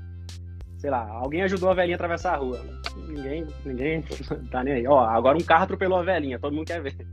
sei 0.82 0.89
lá, 0.89 1.08
alguém 1.12 1.44
ajudou 1.44 1.70
a 1.70 1.76
velhinha 1.76 1.96
a 1.96 1.98
atravessar 1.98 2.34
a 2.34 2.38
rua. 2.38 2.60
Ninguém, 3.08 3.48
ninguém 3.63 4.04
tá 4.50 4.63
nem 4.63 4.74
aí. 4.74 4.88
Ó, 4.88 5.00
agora 5.00 5.38
um 5.38 5.44
carro 5.44 5.65
atropelou 5.65 6.00
a 6.00 6.04
velhinha, 6.04 6.39
todo 6.39 6.54
mundo 6.54 6.65
quer 6.65 6.82
ver. 6.82 7.08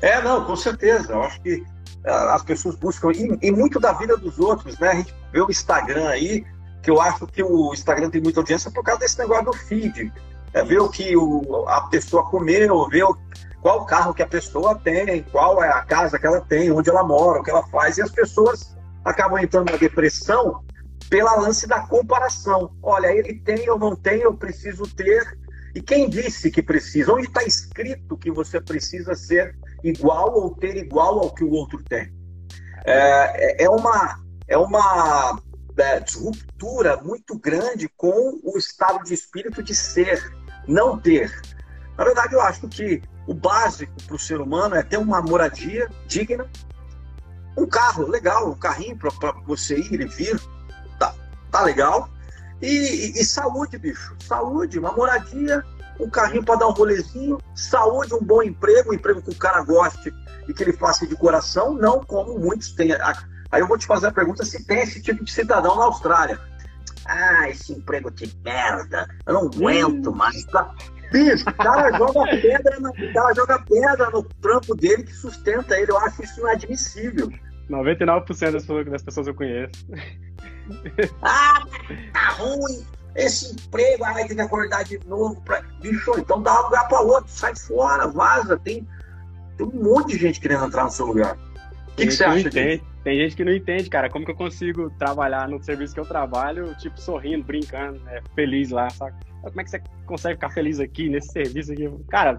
É, 0.00 0.22
não, 0.22 0.42
com 0.46 0.56
certeza. 0.56 1.12
Eu 1.12 1.22
acho 1.22 1.40
que 1.42 1.62
ah, 2.06 2.34
as 2.34 2.42
pessoas 2.42 2.74
buscam, 2.76 3.12
e, 3.12 3.38
e 3.42 3.52
muito 3.52 3.78
da 3.78 3.92
vida 3.92 4.16
dos 4.16 4.38
outros, 4.38 4.78
né? 4.78 4.88
A 4.88 4.94
gente 4.94 5.14
vê 5.30 5.42
o 5.42 5.50
Instagram 5.50 6.08
aí, 6.08 6.42
que 6.82 6.90
eu 6.90 6.98
acho 7.02 7.26
que 7.26 7.42
o 7.42 7.74
Instagram 7.74 8.08
tem 8.08 8.22
muita 8.22 8.40
audiência 8.40 8.70
por 8.70 8.82
causa 8.82 9.00
desse 9.00 9.18
negócio 9.18 9.44
do 9.44 9.52
feed. 9.52 10.10
É 10.54 10.64
ver 10.64 10.80
o 10.80 10.88
que 10.88 11.14
o, 11.14 11.66
a 11.68 11.82
pessoa 11.88 12.24
comeu, 12.30 12.88
ver 12.88 13.04
o, 13.04 13.14
qual 13.60 13.84
carro 13.84 14.14
que 14.14 14.22
a 14.22 14.26
pessoa 14.26 14.74
tem, 14.76 15.22
qual 15.24 15.62
é 15.62 15.68
a 15.68 15.82
casa 15.82 16.18
que 16.18 16.26
ela 16.26 16.40
tem, 16.40 16.72
onde 16.72 16.88
ela 16.88 17.04
mora, 17.04 17.40
o 17.40 17.42
que 17.42 17.50
ela 17.50 17.66
faz, 17.66 17.98
e 17.98 18.02
as 18.02 18.10
pessoas 18.10 18.74
acabam 19.04 19.38
entrando 19.38 19.70
na 19.70 19.76
depressão 19.76 20.64
pela 21.08 21.36
lance 21.36 21.66
da 21.66 21.86
comparação. 21.86 22.76
Olha, 22.82 23.08
ele 23.08 23.40
tem, 23.40 23.64
eu 23.64 23.78
não 23.78 23.94
tenho, 23.94 24.24
eu 24.24 24.34
preciso 24.34 24.82
ter. 24.94 25.38
E 25.74 25.80
quem 25.80 26.08
disse 26.08 26.50
que 26.50 26.62
precisa? 26.62 27.12
Onde 27.12 27.26
está 27.26 27.44
escrito 27.44 28.16
que 28.16 28.30
você 28.30 28.60
precisa 28.60 29.14
ser 29.14 29.56
igual 29.84 30.34
ou 30.34 30.54
ter 30.54 30.76
igual 30.76 31.18
ao 31.18 31.34
que 31.34 31.44
o 31.44 31.50
outro 31.50 31.82
tem? 31.84 32.12
É, 32.84 33.64
é, 33.64 33.68
uma, 33.68 34.20
é 34.48 34.56
uma 34.56 35.40
é, 35.76 36.02
ruptura 36.16 36.96
muito 37.02 37.38
grande 37.38 37.88
com 37.96 38.40
o 38.42 38.56
estado 38.56 39.04
de 39.04 39.12
espírito 39.12 39.62
de 39.62 39.74
ser, 39.74 40.32
não 40.66 40.98
ter. 40.98 41.30
Na 41.98 42.04
verdade, 42.04 42.34
eu 42.34 42.40
acho 42.40 42.68
que 42.68 43.02
o 43.26 43.34
básico 43.34 43.92
para 44.06 44.16
o 44.16 44.18
ser 44.18 44.40
humano 44.40 44.76
é 44.76 44.82
ter 44.82 44.98
uma 44.98 45.20
moradia 45.20 45.88
digna, 46.06 46.48
um 47.58 47.66
carro 47.66 48.06
legal, 48.06 48.50
um 48.50 48.54
carrinho 48.58 48.96
para 48.96 49.32
você 49.46 49.78
ir 49.78 50.00
e 50.00 50.06
vir, 50.06 50.40
tá, 51.56 51.62
legal. 51.62 52.08
E, 52.60 53.12
e, 53.20 53.24
saúde, 53.24 53.78
bicho. 53.78 54.14
Saúde, 54.20 54.78
uma 54.78 54.92
moradia, 54.92 55.62
um 55.98 56.08
carrinho 56.08 56.44
para 56.44 56.56
dar 56.56 56.68
um 56.68 56.72
rolezinho, 56.72 57.38
saúde, 57.54 58.14
um 58.14 58.22
bom 58.22 58.42
emprego, 58.42 58.90
um 58.90 58.94
emprego 58.94 59.22
que 59.22 59.30
o 59.30 59.36
cara 59.36 59.62
goste 59.62 60.12
e 60.48 60.54
que 60.54 60.62
ele 60.62 60.72
faça 60.72 61.06
de 61.06 61.16
coração, 61.16 61.74
não 61.74 62.02
como 62.04 62.38
muitos 62.38 62.72
têm. 62.72 62.92
Aí 62.92 63.60
eu 63.60 63.66
vou 63.66 63.78
te 63.78 63.86
fazer 63.86 64.08
a 64.08 64.12
pergunta 64.12 64.44
se 64.44 64.64
tem 64.66 64.80
esse 64.80 65.02
tipo 65.02 65.24
de 65.24 65.30
cidadão 65.30 65.76
na 65.76 65.84
Austrália. 65.84 66.38
Ah, 67.06 67.48
esse 67.48 67.72
emprego 67.72 68.10
de 68.10 68.32
merda, 68.44 69.08
eu 69.26 69.34
não 69.34 69.42
aguento 69.42 70.12
mais. 70.12 70.44
Tá? 70.46 70.74
Bicho, 71.12 71.48
o 71.48 71.52
cara 71.54 71.92
joga 71.96 72.24
pedra, 72.26 72.80
no, 72.80 72.92
cara 73.12 73.34
joga 73.34 73.58
pedra 73.60 74.10
no 74.10 74.22
trampo 74.22 74.74
dele 74.74 75.04
que 75.04 75.12
sustenta 75.12 75.78
ele. 75.78 75.92
Eu 75.92 75.98
acho 75.98 76.22
isso 76.22 76.40
inadmissível. 76.40 77.30
99% 77.70 78.90
das 78.90 79.02
pessoas 79.02 79.26
eu 79.26 79.34
conheço. 79.34 79.86
Ah, 81.22 81.64
tá 82.12 82.28
ruim. 82.30 82.84
Esse 83.14 83.52
emprego, 83.52 84.04
vai 84.04 84.26
ter 84.26 84.34
que 84.34 84.40
acordar 84.40 84.84
de 84.84 85.00
novo. 85.06 85.40
Pra... 85.42 85.62
Bicho, 85.80 86.12
então 86.18 86.42
dá 86.42 86.60
um 86.60 86.64
lugar 86.64 86.86
para 86.88 87.00
outro, 87.00 87.30
sai 87.30 87.54
fora, 87.56 88.06
vaza. 88.08 88.58
Tem, 88.58 88.86
tem 89.56 89.66
um 89.66 89.82
monte 89.82 90.12
de 90.12 90.18
gente 90.18 90.40
querendo 90.40 90.66
entrar 90.66 90.84
no 90.84 90.90
seu 90.90 91.06
lugar. 91.06 91.36
O 91.92 91.96
que, 91.96 92.06
que 92.06 92.12
você 92.12 92.24
acha 92.24 92.50
disso? 92.50 92.84
Tem 93.06 93.18
gente 93.18 93.36
que 93.36 93.44
não 93.44 93.52
entende, 93.52 93.88
cara, 93.88 94.10
como 94.10 94.24
que 94.24 94.32
eu 94.32 94.36
consigo 94.36 94.90
trabalhar 94.98 95.48
no 95.48 95.62
serviço 95.62 95.94
que 95.94 96.00
eu 96.00 96.04
trabalho, 96.04 96.74
tipo, 96.74 97.00
sorrindo, 97.00 97.44
brincando, 97.44 98.02
é, 98.08 98.20
feliz 98.34 98.70
lá, 98.70 98.90
sabe? 98.90 99.14
Como 99.42 99.60
é 99.60 99.64
que 99.64 99.70
você 99.70 99.80
consegue 100.04 100.34
ficar 100.34 100.50
feliz 100.50 100.80
aqui, 100.80 101.08
nesse 101.08 101.28
serviço 101.28 101.72
aqui? 101.72 101.88
Cara, 102.08 102.36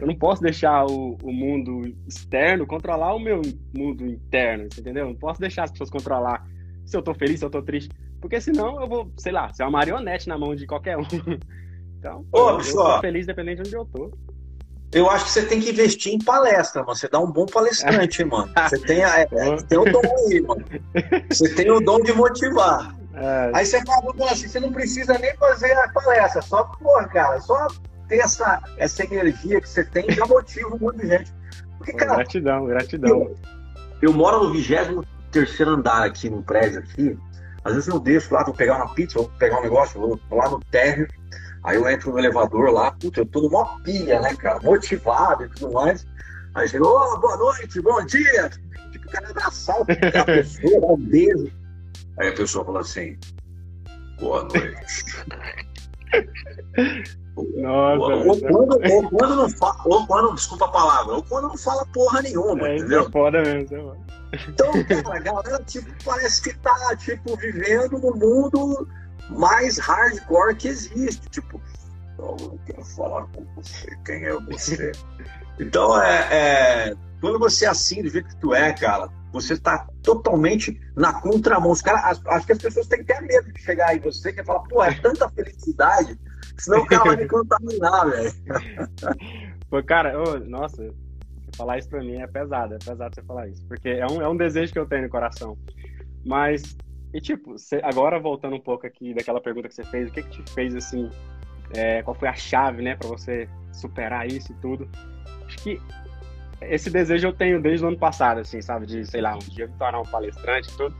eu 0.00 0.06
não 0.08 0.16
posso 0.16 0.42
deixar 0.42 0.84
o, 0.84 1.16
o 1.22 1.32
mundo 1.32 1.82
externo 2.08 2.66
controlar 2.66 3.14
o 3.14 3.20
meu 3.20 3.40
mundo 3.72 4.04
interno, 4.04 4.64
entendeu? 4.64 5.06
Não 5.06 5.14
posso 5.14 5.40
deixar 5.40 5.62
as 5.62 5.70
pessoas 5.70 5.90
controlar 5.90 6.44
se 6.84 6.96
eu 6.96 7.02
tô 7.02 7.14
feliz, 7.14 7.40
se 7.40 7.44
eu 7.44 7.50
tô 7.50 7.62
triste. 7.62 7.90
Porque 8.20 8.40
senão 8.40 8.80
eu 8.80 8.88
vou, 8.88 9.12
sei 9.18 9.32
lá, 9.32 9.52
ser 9.52 9.64
uma 9.64 9.70
marionete 9.70 10.28
na 10.28 10.38
mão 10.38 10.54
de 10.54 10.66
qualquer 10.66 10.96
um. 10.96 11.04
Então, 12.04 12.22
Ô, 12.30 12.50
eu, 12.50 12.60
eu 12.60 12.74
tô 12.74 13.00
feliz 13.00 13.26
dependendo 13.26 13.62
de 13.62 13.74
onde 13.74 13.76
eu 13.76 13.84
tô. 13.86 14.12
Eu 14.92 15.08
acho 15.08 15.24
que 15.24 15.30
você 15.30 15.46
tem 15.46 15.58
que 15.58 15.70
investir 15.70 16.12
em 16.12 16.18
palestra, 16.18 16.82
mano. 16.82 16.94
Você 16.94 17.08
dá 17.08 17.18
um 17.18 17.32
bom 17.32 17.46
palestrante, 17.46 18.22
mano. 18.26 18.52
Você 18.68 18.78
tem, 18.78 19.02
a, 19.02 19.20
é, 19.20 19.26
tem 19.68 19.78
o 19.78 19.84
dom 19.84 20.02
aí, 20.28 20.40
mano. 20.42 20.64
Você 21.30 21.54
tem 21.54 21.70
o 21.70 21.80
dom 21.80 22.00
de 22.00 22.12
motivar. 22.12 22.94
É. 23.16 23.52
Aí 23.54 23.64
você 23.64 23.80
fala, 23.84 24.12
assim, 24.32 24.48
você 24.48 24.58
não 24.58 24.72
precisa 24.72 25.16
nem 25.18 25.36
fazer 25.36 25.72
a 25.72 25.88
palestra, 25.90 26.42
só, 26.42 26.64
porra, 26.64 27.06
cara, 27.06 27.40
só 27.40 27.68
ter 28.08 28.18
essa, 28.18 28.60
essa 28.76 29.04
energia 29.04 29.60
que 29.60 29.68
você 29.68 29.84
tem 29.84 30.10
já 30.10 30.26
motiva 30.26 30.74
um 30.74 30.78
monte 30.80 31.02
de 31.02 31.06
gente. 31.06 31.32
Porque, 31.78 31.92
cara, 31.92 32.16
gratidão, 32.16 32.66
gratidão. 32.66 33.08
Eu, 33.08 33.36
eu 34.02 34.12
moro 34.12 34.42
no 34.42 34.52
23 34.52 34.88
terceiro 35.34 35.72
andar 35.72 36.04
aqui 36.04 36.30
no 36.30 36.42
prédio 36.42 36.80
aqui. 36.80 37.18
Às 37.64 37.74
vezes 37.74 37.88
eu 37.88 37.98
desço 37.98 38.32
lá, 38.32 38.44
vou 38.44 38.54
pegar 38.54 38.76
uma 38.76 38.94
pizza, 38.94 39.18
vou 39.18 39.28
pegar 39.38 39.58
um 39.58 39.62
negócio, 39.62 40.00
vou 40.00 40.18
lá 40.30 40.48
no 40.50 40.60
térreo, 40.70 41.08
Aí 41.64 41.76
eu 41.76 41.88
entro 41.88 42.12
no 42.12 42.18
elevador 42.18 42.70
lá, 42.70 42.92
puta, 42.92 43.20
eu 43.20 43.26
tô 43.26 43.40
numa 43.40 43.80
pilha, 43.80 44.20
né, 44.20 44.36
cara? 44.36 44.60
Motivado 44.60 45.44
e 45.44 45.48
tudo 45.48 45.72
mais. 45.72 46.06
Aí 46.54 46.68
chegou, 46.68 46.94
oh, 46.94 47.18
boa 47.18 47.38
noite, 47.38 47.80
bom 47.80 48.04
dia. 48.04 48.50
Tipo, 48.92 49.08
o 49.08 49.10
cara 49.10 49.30
abraçar 49.30 49.76
a 49.80 50.24
pessoa, 50.26 50.80
dar 50.82 50.86
um 50.88 50.98
beijo. 50.98 51.50
Aí 52.18 52.28
a 52.28 52.32
pessoa 52.34 52.66
fala 52.66 52.80
assim, 52.80 53.18
boa 54.20 54.42
noite. 54.44 55.04
Nossa, 57.36 58.14
ou, 58.14 58.28
ou, 58.28 58.40
quando, 58.40 58.92
ou, 58.92 59.10
quando, 59.10 59.36
não 59.36 59.48
fala, 59.48 59.76
ou 59.84 60.06
quando, 60.06 60.34
desculpa 60.34 60.66
a 60.66 60.68
palavra, 60.68 61.14
ou 61.14 61.22
quando 61.22 61.48
não 61.48 61.58
fala 61.58 61.84
porra 61.86 62.22
nenhuma, 62.22 62.68
é, 62.68 62.76
entendeu? 62.76 63.06
É 63.06 63.10
foda 63.10 63.42
mesmo, 63.42 63.96
Então, 64.48 64.70
cara, 64.84 65.16
a 65.16 65.18
galera, 65.18 65.64
tipo, 65.64 65.90
parece 66.04 66.42
que 66.42 66.56
tá, 66.58 66.94
tipo, 66.96 67.36
vivendo 67.36 67.98
no 67.98 68.14
mundo 68.14 68.88
mais 69.30 69.78
hardcore 69.78 70.54
que 70.54 70.68
existe. 70.68 71.28
Tipo, 71.28 71.60
eu 72.18 72.36
não 72.40 72.58
quero 72.58 72.84
falar 72.84 73.26
com 73.34 73.44
você, 73.56 73.96
quem 74.04 74.24
é 74.24 74.32
você? 74.40 74.92
então, 75.58 76.00
é, 76.00 76.28
é, 76.30 76.94
quando 77.20 77.38
você 77.38 77.64
é 77.64 77.68
assim, 77.68 78.02
do 78.02 78.10
jeito 78.10 78.28
que 78.28 78.36
tu 78.36 78.54
é, 78.54 78.72
cara, 78.72 79.08
você 79.32 79.54
está 79.54 79.88
totalmente 80.02 80.80
na 80.94 81.20
contramão. 81.20 81.72
Os 81.72 81.82
cara, 81.82 81.98
acho 82.08 82.46
que 82.46 82.52
as 82.52 82.58
pessoas 82.58 82.86
têm 82.86 83.02
ter 83.02 83.20
medo 83.22 83.52
de 83.52 83.60
chegar 83.60 83.88
aí 83.88 83.98
você 83.98 84.32
que 84.32 84.44
falar, 84.44 84.60
pô, 84.68 84.82
é 84.84 84.94
tanta 84.94 85.28
felicidade, 85.30 86.16
senão 86.58 86.80
o 86.80 86.86
cara 86.86 87.04
vai 87.04 87.16
me 87.16 87.28
contaminar, 87.28 88.10
velho. 88.10 88.32
Pô, 89.70 89.82
cara, 89.82 90.14
oh, 90.20 90.38
nossa, 90.48 90.88
falar 91.56 91.78
isso 91.78 91.88
pra 91.88 92.00
mim 92.00 92.16
é 92.16 92.26
pesado, 92.26 92.74
é 92.74 92.78
pesado 92.78 93.14
você 93.14 93.22
falar 93.22 93.48
isso, 93.48 93.64
porque 93.66 93.88
é 93.88 94.06
um, 94.06 94.22
é 94.22 94.28
um 94.28 94.36
desejo 94.36 94.72
que 94.72 94.78
eu 94.78 94.86
tenho 94.86 95.02
no 95.02 95.08
coração. 95.08 95.56
Mas 96.24 96.76
e 97.14 97.20
tipo, 97.20 97.56
cê, 97.56 97.80
agora 97.84 98.18
voltando 98.18 98.56
um 98.56 98.60
pouco 98.60 98.84
aqui 98.84 99.14
daquela 99.14 99.40
pergunta 99.40 99.68
que 99.68 99.74
você 99.74 99.84
fez, 99.84 100.08
o 100.08 100.12
que 100.12 100.20
que 100.20 100.42
te 100.42 100.52
fez 100.52 100.74
assim, 100.74 101.08
é, 101.72 102.02
qual 102.02 102.12
foi 102.12 102.26
a 102.26 102.34
chave, 102.34 102.82
né, 102.82 102.96
para 102.96 103.06
você 103.06 103.48
superar 103.72 104.26
isso 104.26 104.50
e 104.50 104.54
tudo? 104.56 104.88
Acho 105.46 105.56
que 105.58 105.80
esse 106.60 106.90
desejo 106.90 107.28
eu 107.28 107.32
tenho 107.32 107.62
desde 107.62 107.84
o 107.84 107.88
ano 107.88 107.96
passado, 107.96 108.40
assim, 108.40 108.60
sabe, 108.60 108.86
de, 108.86 109.06
sei 109.06 109.20
lá, 109.20 109.36
um 109.36 109.38
dia 109.38 109.68
me 109.68 109.74
tornar 109.74 110.00
um 110.00 110.04
palestrante 110.04 110.68
e 110.68 110.76
tudo. 110.76 110.96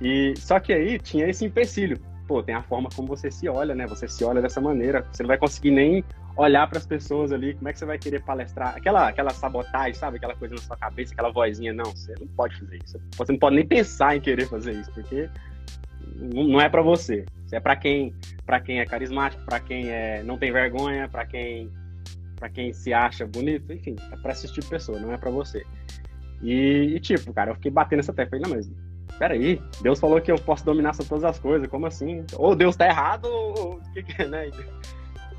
E 0.00 0.34
só 0.36 0.58
que 0.58 0.72
aí 0.72 0.98
tinha 0.98 1.28
esse 1.28 1.44
empecilho, 1.44 2.00
pô, 2.26 2.42
tem 2.42 2.54
a 2.54 2.62
forma 2.62 2.88
como 2.94 3.08
você 3.08 3.30
se 3.30 3.48
olha, 3.48 3.74
né? 3.74 3.86
Você 3.86 4.08
se 4.08 4.24
olha 4.24 4.40
dessa 4.40 4.60
maneira. 4.60 5.06
Você 5.10 5.22
não 5.22 5.28
vai 5.28 5.38
conseguir 5.38 5.70
nem 5.70 6.04
olhar 6.36 6.68
para 6.68 6.78
as 6.78 6.86
pessoas 6.86 7.32
ali. 7.32 7.54
Como 7.54 7.68
é 7.68 7.72
que 7.72 7.78
você 7.78 7.86
vai 7.86 7.98
querer 7.98 8.22
palestrar? 8.22 8.76
Aquela, 8.76 9.08
aquela 9.08 9.30
sabotagem, 9.30 9.94
sabe? 9.94 10.16
Aquela 10.16 10.34
coisa 10.34 10.54
na 10.54 10.60
sua 10.60 10.76
cabeça, 10.76 11.12
aquela 11.12 11.30
vozinha. 11.30 11.72
Não, 11.72 11.84
você 11.84 12.14
não 12.18 12.26
pode 12.28 12.58
fazer 12.58 12.78
isso. 12.84 13.00
Você 13.16 13.32
não 13.32 13.38
pode 13.38 13.56
nem 13.56 13.66
pensar 13.66 14.16
em 14.16 14.20
querer 14.20 14.46
fazer 14.46 14.72
isso, 14.72 14.90
porque 14.92 15.28
não 16.16 16.60
é 16.60 16.68
para 16.68 16.82
você. 16.82 17.24
É 17.52 17.60
para 17.60 17.76
quem, 17.76 18.12
para 18.44 18.60
quem 18.60 18.80
é 18.80 18.86
carismático, 18.86 19.44
para 19.44 19.60
quem 19.60 19.88
é, 19.88 20.22
não 20.24 20.36
tem 20.36 20.50
vergonha, 20.50 21.08
para 21.08 21.24
quem, 21.24 21.70
para 22.36 22.48
quem 22.48 22.72
se 22.72 22.92
acha 22.92 23.24
bonito, 23.26 23.72
enfim, 23.72 23.94
é 24.10 24.16
para 24.16 24.32
esse 24.32 24.52
tipo 24.52 24.68
pessoa, 24.68 24.98
não 24.98 25.12
é 25.12 25.16
para 25.16 25.30
você. 25.30 25.64
E, 26.42 26.94
e, 26.96 27.00
tipo, 27.00 27.32
cara, 27.32 27.52
eu 27.52 27.54
fiquei 27.54 27.70
batendo 27.70 28.00
essa 28.00 28.12
tecla. 28.12 28.38
Não, 28.38 28.50
mas 28.50 28.70
peraí, 29.18 29.60
Deus 29.80 29.98
falou 29.98 30.20
que 30.20 30.30
eu 30.30 30.36
posso 30.36 30.64
dominar 30.64 30.94
sobre 30.94 31.08
todas 31.08 31.24
as 31.24 31.38
coisas, 31.38 31.68
como 31.68 31.86
assim? 31.86 32.24
Ou 32.34 32.54
Deus 32.54 32.76
tá 32.76 32.86
errado, 32.86 33.26
ou 33.26 33.74
o 33.74 33.92
que, 33.92 34.02
que 34.02 34.22
é, 34.22 34.26
né? 34.26 34.50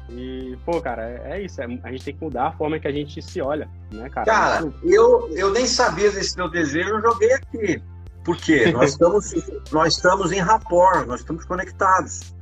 E, 0.09 0.57
pô, 0.65 0.80
cara, 0.82 1.09
é, 1.09 1.38
é 1.38 1.41
isso. 1.41 1.61
É, 1.61 1.65
a 1.84 1.91
gente 1.91 2.05
tem 2.05 2.15
que 2.15 2.23
mudar 2.23 2.47
a 2.47 2.51
forma 2.51 2.80
que 2.80 2.88
a 2.88 2.91
gente 2.91 3.21
se 3.21 3.41
olha, 3.41 3.69
né, 3.91 4.09
cara? 4.09 4.26
Cara, 4.26 4.73
eu, 4.84 5.30
eu 5.36 5.51
nem 5.51 5.65
sabia 5.65 6.11
desse 6.11 6.38
meu 6.38 6.49
desejo, 6.49 6.89
eu 6.89 7.01
joguei 7.01 7.34
aqui. 7.34 7.84
Por 8.23 8.38
quê? 8.38 8.71
Nós 8.73 8.91
estamos, 8.91 9.34
nós 9.71 9.95
estamos 9.95 10.32
em 10.32 10.39
rapport, 10.39 11.05
nós 11.05 11.19
estamos 11.19 11.45
conectados. 11.45 12.34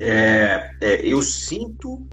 É, 0.00 0.70
é, 0.80 1.06
eu 1.06 1.20
sinto. 1.22 2.06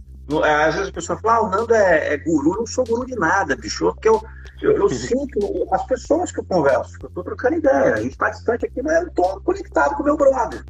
Às 0.44 0.76
vezes 0.76 0.90
a 0.90 0.94
pessoa 0.94 1.20
fala, 1.20 1.36
ah, 1.36 1.42
o 1.42 1.50
Nando 1.50 1.74
é, 1.74 2.14
é 2.14 2.18
guru, 2.18 2.54
eu 2.54 2.60
não 2.60 2.66
sou 2.66 2.86
guru 2.86 3.06
de 3.06 3.16
nada, 3.16 3.56
bicho, 3.56 3.92
porque 3.94 4.08
eu 4.08 4.22
eu, 4.62 4.74
eu 4.74 4.90
sinto 4.90 5.68
as 5.72 5.86
pessoas 5.88 6.32
que 6.32 6.40
eu 6.40 6.46
converso, 6.46 6.98
que 7.00 7.06
eu 7.06 7.10
estou 7.10 7.24
trocando 7.24 7.58
ideia. 7.58 7.96
A 7.96 8.02
gente 8.02 8.12
está 8.12 8.30
distante 8.30 8.66
aqui, 8.66 8.82
mas 8.82 9.02
eu 9.02 9.08
estou 9.08 9.42
conectado 9.42 9.96
com 9.96 10.04
o 10.04 10.06
meu 10.06 10.16
brother. 10.16 10.64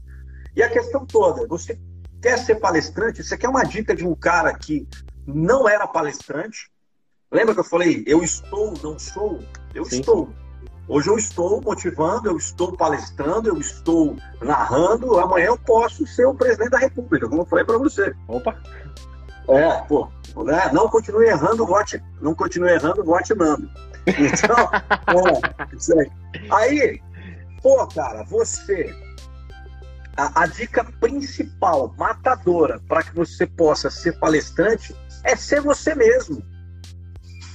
E 0.56 0.64
a 0.64 0.70
questão 0.70 1.06
toda, 1.06 1.46
você 1.46 1.78
quer 2.22 2.38
ser 2.38 2.56
palestrante? 2.56 3.24
Você 3.24 3.38
quer 3.38 3.50
uma 3.50 3.64
dica 3.64 3.94
de 3.94 4.08
um 4.08 4.16
cara 4.16 4.54
que 4.54 4.88
não 5.28 5.68
era 5.68 5.86
palestrante? 5.86 6.72
Lembra 7.30 7.54
que 7.54 7.60
eu 7.60 7.66
falei, 7.66 8.04
eu 8.08 8.24
estou, 8.24 8.74
não 8.82 8.98
sou? 8.98 9.40
Eu 9.74 9.84
Sim. 9.86 10.00
estou. 10.00 10.30
Hoje 10.88 11.10
eu 11.10 11.18
estou 11.18 11.62
motivando, 11.62 12.30
eu 12.30 12.38
estou 12.38 12.76
palestrando, 12.76 13.50
eu 13.50 13.58
estou 13.58 14.16
narrando. 14.42 15.20
Amanhã 15.20 15.48
eu 15.48 15.58
posso 15.58 16.06
ser 16.08 16.26
o 16.26 16.34
presidente 16.34 16.72
da 16.72 16.80
República, 16.80 17.28
como 17.28 17.42
eu 17.42 17.46
falei 17.46 17.64
para 17.64 17.78
você. 17.78 18.14
Opa! 18.28 18.58
É, 19.50 19.82
pô, 19.88 20.08
né? 20.44 20.70
não 20.72 20.88
continue 20.90 21.28
errando, 21.28 21.66
vote, 21.66 22.02
não 22.22 22.34
continue 22.34 22.72
errando, 22.72 23.04
vote 23.04 23.34
Nando. 23.36 23.70
Então, 24.08 24.70
é, 25.72 25.76
isso 25.76 26.00
aí. 26.00 26.12
Aí, 26.52 27.02
pô, 27.62 27.86
cara, 27.88 28.24
você. 28.24 28.96
A, 30.18 30.44
a 30.44 30.46
dica 30.46 30.84
principal, 31.00 31.94
matadora, 31.98 32.80
para 32.88 33.02
que 33.04 33.16
você 33.16 33.48
possa 33.48 33.90
ser 33.90 34.20
palestrante, 34.20 34.96
é 35.24 35.36
ser 35.36 35.62
você 35.62 35.96
mesmo. 35.96 36.44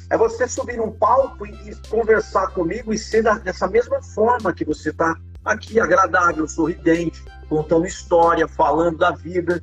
É 0.09 0.17
você 0.17 0.47
subir 0.47 0.77
num 0.77 0.93
palco 0.93 1.47
e, 1.47 1.51
e 1.71 1.75
conversar 1.89 2.49
comigo 2.49 2.93
e 2.93 2.99
ser 2.99 3.23
da, 3.23 3.35
dessa 3.35 3.67
mesma 3.67 4.01
forma 4.03 4.53
que 4.53 4.65
você 4.65 4.91
está 4.91 5.17
aqui, 5.45 5.79
agradável, 5.79 6.47
sorridente, 6.49 7.23
contando 7.49 7.87
história, 7.87 8.49
falando 8.49 8.99
da 8.99 9.11
vida. 9.11 9.63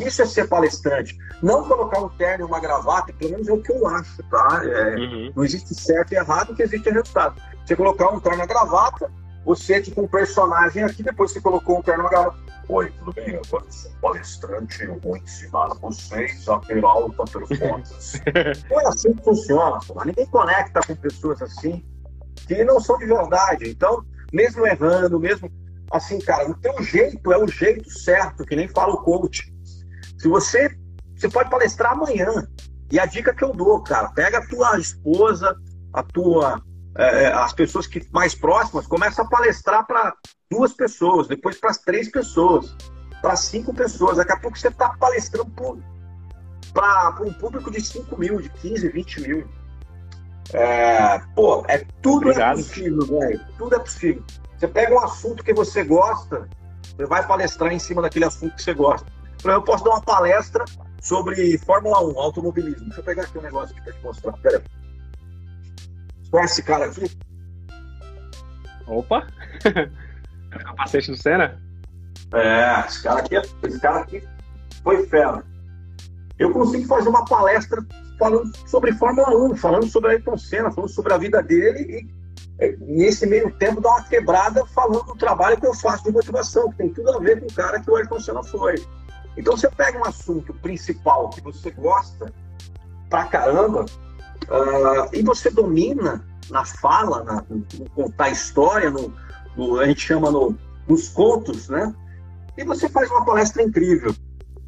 Isso 0.00 0.22
é 0.22 0.26
ser 0.26 0.48
palestrante. 0.48 1.16
Não 1.42 1.66
colocar 1.66 2.00
um 2.00 2.08
terno 2.10 2.44
e 2.44 2.48
uma 2.48 2.60
gravata, 2.60 3.12
pelo 3.12 3.32
menos 3.32 3.48
é 3.48 3.52
o 3.52 3.62
que 3.62 3.72
eu 3.72 3.86
acho, 3.86 4.22
tá? 4.24 4.62
É, 4.64 4.96
uhum. 4.96 5.32
Não 5.36 5.44
existe 5.44 5.74
certo 5.74 6.12
e 6.12 6.16
errado, 6.16 6.50
o 6.50 6.54
que 6.54 6.62
existe 6.62 6.88
é 6.88 6.92
resultado. 6.92 7.40
Você 7.64 7.76
colocar 7.76 8.10
um 8.10 8.20
terno 8.20 8.42
e 8.42 8.46
gravata, 8.46 9.10
você, 9.44 9.80
tipo, 9.80 10.02
um 10.02 10.08
personagem 10.08 10.82
aqui, 10.82 11.02
depois 11.02 11.32
você 11.32 11.40
colocou 11.40 11.78
um 11.78 11.82
terno 11.82 12.06
e 12.06 12.08
gravata. 12.08 12.44
Oi, 12.66 12.90
tudo 12.98 13.12
bem? 13.12 13.34
Eu 13.34 13.44
sou 13.44 13.62
palestrante, 14.00 14.84
eu 14.84 14.98
vou 14.98 15.18
ensinar 15.18 15.68
vocês 15.80 16.48
a 16.48 16.58
ter 16.60 16.82
alta 16.82 17.24
performance. 17.24 18.22
Não 18.70 18.80
é 18.80 18.86
assim 18.86 19.12
que 19.12 19.22
funciona, 19.22 19.78
pô. 19.86 20.02
ninguém 20.02 20.26
conecta 20.26 20.80
com 20.86 20.96
pessoas 20.96 21.42
assim 21.42 21.84
que 22.46 22.64
não 22.64 22.80
são 22.80 22.96
de 22.98 23.06
verdade. 23.06 23.68
Então, 23.68 24.02
mesmo 24.32 24.66
errando, 24.66 25.20
mesmo 25.20 25.50
assim, 25.90 26.18
cara, 26.18 26.50
o 26.50 26.54
teu 26.54 26.82
jeito 26.82 27.32
é 27.32 27.38
o 27.38 27.46
jeito 27.46 27.90
certo, 27.90 28.44
que 28.44 28.56
nem 28.56 28.68
fala 28.68 28.94
o 28.94 29.02
coach. 29.02 29.53
Se 30.24 30.28
você, 30.28 30.74
você 31.14 31.28
pode 31.28 31.50
palestrar 31.50 31.92
amanhã. 31.92 32.48
E 32.90 32.98
a 32.98 33.04
dica 33.04 33.34
que 33.34 33.44
eu 33.44 33.52
dou, 33.52 33.82
cara, 33.82 34.08
pega 34.12 34.38
a 34.38 34.46
tua 34.46 34.78
esposa, 34.78 35.54
a 35.92 36.02
tua, 36.02 36.62
é, 36.96 37.24
é 37.24 37.32
as 37.34 37.52
pessoas 37.52 37.86
que 37.86 38.08
mais 38.10 38.34
próximas, 38.34 38.86
começa 38.86 39.20
a 39.20 39.28
palestrar 39.28 39.86
para 39.86 40.14
duas 40.50 40.72
pessoas, 40.72 41.28
depois 41.28 41.60
para 41.60 41.74
três 41.74 42.10
pessoas, 42.10 42.74
para 43.20 43.36
cinco 43.36 43.74
pessoas. 43.74 44.16
Daqui 44.16 44.32
a 44.32 44.38
pouco 44.38 44.56
você 44.56 44.68
está 44.68 44.96
palestrando 44.98 45.52
para 46.72 47.18
um 47.20 47.32
público 47.34 47.70
de 47.70 47.82
5 47.82 48.18
mil, 48.18 48.40
de 48.40 48.48
15, 48.48 48.88
20 48.88 49.20
mil. 49.20 49.46
É, 50.54 51.18
pô, 51.34 51.66
é, 51.68 51.84
tudo 52.00 52.28
é 52.28 52.30
Obrigado. 52.30 52.60
é 52.60 52.62
possível, 52.62 53.06
velho. 53.06 53.40
Tudo 53.58 53.76
é 53.76 53.78
possível. 53.78 54.24
Você 54.56 54.68
pega 54.68 54.94
um 54.94 55.00
assunto 55.00 55.44
que 55.44 55.52
você 55.52 55.84
gosta, 55.84 56.48
você 56.96 57.04
vai 57.04 57.26
palestrar 57.26 57.74
em 57.74 57.78
cima 57.78 58.00
daquele 58.00 58.24
assunto 58.24 58.56
que 58.56 58.62
você 58.62 58.72
gosta 58.72 59.12
eu 59.52 59.62
posso 59.62 59.84
dar 59.84 59.90
uma 59.90 60.02
palestra 60.02 60.64
sobre 61.00 61.58
Fórmula 61.58 62.02
1, 62.02 62.18
automobilismo. 62.18 62.86
Deixa 62.86 63.00
eu 63.00 63.04
pegar 63.04 63.22
aqui 63.22 63.38
um 63.38 63.42
negócio 63.42 63.74
aqui 63.74 63.84
para 63.84 63.92
te 63.92 64.02
mostrar. 64.02 64.32
Pera 64.38 64.58
aí. 64.58 64.64
Conhece 66.30 66.52
esse 66.54 66.62
cara 66.62 66.86
aqui? 66.86 67.10
Opa! 68.86 69.26
Capacete 70.50 71.10
do 71.10 71.16
Senna? 71.16 71.60
É, 72.32 72.84
esse 72.86 73.02
cara 73.02 73.20
aqui, 73.20 73.36
esse 73.36 73.80
cara 73.80 74.00
aqui 74.00 74.22
foi 74.82 75.06
fera. 75.06 75.44
Eu 76.38 76.52
consigo 76.52 76.86
fazer 76.86 77.08
uma 77.08 77.24
palestra 77.24 77.84
falando 78.18 78.50
sobre 78.66 78.92
Fórmula 78.92 79.28
1, 79.30 79.56
falando 79.56 79.86
sobre 79.86 80.10
Ayrton 80.10 80.36
Senna, 80.36 80.70
falando 80.70 80.90
sobre 80.90 81.12
a 81.12 81.18
vida 81.18 81.42
dele 81.42 82.08
e 82.58 82.76
nesse 82.80 83.26
meio 83.26 83.52
tempo 83.56 83.80
dar 83.80 83.90
uma 83.90 84.04
quebrada 84.04 84.64
falando 84.66 85.04
do 85.04 85.16
trabalho 85.16 85.58
que 85.60 85.66
eu 85.66 85.74
faço 85.74 86.04
de 86.04 86.12
motivação, 86.12 86.70
que 86.70 86.78
tem 86.78 86.92
tudo 86.92 87.10
a 87.10 87.18
ver 87.18 87.40
com 87.40 87.46
o 87.46 87.52
cara 87.52 87.80
que 87.80 87.90
o 87.90 87.96
Ayrton 87.96 88.20
Senna 88.20 88.42
foi. 88.42 88.74
Então 89.36 89.56
você 89.56 89.68
pega 89.68 89.98
um 89.98 90.04
assunto 90.04 90.54
principal 90.54 91.30
que 91.30 91.40
você 91.40 91.70
gosta 91.70 92.32
pra 93.10 93.24
caramba 93.24 93.84
uh, 93.84 95.08
e 95.12 95.22
você 95.22 95.50
domina 95.50 96.24
na 96.50 96.64
fala, 96.64 97.24
na, 97.24 97.44
no, 97.48 97.56
no 97.78 97.90
contar 97.90 98.30
história, 98.30 98.90
no, 98.90 99.12
no, 99.56 99.78
a 99.80 99.86
gente 99.86 100.00
chama 100.00 100.30
no, 100.30 100.56
nos 100.86 101.08
contos, 101.08 101.68
né? 101.68 101.94
E 102.56 102.64
você 102.64 102.88
faz 102.88 103.10
uma 103.10 103.24
palestra 103.24 103.62
incrível. 103.62 104.14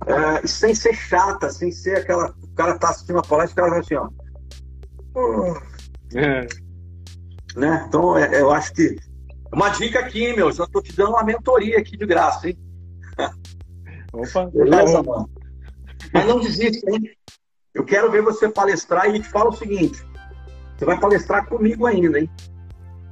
Uh, 0.02 0.46
sem 0.46 0.74
ser 0.74 0.94
chata, 0.94 1.50
sem 1.50 1.70
ser 1.70 1.98
aquela. 1.98 2.34
O 2.42 2.54
cara 2.54 2.78
tá 2.78 2.90
assistindo 2.90 3.16
uma 3.16 3.22
palestra 3.22 3.50
e 3.50 3.52
o 3.52 3.56
cara 3.56 3.70
vai 3.70 3.80
assim, 3.80 3.94
ó. 3.94 4.08
Uh, 5.18 5.62
é. 6.14 6.46
Né? 7.56 7.84
Então, 7.88 8.16
é, 8.16 8.40
eu 8.40 8.50
acho 8.50 8.72
que. 8.72 8.96
Uma 9.52 9.70
dica 9.70 10.00
aqui, 10.00 10.34
meu, 10.34 10.52
já 10.52 10.66
tô 10.66 10.82
te 10.82 10.94
dando 10.94 11.10
uma 11.10 11.24
mentoria 11.24 11.78
aqui 11.78 11.96
de 11.96 12.04
graça, 12.04 12.48
hein? 12.48 12.58
Opa, 14.12 14.46
beleza, 14.46 15.02
mano. 15.02 15.30
Mas 16.12 16.26
não 16.26 16.40
desista, 16.40 16.90
hein? 16.90 17.10
Eu 17.74 17.84
quero 17.84 18.10
ver 18.10 18.22
você 18.22 18.48
palestrar 18.48 19.14
e 19.14 19.20
te 19.20 19.28
fala 19.28 19.50
o 19.50 19.56
seguinte: 19.56 20.04
você 20.76 20.84
vai 20.84 20.98
palestrar 20.98 21.46
comigo 21.46 21.86
ainda, 21.86 22.18
hein? 22.18 22.30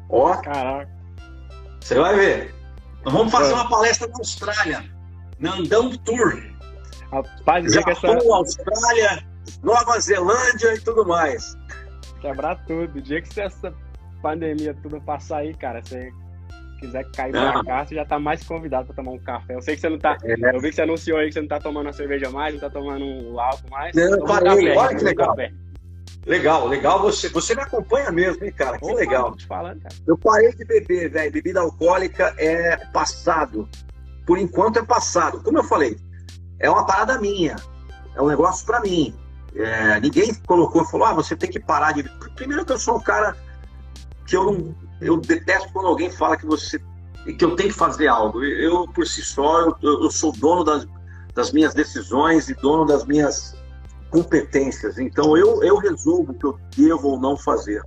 Ó. 0.09 0.37
Caraca. 0.37 0.91
Você 1.81 1.95
vai 1.97 2.17
ver. 2.17 2.55
Nós 3.05 3.13
vamos 3.13 3.33
fazer 3.33 3.53
é. 3.53 3.55
uma 3.55 3.69
palestra 3.69 4.09
na 4.09 4.17
Austrália. 4.17 4.85
Nandão 5.39 5.91
Tour. 5.99 6.43
Rapaz, 7.13 7.73
Japão, 7.73 8.17
essa... 8.17 8.35
Austrália, 8.35 9.27
Nova 9.63 10.01
Zelândia 10.01 10.75
e 10.75 10.81
tudo 10.81 11.07
mais. 11.07 11.57
Quebrar 12.21 12.57
tudo. 12.67 12.99
O 12.99 13.03
dia 13.03 13.21
que 13.21 13.41
essa 13.41 13.75
pandemia 14.23 14.75
tudo 14.83 15.01
passar 15.03 15.39
aí, 15.39 15.55
cara, 15.55 15.83
você 15.85 16.11
quiser 16.75 17.05
cair 17.11 17.33
pra 17.33 17.65
cá, 17.65 17.85
você 17.85 17.95
já 17.95 18.05
tá 18.05 18.19
mais 18.19 18.43
convidado 18.45 18.87
para 18.87 18.97
tomar 18.97 19.13
um 19.13 19.19
café. 19.19 19.55
Eu 19.55 19.63
sei 19.63 19.75
que 19.75 19.81
você 19.81 19.89
não 19.89 19.99
tá. 19.99 20.17
É. 20.23 20.55
Eu 20.55 20.61
vi 20.61 20.71
que 20.71 20.77
você 20.77 20.83
anunciou 20.83 21.19
aí 21.19 21.29
que 21.29 21.35
você 21.35 21.41
não 21.41 21.49
tá 21.49 21.61
tomando 21.61 21.89
a 21.89 21.93
cerveja 21.93 22.31
mais, 22.31 22.55
não 22.55 22.61
tá 22.61 22.71
tomando 22.71 23.05
um 23.05 23.39
álcool 23.39 23.71
mais. 23.71 23.95
Não, 23.95 24.25
parei, 24.25 24.67
café, 24.67 24.79
olha 24.79 24.97
que 24.97 25.05
legal. 25.05 25.29
Café. 25.29 25.53
Legal, 26.27 26.67
legal. 26.69 27.03
Você, 27.03 27.29
você 27.29 27.55
me 27.55 27.63
acompanha 27.63 28.11
mesmo, 28.11 28.45
hein, 28.45 28.53
cara? 28.53 28.79
Que 28.79 28.85
Opa, 28.87 28.95
legal. 28.95 29.35
Falando, 29.47 29.83
cara. 29.83 29.95
Eu 30.07 30.17
parei 30.17 30.53
de 30.55 30.65
beber, 30.65 31.11
velho. 31.11 31.33
Bebida 31.33 31.61
alcoólica 31.61 32.35
é 32.39 32.77
passado. 32.93 33.69
Por 34.27 34.39
enquanto 34.39 34.79
é 34.79 34.83
passado. 34.83 35.43
Como 35.43 35.59
eu 35.59 35.65
falei, 35.65 35.97
é 36.59 36.71
uma 36.71 36.87
parada 36.87 37.21
minha. 37.21 37.57
É 38.15 38.23
um 38.23 38.29
negócio 38.29 38.65
para 38.65 38.81
mim. 38.81 39.15
É, 39.55 40.01
ninguém 40.01 40.35
colocou, 40.47 40.85
falou, 40.85 41.07
ah, 41.07 41.15
você 41.15 41.37
tem 41.37 41.51
que 41.51 41.61
parar 41.61 41.93
de. 41.93 42.03
Primeiro 42.35 42.65
que 42.65 42.73
eu 42.73 42.79
sou 42.79 42.97
um 42.97 43.01
cara 43.01 43.37
que 44.27 44.37
eu 44.37 44.45
não, 44.45 44.75
eu 45.05 45.19
detesto 45.19 45.73
quando 45.73 45.87
alguém 45.87 46.11
fala 46.11 46.37
que 46.37 46.47
você 46.47 46.81
que 47.39 47.43
eu 47.45 47.57
tenho 47.57 47.71
que 47.71 47.75
fazer 47.75 48.07
algo. 48.07 48.45
Eu, 48.45 48.87
por 48.89 49.07
si 49.07 49.23
só, 49.23 49.61
eu, 49.61 49.77
eu 49.81 50.11
sou 50.11 50.31
dono 50.33 50.63
das, 50.63 50.87
das 51.35 51.53
minhas 51.53 51.73
decisões 51.73 52.51
e 52.51 52.55
dono 52.55 52.85
das 52.85 53.07
minhas 53.07 53.57
competências. 54.11 54.99
Então, 54.99 55.35
eu, 55.35 55.63
eu 55.63 55.79
resolvo 55.79 56.33
o 56.33 56.35
que 56.35 56.45
eu 56.45 56.59
devo 56.77 57.09
ou 57.09 57.21
não 57.21 57.35
fazer. 57.35 57.81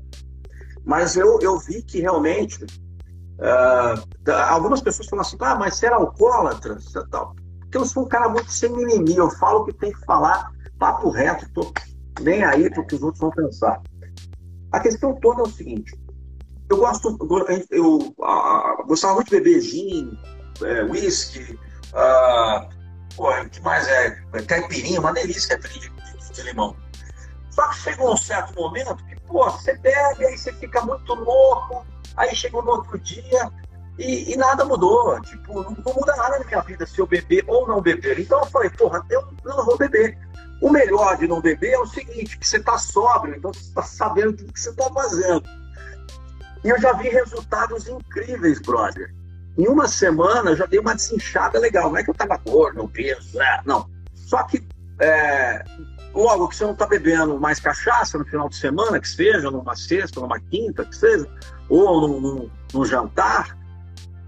Mas 0.83 1.15
eu, 1.15 1.39
eu 1.41 1.59
vi 1.59 1.83
que 1.83 2.01
realmente 2.01 2.65
Uh, 3.37 4.31
algumas 4.49 4.81
pessoas 4.81 5.07
falam 5.07 5.21
assim, 5.21 5.37
ah, 5.41 5.55
mas 5.55 5.75
você 5.75 5.85
era 5.85 5.95
alcoólatra? 5.95 6.77
Tal. 7.11 7.35
Porque 7.59 7.77
eu 7.77 7.85
sou 7.85 8.03
um 8.03 8.07
cara 8.07 8.27
muito 8.29 8.51
sem 8.51 8.71
mimimi, 8.71 9.15
eu 9.15 9.29
falo 9.29 9.59
o 9.59 9.65
que 9.65 9.73
tem 9.73 9.91
que 9.91 10.05
falar, 10.05 10.51
papo 10.79 11.09
reto, 11.09 11.47
tô 11.53 11.71
nem 12.21 12.43
aí 12.43 12.65
o 12.65 12.85
que 12.85 12.95
os 12.95 13.03
outros 13.03 13.19
vão 13.19 13.29
pensar. 13.29 13.81
A 14.71 14.79
questão 14.79 15.13
toda 15.15 15.41
é 15.41 15.43
o 15.43 15.49
seguinte, 15.49 15.95
eu 16.69 16.77
gosto, 16.77 17.17
eu, 17.71 17.97
uh, 18.17 18.85
gostava 18.85 19.15
muito 19.15 19.29
de 19.29 19.39
beber 19.39 19.61
gin, 19.61 20.17
é, 20.61 20.83
whisky, 20.83 21.57
o 23.17 23.49
que 23.49 23.61
mais 23.61 23.87
é? 23.87 24.21
é? 24.33 24.41
Caipirinha, 24.43 24.99
uma 24.99 25.13
delícia 25.13 25.57
caipirinha 25.57 25.91
de, 26.03 26.17
de, 26.17 26.33
de 26.33 26.41
limão. 26.43 26.75
Só 27.51 27.67
que 27.69 27.77
chegou 27.77 28.13
um 28.13 28.17
certo 28.17 28.53
momento 28.55 28.97
que, 29.05 29.15
pô, 29.21 29.49
você 29.49 29.75
bebe, 29.77 30.25
aí 30.25 30.37
você 30.37 30.53
fica 30.53 30.81
muito 30.81 31.13
louco, 31.13 31.85
aí 32.15 32.35
chegou 32.35 32.63
no 32.63 32.71
outro 32.71 32.99
dia 32.99 33.51
e, 33.97 34.33
e 34.33 34.37
nada 34.37 34.63
mudou. 34.63 35.19
Tipo, 35.21 35.63
não, 35.63 35.71
não, 35.71 35.93
muda 35.93 36.15
nada 36.15 36.39
na 36.39 36.45
minha 36.45 36.61
vida 36.61 36.85
se 36.85 36.99
eu 36.99 37.07
beber 37.07 37.43
ou 37.47 37.67
não 37.67 37.81
beber. 37.81 38.19
Então 38.19 38.39
eu 38.39 38.45
falei, 38.45 38.69
porra, 38.69 39.03
eu, 39.09 39.27
não 39.43 39.65
vou 39.65 39.77
beber. 39.77 40.17
O 40.61 40.69
melhor 40.69 41.17
de 41.17 41.27
não 41.27 41.41
beber 41.41 41.71
é 41.71 41.79
o 41.79 41.85
seguinte, 41.85 42.37
que 42.37 42.47
você 42.47 42.57
está 42.57 42.77
sóbrio, 42.77 43.35
então 43.35 43.53
você 43.53 43.61
está 43.61 43.83
sabendo 43.83 44.31
o 44.31 44.53
que 44.53 44.59
você 44.59 44.69
está 44.69 44.91
fazendo. 44.91 45.43
E 46.63 46.69
eu 46.69 46.79
já 46.79 46.93
vi 46.93 47.09
resultados 47.09 47.87
incríveis, 47.87 48.59
brother. 48.59 49.13
Em 49.57 49.67
uma 49.67 49.87
semana 49.87 50.51
eu 50.51 50.55
já 50.55 50.65
dei 50.65 50.79
uma 50.79 50.95
desinchada 50.95 51.59
legal. 51.59 51.89
Não 51.89 51.97
é 51.97 52.03
que 52.03 52.09
eu 52.09 52.13
estava 52.13 52.37
gordo, 52.37 52.83
obeso, 52.83 53.41
é, 53.41 53.61
não. 53.65 53.89
Só 54.13 54.43
que 54.43 54.65
é, 54.99 55.63
logo 56.13 56.47
que 56.47 56.55
você 56.55 56.63
não 56.63 56.73
está 56.73 56.85
bebendo 56.85 57.39
mais 57.39 57.59
cachaça 57.59 58.17
no 58.17 58.25
final 58.25 58.49
de 58.49 58.55
semana, 58.55 58.99
que 58.99 59.07
seja, 59.07 59.49
numa 59.49 59.75
sexta, 59.75 60.19
numa 60.19 60.39
quinta, 60.39 60.83
que 60.85 60.95
seja, 60.95 61.27
ou 61.69 62.01
num, 62.01 62.19
num, 62.19 62.49
num 62.73 62.85
jantar, 62.85 63.57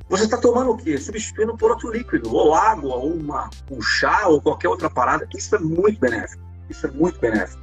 você 0.09 0.23
está 0.23 0.37
tomando 0.37 0.71
o 0.71 0.77
quê? 0.77 0.97
Substituindo 0.97 1.55
por 1.55 1.69
outro 1.69 1.91
líquido, 1.91 2.33
ou 2.33 2.55
água, 2.55 2.95
ou 2.95 3.13
uma, 3.13 3.49
um 3.69 3.79
chá, 3.79 4.27
ou 4.27 4.41
qualquer 4.41 4.67
outra 4.67 4.89
parada. 4.89 5.27
Isso 5.35 5.55
é 5.55 5.59
muito 5.59 5.99
benéfico. 5.99 6.41
Isso 6.67 6.87
é 6.87 6.91
muito 6.91 7.19
benéfico. 7.19 7.61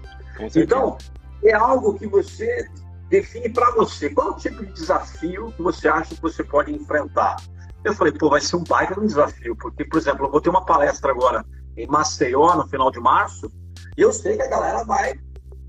Então, 0.55 0.97
é 1.43 1.53
algo 1.53 1.95
que 1.95 2.07
você 2.07 2.69
define 3.09 3.49
para 3.49 3.71
você. 3.73 4.11
Qual 4.11 4.31
o 4.31 4.37
tipo 4.37 4.65
de 4.65 4.73
desafio 4.73 5.53
que 5.53 5.63
você 5.63 5.89
acha 5.89 6.15
que 6.15 6.23
você 6.23 6.43
pode 6.43 6.73
enfrentar? 6.73 7.37
Eu 7.85 7.95
falei, 7.95 8.13
pô, 8.13 8.29
vai 8.29 8.41
ser 8.41 8.57
um 8.57 8.65
baita 8.65 8.99
um 8.99 9.07
desafio, 9.07 9.57
porque, 9.57 9.85
por 9.85 9.99
exemplo, 9.99 10.27
eu 10.27 10.31
vou 10.31 10.41
ter 10.41 10.51
uma 10.51 10.65
palestra 10.65 11.11
agora 11.13 11.45
em 11.77 11.87
Maceió, 11.87 12.57
no 12.57 12.67
final 12.69 12.91
de 12.91 12.99
março, 12.99 13.51
e 13.97 14.01
eu 14.01 14.13
sei 14.13 14.37
que 14.37 14.43
a 14.43 14.49
galera 14.49 14.85
vai 14.85 15.15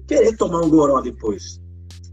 querer 0.08 0.36
tomar 0.36 0.62
um 0.62 0.70
goró 0.70 1.02
depois. 1.02 1.62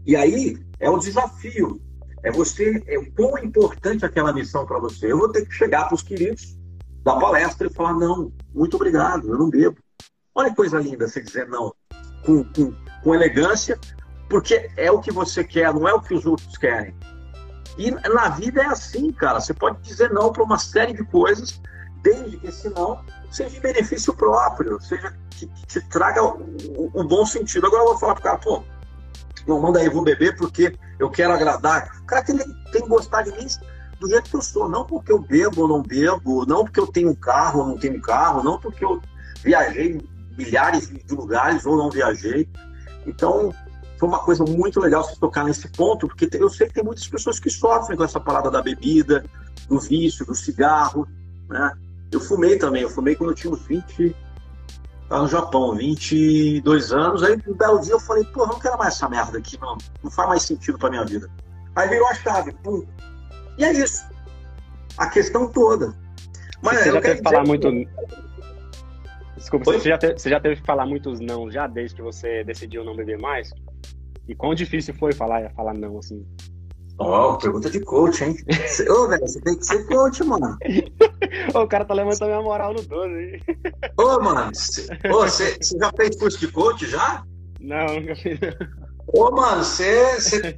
E 0.05 0.15
aí 0.15 0.57
é 0.79 0.89
o 0.89 0.99
desafio. 0.99 1.81
É 2.23 2.31
você, 2.31 2.83
é 2.87 2.97
o 2.97 3.11
quão 3.13 3.37
importante 3.39 4.05
aquela 4.05 4.33
missão 4.33 4.65
para 4.65 4.79
você. 4.79 5.11
Eu 5.11 5.17
vou 5.17 5.31
ter 5.31 5.45
que 5.45 5.53
chegar 5.53 5.85
para 5.85 5.95
os 5.95 6.01
queridos 6.01 6.57
da 7.03 7.15
palestra 7.15 7.67
e 7.67 7.73
falar: 7.73 7.93
não, 7.93 8.31
muito 8.53 8.75
obrigado, 8.75 9.29
eu 9.29 9.37
não 9.37 9.49
bebo. 9.49 9.77
Olha 10.33 10.49
que 10.49 10.55
coisa 10.55 10.79
linda 10.79 11.07
você 11.07 11.21
dizer 11.21 11.47
não 11.47 11.73
com, 12.25 12.43
com, 12.43 12.73
com 13.03 13.15
elegância, 13.15 13.79
porque 14.29 14.69
é 14.75 14.91
o 14.91 14.99
que 14.99 15.11
você 15.11 15.43
quer, 15.43 15.73
não 15.73 15.87
é 15.87 15.93
o 15.93 16.01
que 16.01 16.13
os 16.13 16.25
outros 16.25 16.57
querem. 16.57 16.95
E 17.77 17.91
na 17.91 18.29
vida 18.29 18.61
é 18.61 18.65
assim, 18.67 19.11
cara. 19.11 19.39
Você 19.39 19.53
pode 19.53 19.81
dizer 19.81 20.11
não 20.11 20.31
para 20.31 20.43
uma 20.43 20.57
série 20.57 20.93
de 20.93 21.03
coisas, 21.03 21.61
desde 22.01 22.37
que 22.37 22.47
esse 22.47 22.69
não 22.69 23.03
seja 23.31 23.57
em 23.57 23.59
benefício 23.59 24.13
próprio, 24.13 24.79
seja 24.79 25.13
que, 25.31 25.47
que 25.47 25.67
te 25.67 25.81
traga 25.89 26.23
um, 26.23 26.91
um, 26.95 27.05
bom 27.05 27.25
sentido. 27.25 27.67
Agora 27.67 27.83
eu 27.83 27.87
vou 27.89 27.97
falar 27.97 28.13
pro 28.13 28.23
cara, 28.23 28.37
pô, 28.37 28.63
não 29.45 29.61
manda 29.61 29.79
aí, 29.79 29.89
vou 29.89 30.03
beber 30.03 30.35
porque 30.37 30.73
eu 30.97 31.09
quero 31.09 31.33
agradar. 31.33 31.99
O 32.01 32.05
cara 32.05 32.23
tem, 32.23 32.37
tem 32.37 32.81
que 32.81 32.87
gostar 32.87 33.23
de 33.23 33.31
mim 33.31 33.47
do 33.99 34.09
jeito 34.09 34.29
que 34.29 34.35
eu 34.35 34.41
sou, 34.41 34.69
não 34.69 34.85
porque 34.85 35.11
eu 35.11 35.19
bebo 35.19 35.63
ou 35.63 35.67
não 35.67 35.81
bebo, 35.81 36.45
não 36.45 36.63
porque 36.63 36.79
eu 36.79 36.87
tenho 36.87 37.09
um 37.09 37.15
carro 37.15 37.61
ou 37.61 37.67
não 37.67 37.77
tenho 37.77 37.97
um 37.97 38.01
carro, 38.01 38.43
não 38.43 38.59
porque 38.59 38.83
eu 38.83 39.01
viajei 39.43 40.01
milhares 40.37 40.89
de 40.89 41.13
lugares 41.13 41.65
ou 41.65 41.75
não 41.75 41.89
viajei. 41.89 42.49
Então, 43.05 43.53
foi 44.05 44.07
uma 44.07 44.19
coisa 44.19 44.43
muito 44.43 44.79
legal 44.79 45.03
se 45.03 45.19
tocar 45.19 45.43
nesse 45.43 45.67
ponto, 45.69 46.07
porque 46.07 46.29
eu 46.33 46.49
sei 46.49 46.67
que 46.67 46.73
tem 46.73 46.83
muitas 46.83 47.07
pessoas 47.07 47.39
que 47.39 47.49
sofrem 47.49 47.97
com 47.97 48.03
essa 48.03 48.19
parada 48.19 48.51
da 48.51 48.61
bebida, 48.61 49.25
do 49.67 49.79
vício, 49.79 50.25
do 50.25 50.35
cigarro, 50.35 51.07
né? 51.49 51.71
Eu 52.11 52.19
fumei 52.19 52.57
também, 52.57 52.83
eu 52.83 52.89
fumei 52.89 53.15
quando 53.15 53.31
eu 53.31 53.35
tinha 53.35 53.51
uns 53.51 53.65
20, 53.65 54.15
lá 55.09 55.21
no 55.21 55.27
Japão, 55.27 55.75
22 55.75 56.91
anos. 56.91 57.23
Aí 57.23 57.41
um 57.47 57.53
belo 57.53 57.81
dia 57.81 57.93
eu 57.93 57.99
falei, 57.99 58.23
pô, 58.25 58.45
não 58.45 58.59
quero 58.59 58.77
mais 58.77 58.93
essa 58.93 59.09
merda 59.09 59.39
aqui, 59.39 59.59
não, 59.59 59.75
não 60.03 60.11
faz 60.11 60.29
mais 60.29 60.43
sentido 60.43 60.77
pra 60.77 60.89
minha 60.89 61.03
vida. 61.03 61.29
Aí 61.75 61.89
virou 61.89 62.07
a 62.07 62.13
chave, 62.13 62.53
pum. 62.63 62.85
E 63.57 63.65
é 63.65 63.73
isso. 63.73 64.05
A 64.97 65.07
questão 65.07 65.47
toda. 65.49 65.95
Mas 66.61 66.79
você 66.79 66.91
já 66.91 67.01
teve 67.01 67.17
que 67.17 67.23
falar 67.23 67.43
muito. 67.43 67.67
Desculpa, 69.35 69.65
você 69.65 69.89
já, 69.89 69.97
teve, 69.97 70.17
você 70.17 70.29
já 70.29 70.39
teve 70.39 70.55
que 70.55 70.65
falar 70.65 70.85
muitos 70.85 71.19
não 71.19 71.51
já 71.51 71.67
desde 71.67 71.95
que 71.95 72.01
você 72.01 72.43
decidiu 72.43 72.83
não 72.83 72.95
beber 72.95 73.19
mais? 73.19 73.51
E 74.27 74.35
quão 74.35 74.55
difícil 74.55 74.93
foi 74.95 75.13
falar, 75.13 75.51
falar 75.53 75.73
não, 75.73 75.99
assim? 75.99 76.25
Ó, 76.97 77.33
oh, 77.33 77.37
pergunta 77.37 77.69
de 77.69 77.81
coach, 77.81 78.23
hein? 78.23 78.37
Ô, 78.89 79.07
velho, 79.07 79.21
você 79.21 79.41
tem 79.41 79.57
que 79.57 79.65
ser 79.65 79.85
coach, 79.87 80.23
mano. 80.23 80.57
o 81.53 81.67
cara 81.67 81.83
tá 81.83 81.93
levantando 81.93 82.29
minha 82.29 82.41
moral 82.41 82.73
no 82.73 82.81
12, 82.81 83.13
hein? 83.13 83.43
Ô, 83.97 84.19
mano, 84.21 84.51
você 84.53 85.77
já 85.77 85.91
fez 85.97 86.15
curso 86.15 86.39
de 86.39 86.51
coach 86.51 86.87
já? 86.87 87.23
Não, 87.59 87.85
nunca 87.85 88.15
fiz. 88.15 88.39
Ô, 89.07 89.29
mano, 89.31 89.63
você. 89.63 90.55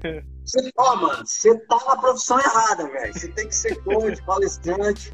Ó, 0.77 0.95
mano, 0.95 1.25
você 1.25 1.57
tá 1.61 1.77
na 1.87 1.97
profissão 1.97 2.39
errada, 2.39 2.87
velho. 2.87 3.13
Você 3.13 3.27
tem 3.29 3.47
que 3.47 3.55
ser 3.55 3.75
coach, 3.83 4.23
palestrante. 4.23 5.11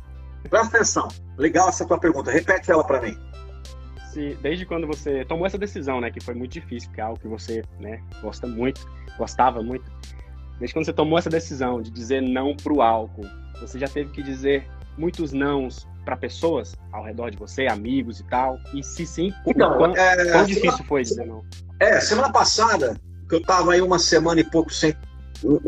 Presta 0.49 0.75
atenção. 0.75 1.07
Legal 1.37 1.69
essa 1.69 1.85
tua 1.85 1.97
pergunta. 1.97 2.31
Repete 2.31 2.69
ela 2.69 2.83
pra 2.83 3.01
mim. 3.01 3.17
Se, 4.13 4.37
desde 4.41 4.65
quando 4.65 4.85
você 4.85 5.25
tomou 5.25 5.45
essa 5.45 5.57
decisão, 5.57 5.99
né, 5.99 6.11
que 6.11 6.21
foi 6.21 6.35
muito 6.35 6.51
difícil, 6.51 6.91
que 6.91 7.01
é 7.01 7.03
algo 7.03 7.19
que 7.19 7.27
você, 7.27 7.63
né, 7.79 8.01
gosta 8.21 8.47
muito, 8.47 8.87
gostava 9.17 9.61
muito 9.61 9.91
Desde 10.59 10.73
quando 10.73 10.85
você 10.85 10.93
tomou 10.93 11.17
essa 11.17 11.29
decisão 11.29 11.81
de 11.81 11.91
dizer 11.91 12.21
não 12.21 12.55
para 12.55 12.71
o 12.71 12.81
álcool, 12.81 13.27
você 13.59 13.79
já 13.79 13.87
teve 13.87 14.11
que 14.11 14.21
dizer 14.21 14.65
muitos 14.97 15.31
nãos 15.31 15.87
para 16.05 16.15
pessoas 16.15 16.75
ao 16.91 17.03
redor 17.03 17.31
de 17.31 17.37
você, 17.37 17.67
amigos 17.67 18.19
e 18.19 18.23
tal? 18.25 18.57
E 18.73 18.83
se 18.83 19.05
sim, 19.05 19.33
então, 19.45 19.77
quão, 19.77 19.95
é, 19.95 20.31
quão 20.31 20.45
difícil 20.45 20.71
semana, 20.71 20.87
foi 20.87 21.01
dizer 21.03 21.25
não? 21.25 21.43
É, 21.79 21.99
semana 21.99 22.31
passada, 22.31 22.95
que 23.27 23.35
eu 23.35 23.39
estava 23.39 23.73
aí 23.73 23.81
uma 23.81 23.99
semana 23.99 24.41
e 24.41 24.43
pouco 24.43 24.71
sem 24.71 24.95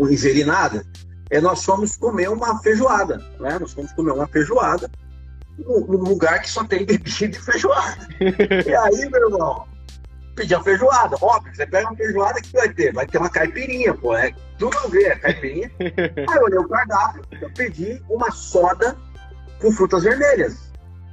ingerir 0.09 0.45
nada, 0.45 0.85
é, 1.29 1.41
nós 1.41 1.63
fomos 1.63 1.97
comer 1.97 2.29
uma 2.29 2.61
feijoada, 2.61 3.17
né? 3.39 3.57
Nós 3.59 3.73
fomos 3.73 3.91
comer 3.93 4.11
uma 4.11 4.27
feijoada 4.27 4.89
num 5.57 6.03
lugar 6.03 6.41
que 6.41 6.49
só 6.49 6.63
tem 6.63 6.85
bebida 6.85 7.27
de 7.27 7.39
feijoada. 7.39 8.07
e 8.19 8.75
aí, 8.75 9.09
meu 9.09 9.29
irmão, 9.29 9.65
pedir 10.35 10.55
uma 10.55 10.63
feijoada. 10.63 11.17
Óbvio, 11.21 11.55
você 11.55 11.65
pega 11.65 11.87
uma 11.87 11.95
feijoada, 11.95 12.41
que 12.41 12.51
vai 12.51 12.69
ter? 12.69 12.93
Vai 12.93 13.07
ter 13.07 13.17
uma 13.17 13.29
caipirinha, 13.29 13.93
pô. 13.93 14.15
É 14.15 14.33
tudo 14.57 14.77
a 14.77 14.87
ver, 14.87 15.11
é 15.11 15.15
caipirinha. 15.15 15.71
Aí 15.79 16.37
eu 16.37 16.43
olhei 16.43 16.59
o 16.59 16.67
cardápio, 16.67 17.23
eu 17.41 17.51
pedi 17.53 18.01
uma 18.09 18.31
soda 18.31 18.95
com 19.61 19.71
frutas 19.71 20.03
vermelhas. 20.03 20.71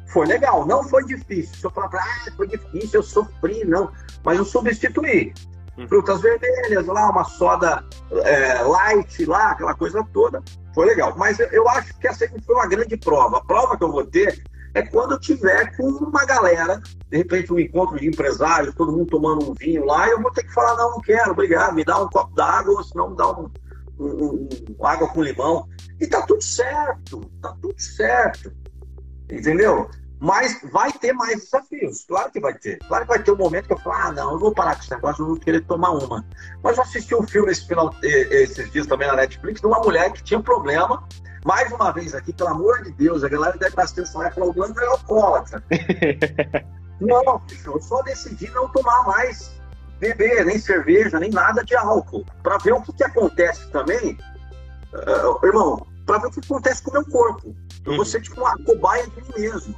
Foi 0.08 0.26
legal, 0.26 0.66
não 0.66 0.84
foi 0.84 1.04
difícil. 1.04 1.54
Se 1.54 1.64
eu 1.64 1.70
falar, 1.70 1.90
ah, 1.94 2.30
foi 2.36 2.46
difícil, 2.46 3.00
eu 3.00 3.02
sofri, 3.02 3.64
não. 3.64 3.90
Mas 4.22 4.36
eu 4.36 4.44
substituí. 4.44 5.32
Hum. 5.78 5.88
Frutas 5.88 6.20
vermelhas, 6.20 6.86
lá, 6.86 7.10
uma 7.10 7.24
soda 7.24 7.84
é, 8.24 8.62
light, 8.62 9.24
lá, 9.24 9.52
aquela 9.52 9.74
coisa 9.74 10.06
toda. 10.12 10.42
Foi 10.74 10.86
legal. 10.86 11.14
Mas 11.16 11.38
eu, 11.40 11.68
acho 11.68 11.94
que 11.98 12.06
essa 12.06 12.28
foi 12.44 12.54
uma 12.54 12.66
grande 12.66 12.96
prova. 12.96 13.38
A 13.38 13.44
prova 13.44 13.76
que 13.76 13.84
eu 13.84 13.90
vou 13.92 14.04
ter 14.04 14.42
é 14.74 14.82
quando 14.82 15.12
eu 15.12 15.20
tiver 15.20 15.76
com 15.76 15.84
uma 15.84 16.24
galera, 16.24 16.80
de 17.10 17.18
repente 17.18 17.52
um 17.52 17.58
encontro 17.58 17.98
de 17.98 18.06
empresários, 18.06 18.74
todo 18.74 18.92
mundo 18.92 19.06
tomando 19.06 19.50
um 19.50 19.54
vinho 19.54 19.84
lá, 19.84 20.08
eu 20.08 20.20
vou 20.20 20.30
ter 20.30 20.44
que 20.44 20.52
falar, 20.52 20.76
não, 20.76 20.92
não 20.92 21.00
quero, 21.00 21.32
obrigado, 21.32 21.74
me 21.74 21.84
dá 21.84 22.02
um 22.02 22.08
copo 22.08 22.34
d'água, 22.34 22.74
ou 22.74 22.84
senão 22.84 23.10
me 23.10 23.16
dá 23.16 23.30
um, 23.30 23.50
um, 23.98 24.48
um, 24.78 24.86
água 24.86 25.08
com 25.08 25.22
limão. 25.22 25.68
E 26.00 26.06
tá 26.06 26.22
tudo 26.22 26.42
certo, 26.42 27.20
tá 27.40 27.54
tudo 27.60 27.80
certo. 27.80 28.52
Entendeu? 29.30 29.88
Mas 30.22 30.60
vai 30.70 30.92
ter 30.92 31.12
mais 31.12 31.40
desafios, 31.40 32.04
claro 32.06 32.30
que 32.30 32.38
vai 32.38 32.54
ter. 32.54 32.78
Claro 32.78 33.04
que 33.04 33.08
vai 33.08 33.20
ter 33.20 33.32
um 33.32 33.36
momento 33.36 33.66
que 33.66 33.72
eu 33.72 33.78
falo, 33.78 33.96
ah, 33.96 34.12
não, 34.12 34.32
eu 34.34 34.38
vou 34.38 34.54
parar 34.54 34.76
com 34.76 34.82
esse 34.82 34.90
negócio, 34.92 35.22
eu 35.22 35.26
vou 35.26 35.36
querer 35.36 35.62
tomar 35.62 35.90
uma. 35.90 36.24
Mas 36.62 36.76
eu 36.76 36.84
assisti 36.84 37.12
um 37.12 37.26
filme 37.26 37.50
esse 37.50 37.66
final, 37.66 37.92
esses 38.04 38.70
dias 38.70 38.86
também 38.86 39.08
na 39.08 39.16
Netflix 39.16 39.60
de 39.60 39.66
uma 39.66 39.80
mulher 39.80 40.12
que 40.12 40.22
tinha 40.22 40.40
problema 40.40 41.02
mais 41.44 41.72
uma 41.72 41.90
vez 41.90 42.14
aqui, 42.14 42.32
pelo 42.32 42.50
amor 42.50 42.84
de 42.84 42.92
Deus, 42.92 43.24
a 43.24 43.28
galera 43.28 43.58
deve 43.58 43.70
estar 43.70 43.82
atenção 43.82 44.24
e 44.24 44.30
falar, 44.30 44.46
o 44.46 44.52
Blanco 44.52 44.78
é 44.78 44.86
alcoólatra. 44.86 45.60
não, 47.00 47.42
eu 47.66 47.82
só 47.82 48.00
decidi 48.02 48.48
não 48.50 48.68
tomar 48.68 49.04
mais 49.04 49.50
beber, 49.98 50.44
nem 50.46 50.56
cerveja, 50.56 51.18
nem 51.18 51.30
nada 51.30 51.64
de 51.64 51.74
álcool. 51.74 52.24
Para 52.44 52.58
ver 52.58 52.74
o 52.74 52.80
que, 52.80 52.92
que 52.92 53.02
acontece 53.02 53.68
também, 53.70 54.16
uh, 54.92 55.44
irmão, 55.44 55.84
para 56.06 56.18
ver 56.18 56.28
o 56.28 56.30
que 56.30 56.38
acontece 56.38 56.80
com 56.80 56.90
o 56.90 56.94
meu 56.94 57.04
corpo. 57.06 57.56
Eu 57.84 57.96
vou 57.96 58.04
ser 58.04 58.20
tipo 58.20 58.40
uma 58.40 58.56
cobaia 58.64 59.04
de 59.08 59.22
mim 59.22 59.32
mesmo. 59.36 59.74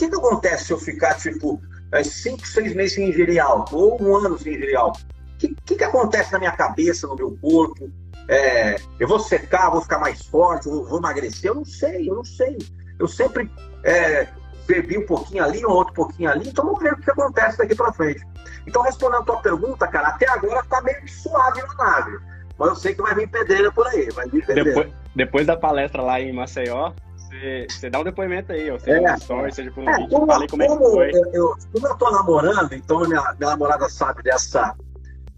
Que, 0.00 0.08
que 0.08 0.16
acontece 0.16 0.64
se 0.64 0.72
eu 0.72 0.78
ficar, 0.78 1.14
tipo, 1.14 1.60
5, 2.02 2.42
é, 2.42 2.46
6 2.46 2.74
meses 2.74 2.94
sem 2.94 3.08
ingerir 3.08 3.42
álcool, 3.42 3.76
ou 3.76 4.02
um 4.02 4.16
ano 4.16 4.38
sem 4.38 4.54
ingerir 4.54 4.78
álcool? 4.78 5.00
O 5.00 5.38
que, 5.38 5.54
que, 5.64 5.74
que 5.76 5.84
acontece 5.84 6.32
na 6.32 6.38
minha 6.38 6.52
cabeça, 6.52 7.06
no 7.06 7.16
meu 7.16 7.36
corpo? 7.40 7.90
é, 8.30 8.76
eu 9.00 9.08
vou 9.08 9.18
secar, 9.18 9.70
vou 9.70 9.82
ficar 9.82 9.98
mais 9.98 10.24
forte, 10.26 10.68
vou, 10.68 10.86
vou 10.86 10.98
emagrecer. 10.98 11.50
Eu 11.50 11.56
não 11.56 11.64
sei, 11.64 12.08
eu 12.08 12.14
não 12.14 12.24
sei. 12.24 12.56
Eu 12.96 13.08
sempre 13.08 13.50
é, 13.82 14.28
bebi 14.68 14.98
um 14.98 15.06
pouquinho 15.06 15.42
ali, 15.42 15.66
um 15.66 15.70
outro 15.70 15.92
pouquinho 15.94 16.30
ali, 16.30 16.48
então 16.48 16.64
vamos 16.64 16.80
ver 16.80 16.92
o 16.92 16.96
que 16.96 17.10
acontece 17.10 17.58
daqui 17.58 17.74
para 17.74 17.92
frente. 17.92 18.24
Então, 18.66 18.82
respondendo 18.82 19.22
a 19.22 19.24
tua 19.24 19.40
pergunta, 19.42 19.86
cara, 19.88 20.08
até 20.08 20.28
agora 20.30 20.62
tá 20.68 20.80
meio 20.80 21.08
suave 21.08 21.60
na 21.60 21.74
nave. 21.74 22.18
Mas 22.56 22.68
eu 22.68 22.76
sei 22.76 22.94
que 22.94 23.02
vai 23.02 23.14
vir 23.16 23.28
pedreira 23.28 23.72
por 23.72 23.86
aí, 23.88 24.08
vai 24.10 24.28
vir 24.28 24.46
pedreira. 24.46 24.70
Depois, 24.70 24.92
depois 25.16 25.46
da 25.46 25.56
palestra 25.56 26.02
lá 26.02 26.20
em 26.20 26.32
Maceió, 26.32 26.92
você, 27.30 27.88
dá 27.88 28.00
um 28.00 28.04
depoimento 28.04 28.52
aí, 28.52 28.70
ou 28.70 28.78
seja 28.80 29.08
é, 29.08 29.14
story, 29.16 29.54
seja 29.54 29.70
por 29.70 29.84
um 29.84 29.88
é, 29.88 29.96
vídeo, 29.96 30.10
como, 30.10 30.26
como, 30.26 30.62
é 30.62 30.68
que 30.68 30.76
foi. 30.76 31.10
Eu, 31.14 31.32
eu, 31.32 31.56
como 31.72 31.86
eu 31.86 31.94
tô 31.96 32.10
namorando, 32.10 32.72
então 32.72 32.98
minha, 33.00 33.22
minha 33.38 33.50
namorada 33.50 33.88
sabe 33.88 34.22
dessa, 34.22 34.74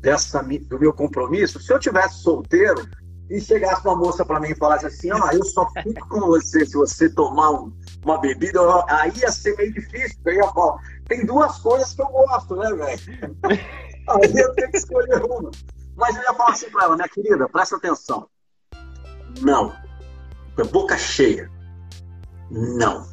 dessa, 0.00 0.42
do 0.42 0.80
meu 0.80 0.92
compromisso. 0.92 1.60
Se 1.60 1.72
eu 1.72 1.78
tivesse 1.78 2.22
solteiro 2.22 2.88
e 3.28 3.40
chegasse 3.40 3.86
uma 3.86 3.96
moça 3.96 4.24
para 4.24 4.40
mim 4.40 4.50
e 4.50 4.54
falasse 4.54 4.86
assim, 4.86 5.12
ó, 5.12 5.20
oh, 5.22 5.30
eu 5.30 5.44
só 5.44 5.68
fico 5.82 6.08
com 6.08 6.20
você 6.20 6.64
se 6.64 6.74
você 6.74 7.10
tomar 7.10 7.50
um, 7.50 7.72
uma 8.04 8.18
bebida, 8.18 8.60
aí 8.88 9.12
ia 9.16 9.30
ser 9.30 9.56
meio 9.56 9.72
difícil. 9.72 10.18
Eu 10.24 10.34
ia 10.34 10.48
falar, 10.48 10.78
tem 11.06 11.26
duas 11.26 11.58
coisas 11.58 11.92
que 11.92 12.02
eu 12.02 12.08
gosto, 12.08 12.56
né, 12.56 12.70
velho? 12.72 13.36
aí 14.08 14.32
eu 14.34 14.54
tenho 14.54 14.70
que 14.70 14.76
escolher 14.78 15.22
uma. 15.24 15.50
Mas 15.94 16.16
eu 16.16 16.22
ia 16.22 16.34
falar 16.34 16.50
assim 16.52 16.70
para 16.70 16.84
ela, 16.84 16.96
minha 16.96 17.08
querida, 17.08 17.48
presta 17.48 17.76
atenção. 17.76 18.26
Não. 19.40 19.74
Boca 20.70 20.96
cheia. 20.98 21.50
Não. 22.52 23.06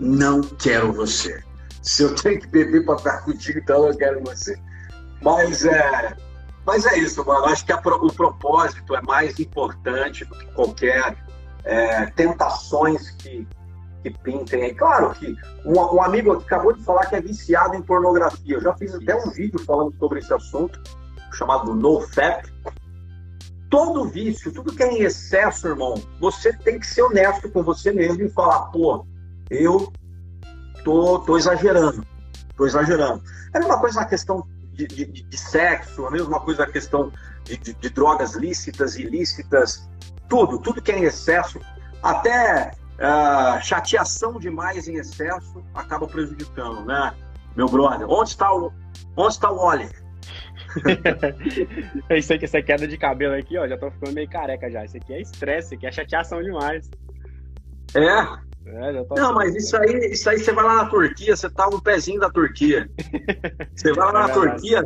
Não 0.00 0.40
quero 0.40 0.92
você. 0.92 1.42
Se 1.82 2.02
eu 2.02 2.14
tenho 2.14 2.40
que 2.40 2.46
beber 2.46 2.84
para 2.84 2.98
ficar 2.98 3.20
contigo, 3.22 3.58
então 3.58 3.86
eu 3.86 3.96
quero 3.96 4.20
você. 4.22 4.58
Mas 5.20 5.64
é, 5.64 6.16
mas 6.64 6.86
é 6.86 6.98
isso, 6.98 7.24
mano. 7.24 7.46
Acho 7.46 7.64
que 7.64 7.72
a, 7.72 7.78
o 7.78 8.12
propósito 8.12 8.96
é 8.96 9.02
mais 9.02 9.38
importante 9.38 10.24
do 10.24 10.34
que 10.34 10.46
qualquer 10.52 11.16
é, 11.64 12.06
tentações 12.06 13.10
que, 13.12 13.46
que 14.02 14.10
pintem 14.10 14.64
aí. 14.64 14.74
Claro 14.74 15.10
que 15.10 15.36
um, 15.64 15.78
um, 15.96 16.02
amigo 16.02 16.32
acabou 16.32 16.72
de 16.72 16.82
falar 16.84 17.06
que 17.06 17.16
é 17.16 17.20
viciado 17.20 17.74
em 17.74 17.82
pornografia. 17.82 18.56
Eu 18.56 18.62
já 18.62 18.74
fiz 18.76 18.94
até 18.94 19.14
um 19.14 19.30
vídeo 19.30 19.58
falando 19.60 19.94
sobre 19.98 20.20
esse 20.20 20.32
assunto, 20.32 20.80
chamado 21.32 21.74
NoFap. 21.74 22.50
Todo 23.70 24.08
vício, 24.08 24.52
tudo 24.52 24.74
que 24.74 24.82
é 24.82 24.92
em 24.92 25.02
excesso, 25.02 25.68
irmão, 25.68 25.94
você 26.18 26.52
tem 26.52 26.78
que 26.78 26.86
ser 26.86 27.02
honesto 27.02 27.50
com 27.50 27.62
você 27.62 27.92
mesmo 27.92 28.22
e 28.22 28.30
falar, 28.30 28.66
pô, 28.66 29.06
eu 29.50 29.92
tô, 30.84 31.18
tô 31.20 31.36
exagerando. 31.36 32.04
Tô 32.56 32.66
exagerando. 32.66 33.22
É 33.52 33.58
a 33.58 33.60
mesma 33.60 33.78
coisa 33.78 34.00
na 34.00 34.06
questão 34.06 34.46
de, 34.72 34.86
de, 34.86 35.04
de 35.04 35.36
sexo, 35.36 36.06
a 36.06 36.10
mesma 36.10 36.40
coisa 36.40 36.64
na 36.64 36.72
questão 36.72 37.12
de, 37.44 37.56
de, 37.56 37.90
drogas 37.90 38.34
lícitas, 38.34 38.96
ilícitas, 38.96 39.88
tudo, 40.28 40.58
tudo 40.58 40.80
que 40.80 40.92
é 40.92 40.98
em 40.98 41.04
excesso, 41.04 41.60
até 42.02 42.70
uh, 42.98 43.62
chateação 43.62 44.38
demais 44.38 44.88
em 44.88 44.96
excesso 44.96 45.62
acaba 45.74 46.06
prejudicando, 46.06 46.84
né, 46.84 47.14
meu 47.56 47.68
brother? 47.68 48.08
Onde 48.08 48.30
está 48.30 48.52
o, 48.52 48.72
onde 49.16 49.34
está 49.34 49.50
o 49.50 49.58
Oliver? 49.58 50.07
isso 52.16 52.32
aqui, 52.32 52.44
essa 52.44 52.62
queda 52.62 52.86
de 52.86 52.98
cabelo 52.98 53.34
aqui, 53.34 53.56
ó, 53.58 53.66
já 53.66 53.76
tô 53.76 53.90
ficando 53.90 54.14
meio 54.14 54.28
careca 54.28 54.70
já. 54.70 54.84
Isso 54.84 54.96
aqui 54.96 55.14
é 55.14 55.20
estresse, 55.20 55.68
isso 55.68 55.74
aqui 55.74 55.86
é 55.86 55.92
chateação 55.92 56.42
demais. 56.42 56.90
É? 57.94 58.00
é 58.66 59.04
não, 59.16 59.34
mas 59.34 59.54
isso 59.54 59.76
aí, 59.76 60.10
isso 60.12 60.28
aí 60.28 60.38
você 60.38 60.52
vai 60.52 60.64
lá 60.64 60.76
na 60.76 60.86
Turquia, 60.86 61.36
você 61.36 61.48
tá 61.48 61.68
um 61.68 61.80
pezinho 61.80 62.20
da 62.20 62.30
Turquia. 62.30 62.88
Você 63.74 63.92
vai 63.92 64.12
lá 64.12 64.24
é 64.24 64.26
na 64.26 64.34
Turquia, 64.34 64.82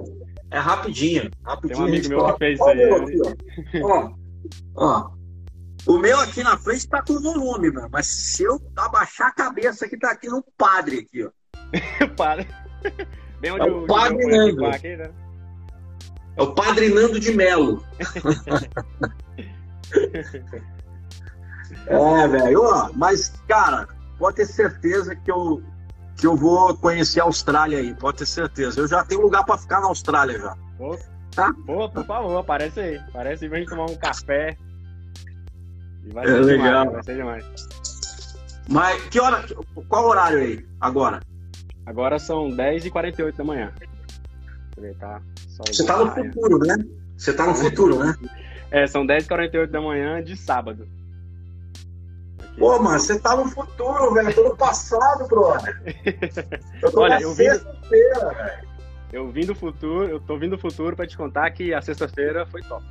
é 0.51 0.59
rapidinho. 0.59 1.31
rapidinho 1.43 1.77
Tem 1.77 1.85
um 1.85 1.89
amigo 1.89 2.09
meu 2.11 2.33
que 2.33 2.39
fez 2.39 2.61
isso 2.61 2.69
aí. 2.69 2.93
Aqui, 2.93 3.83
ó. 3.83 4.11
ó. 4.77 5.11
O 5.87 5.99
meu 5.99 6.21
aqui 6.21 6.45
na 6.45 6.57
frente 6.59 6.89
tá 6.89 7.03
com 7.03 7.21
volume, 7.21 7.73
mano. 7.73 7.89
Mas 7.91 8.07
se 8.07 8.45
eu 8.45 8.61
abaixar 8.77 9.29
a 9.29 9.33
cabeça 9.33 9.87
aqui, 9.87 9.99
tá 9.99 10.13
aqui 10.13 10.29
no 10.29 10.45
padre 10.57 11.01
aqui, 11.01 11.25
ó. 11.25 11.31
padre. 12.17 12.47
Bem 13.41 13.53
onde 13.53 13.69
é 13.69 13.73
o, 13.73 13.85
o 13.85 13.87
padre. 13.87 14.23
Aqui, 14.67 14.97
né? 14.97 15.11
É 16.37 16.43
o 16.43 16.55
Padre 16.55 16.89
Nando 16.89 17.21
de 17.21 17.35
Melo. 17.35 17.85
é, 21.87 22.29
velho. 22.29 22.91
Mas, 22.95 23.35
cara, 23.47 23.87
pode 24.19 24.37
ter 24.37 24.47
certeza 24.47 25.15
que 25.15 25.31
eu, 25.31 25.63
que 26.17 26.27
eu 26.27 26.35
vou 26.35 26.75
conhecer 26.77 27.21
a 27.21 27.25
Austrália 27.25 27.79
aí. 27.79 27.95
Pode 27.95 28.17
ter 28.19 28.27
certeza. 28.27 28.81
Eu 28.81 28.89
já 28.89 29.05
tenho 29.05 29.21
lugar 29.21 29.45
para 29.45 29.59
ficar 29.59 29.81
na 29.81 29.89
Austrália 29.89 30.39
já. 30.39 30.57
Pô, 30.79 30.97
tá? 31.35 31.53
Pô, 31.67 31.91
por 31.91 32.07
favor, 32.07 32.39
aparece 32.39 32.81
aí. 32.81 32.97
Aparece 32.97 33.45
aí 33.45 33.51
pra 33.51 33.59
gente 33.59 33.69
tomar 33.69 33.91
um 33.91 33.97
café. 33.97 34.57
vai 36.13 36.25
é 36.25 36.29
ser 36.29 36.41
legal. 36.41 36.87
Demais, 36.87 36.93
vai 36.93 37.03
ser 37.03 37.17
demais. 37.17 37.45
Mas 38.71 39.03
que 39.09 39.21
hora, 39.21 39.45
qual 39.89 40.07
horário 40.07 40.39
aí 40.39 40.67
agora? 40.81 41.21
Agora 41.85 42.19
são 42.19 42.49
10h48 42.49 43.37
da 43.37 43.45
manhã. 43.45 43.71
Tá 44.99 45.21
você 45.67 45.85
tá 45.85 45.97
no 45.97 46.11
futuro, 46.11 46.59
né? 46.59 46.77
Você 47.17 47.33
tá 47.33 47.47
no 47.47 47.55
futuro, 47.55 47.99
né? 47.99 48.15
É, 48.71 48.87
são 48.87 49.07
10h48 49.07 49.67
da 49.67 49.81
manhã 49.81 50.23
de 50.23 50.37
sábado. 50.37 50.89
Pô, 52.59 52.79
mano, 52.79 52.99
você 52.99 53.19
tá 53.19 53.37
no 53.37 53.47
futuro, 53.49 54.13
velho. 54.15 54.35
Tô 54.35 54.45
no 54.45 54.57
passado, 54.57 55.27
brother. 55.27 55.83
Eu 56.83 56.93
tô 56.93 57.01
Olha, 57.01 57.17
na 57.17 57.23
eu 57.23 57.31
sexta-feira, 57.31 58.29
velho. 58.35 58.73
Eu 59.13 59.31
vim 59.31 59.45
do 59.45 59.55
futuro, 59.55 60.09
eu 60.09 60.19
tô 60.19 60.39
vindo 60.39 60.57
do 60.57 60.59
futuro 60.59 60.97
pra 60.97 61.07
te 61.07 61.17
contar 61.17 61.51
que 61.51 61.75
a 61.75 61.83
sexta-feira 61.83 62.47
foi 62.47 62.63
top. 62.63 62.85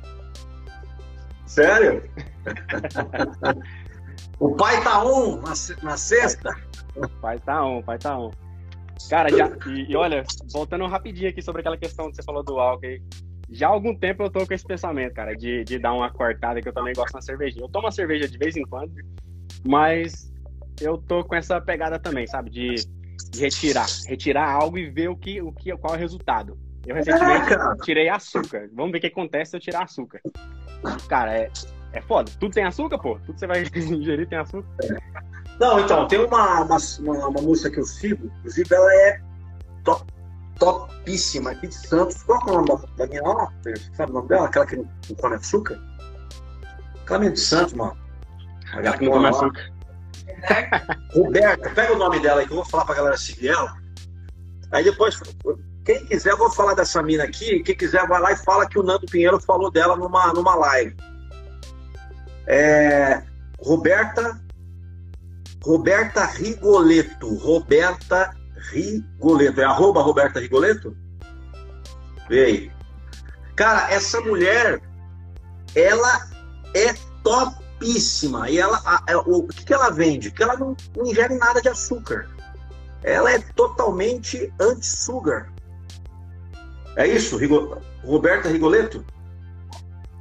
Sério? 1.46 2.08
o 4.38 4.54
pai 4.54 4.82
tá 4.84 5.04
on 5.04 5.40
na, 5.40 5.52
na 5.82 5.96
sexta? 5.96 6.54
O 6.94 7.08
pai 7.20 7.40
tá 7.40 7.64
on, 7.64 7.78
o 7.78 7.82
pai 7.82 7.98
tá 7.98 8.16
on. 8.16 8.30
Cara, 9.08 9.30
já, 9.30 9.50
e, 9.66 9.92
e, 9.92 9.96
olha, 9.96 10.24
voltando 10.52 10.86
rapidinho 10.86 11.28
aqui 11.28 11.42
sobre 11.42 11.60
aquela 11.60 11.76
questão 11.76 12.10
que 12.10 12.16
você 12.16 12.22
falou 12.22 12.42
do 12.42 12.58
álcool 12.58 12.86
aí. 12.86 13.02
Já 13.50 13.68
há 13.68 13.70
algum 13.70 13.94
tempo 13.94 14.22
eu 14.22 14.30
tô 14.30 14.46
com 14.46 14.54
esse 14.54 14.64
pensamento, 14.64 15.12
cara, 15.12 15.34
de, 15.34 15.62
de 15.64 15.78
dar 15.78 15.92
uma 15.92 16.10
cortada, 16.10 16.60
que 16.62 16.68
eu 16.68 16.72
também 16.72 16.94
gosto 16.94 17.14
na 17.14 17.20
cervejinha. 17.20 17.64
Eu 17.64 17.68
tomo 17.68 17.84
uma 17.84 17.92
cerveja 17.92 18.26
de 18.26 18.38
vez 18.38 18.56
em 18.56 18.62
quando, 18.62 18.94
mas 19.66 20.32
eu 20.80 20.96
tô 20.96 21.22
com 21.22 21.34
essa 21.34 21.60
pegada 21.60 21.98
também, 21.98 22.26
sabe? 22.26 22.50
De, 22.50 22.74
de 23.30 23.40
retirar. 23.40 23.86
Retirar 24.06 24.50
algo 24.50 24.78
e 24.78 24.90
ver 24.90 25.08
o 25.08 25.16
que, 25.16 25.42
o 25.42 25.52
que, 25.52 25.76
qual 25.76 25.94
é 25.94 25.96
o 25.98 26.00
resultado. 26.00 26.58
Eu 26.86 26.94
recentemente 26.94 27.52
é, 27.52 27.84
tirei 27.84 28.08
açúcar. 28.08 28.68
Vamos 28.72 28.92
ver 28.92 28.98
o 28.98 29.00
que 29.00 29.06
acontece 29.06 29.50
se 29.50 29.56
eu 29.56 29.60
tirar 29.60 29.82
açúcar. 29.82 30.20
Cara, 31.08 31.36
é, 31.36 31.50
é 31.92 32.00
foda. 32.00 32.30
Tudo 32.40 32.54
tem 32.54 32.64
açúcar, 32.64 32.98
pô? 32.98 33.18
Tudo 33.20 33.34
que 33.34 33.40
você 33.40 33.46
vai 33.46 33.62
ingerir 33.76 34.28
tem 34.28 34.38
açúcar. 34.38 34.66
Não, 35.62 35.78
então, 35.78 36.08
tem 36.08 36.18
uma, 36.18 36.62
uma, 36.62 36.76
uma, 36.98 37.28
uma 37.28 37.40
música 37.40 37.70
que 37.70 37.78
eu 37.78 37.84
sigo, 37.84 38.26
inclusive 38.38 38.74
ela 38.74 38.92
é 38.94 39.20
top, 39.84 40.04
topíssima 40.58 41.52
aqui 41.52 41.68
de 41.68 41.74
Santos. 41.76 42.20
Qual 42.24 42.40
é 42.40 42.50
o 42.50 42.62
nome 42.62 42.66
da, 42.66 42.76
da 42.96 43.06
minha 43.06 43.22
aula? 43.22 43.48
Sabe 43.96 44.10
o 44.10 44.14
nome 44.14 44.28
dela? 44.28 44.46
Aquela 44.46 44.66
que 44.66 44.74
não, 44.74 44.88
não 45.08 45.14
come 45.14 45.36
açúcar? 45.36 45.80
Mesmo 47.08 47.30
de 47.30 47.38
Santos, 47.38 47.74
mano. 47.74 47.96
Aquela 48.72 48.98
que 48.98 49.04
não 49.04 49.12
come 49.12 49.28
açúcar. 49.28 49.72
Roberta, 51.14 51.70
pega 51.70 51.92
o 51.92 51.98
nome 51.98 52.18
dela 52.18 52.40
aí 52.40 52.46
que 52.48 52.52
eu 52.52 52.56
vou 52.56 52.66
falar 52.66 52.84
pra 52.84 52.96
galera 52.96 53.16
seguir 53.16 53.50
ela. 53.50 53.72
Aí 54.72 54.82
depois, 54.82 55.20
quem 55.84 56.04
quiser, 56.06 56.32
eu 56.32 56.38
vou 56.38 56.50
falar 56.50 56.74
dessa 56.74 57.00
mina 57.04 57.22
aqui. 57.22 57.62
Quem 57.62 57.76
quiser, 57.76 58.04
vai 58.08 58.20
lá 58.20 58.32
e 58.32 58.36
fala 58.36 58.68
que 58.68 58.80
o 58.80 58.82
Nando 58.82 59.06
Pinheiro 59.06 59.40
falou 59.40 59.70
dela 59.70 59.94
numa, 59.94 60.32
numa 60.32 60.56
live. 60.56 60.96
É, 62.48 63.22
Roberta 63.60 64.41
Roberta 65.64 66.24
Rigoleto. 66.26 67.34
Roberta 67.36 68.34
Rigoleto. 68.70 69.60
É 69.60 69.64
arroba 69.64 70.02
Roberta 70.02 70.40
Rigoleto? 70.40 70.96
Aí. 72.28 72.70
Cara, 73.54 73.90
essa 73.92 74.20
mulher, 74.20 74.80
ela 75.74 76.28
é 76.74 76.94
topíssima. 77.22 78.50
E 78.50 78.58
ela, 78.58 78.80
a, 78.84 79.12
a, 79.12 79.18
o, 79.20 79.40
o 79.40 79.48
que, 79.48 79.64
que 79.64 79.74
ela 79.74 79.90
vende? 79.90 80.30
Que 80.30 80.42
ela 80.42 80.56
não, 80.56 80.76
não 80.96 81.06
ingere 81.06 81.36
nada 81.36 81.60
de 81.60 81.68
açúcar. 81.68 82.28
Ela 83.02 83.32
é 83.32 83.38
totalmente 83.54 84.52
anti-sugar. 84.60 85.52
É 86.96 87.06
isso, 87.06 87.36
Rigo, 87.36 87.78
Roberta 88.04 88.48
Rigoleto? 88.48 89.04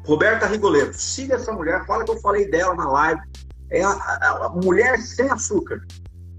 Roberta 0.05 0.45
Rigoleto. 0.47 0.93
Siga 0.93 1.35
essa 1.35 1.51
mulher, 1.51 1.85
fala 1.85 2.03
que 2.03 2.11
eu 2.11 2.19
falei 2.19 2.49
dela 2.49 2.73
na 2.75 2.89
live 2.89 3.21
é 3.71 3.83
a, 3.83 3.89
a, 3.89 4.45
a, 4.45 4.49
mulher 4.49 4.99
sem 4.99 5.29
açúcar. 5.29 5.81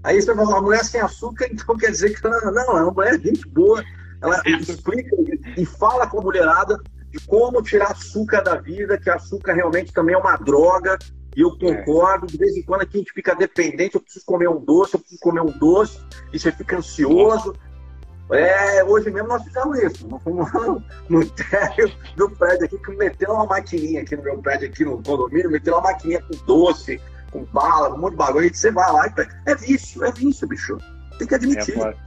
Aí 0.03 0.21
você 0.21 0.33
vai 0.33 0.45
falar, 0.45 0.61
mulher 0.61 0.85
sem 0.85 1.01
açúcar, 1.01 1.47
então 1.51 1.75
quer 1.75 1.91
dizer 1.91 2.13
que 2.13 2.25
ela, 2.25 2.39
não, 2.51 2.77
é 2.77 2.83
uma 2.83 2.91
mulher 2.91 3.19
gente 3.19 3.47
boa. 3.49 3.83
Ela 4.21 4.41
explica 4.45 5.15
e 5.57 5.65
fala 5.65 6.07
com 6.07 6.19
a 6.19 6.23
mulherada 6.23 6.79
de 7.09 7.19
como 7.27 7.61
tirar 7.61 7.91
açúcar 7.91 8.41
da 8.41 8.55
vida, 8.55 8.97
que 8.97 9.09
açúcar 9.09 9.53
realmente 9.53 9.91
também 9.91 10.15
é 10.15 10.17
uma 10.17 10.37
droga. 10.37 10.97
E 11.35 11.41
eu 11.41 11.57
concordo, 11.57 12.27
de 12.27 12.37
vez 12.37 12.55
em 12.55 12.61
quando 12.61 12.83
aqui 12.83 12.97
a 12.97 12.99
gente 12.99 13.11
fica 13.11 13.35
dependente, 13.35 13.95
eu 13.95 14.01
preciso 14.01 14.23
comer 14.25 14.47
um 14.47 14.63
doce, 14.63 14.93
eu 14.93 14.99
preciso 14.99 15.19
comer 15.19 15.41
um 15.41 15.57
doce, 15.57 15.99
e 16.31 16.39
você 16.39 16.51
fica 16.51 16.77
ansioso. 16.77 17.55
É, 18.31 18.83
hoje 18.83 19.11
mesmo 19.11 19.27
nós 19.27 19.43
fizemos 19.43 19.79
isso. 19.79 20.07
Nós 20.07 20.23
fomos 20.23 20.49
no 21.09 21.29
térreo 21.31 21.91
do 22.15 22.29
prédio 22.29 22.65
aqui, 22.65 22.77
que 22.77 22.91
meteu 22.95 23.31
uma 23.31 23.45
maquininha 23.45 24.01
aqui 24.01 24.15
no 24.15 24.23
meu 24.23 24.37
prédio, 24.37 24.69
aqui 24.69 24.85
no 24.85 25.01
condomínio, 25.03 25.51
meteu 25.51 25.73
uma 25.73 25.81
maquininha 25.81 26.21
com 26.21 26.45
doce, 26.45 27.01
com 27.33 27.43
bala, 27.45 27.95
um 27.95 27.97
monte 27.97 28.11
de 28.11 28.17
bagulho. 28.17 28.55
Você 28.55 28.71
vai 28.71 28.89
lá 28.91 29.07
e 29.07 29.09
pega. 29.09 29.41
É 29.47 29.55
vício, 29.55 30.05
é 30.05 30.11
vício, 30.11 30.47
bicho. 30.47 30.77
Tem 31.17 31.27
que 31.27 31.35
admitir. 31.35 31.77
É, 31.77 31.97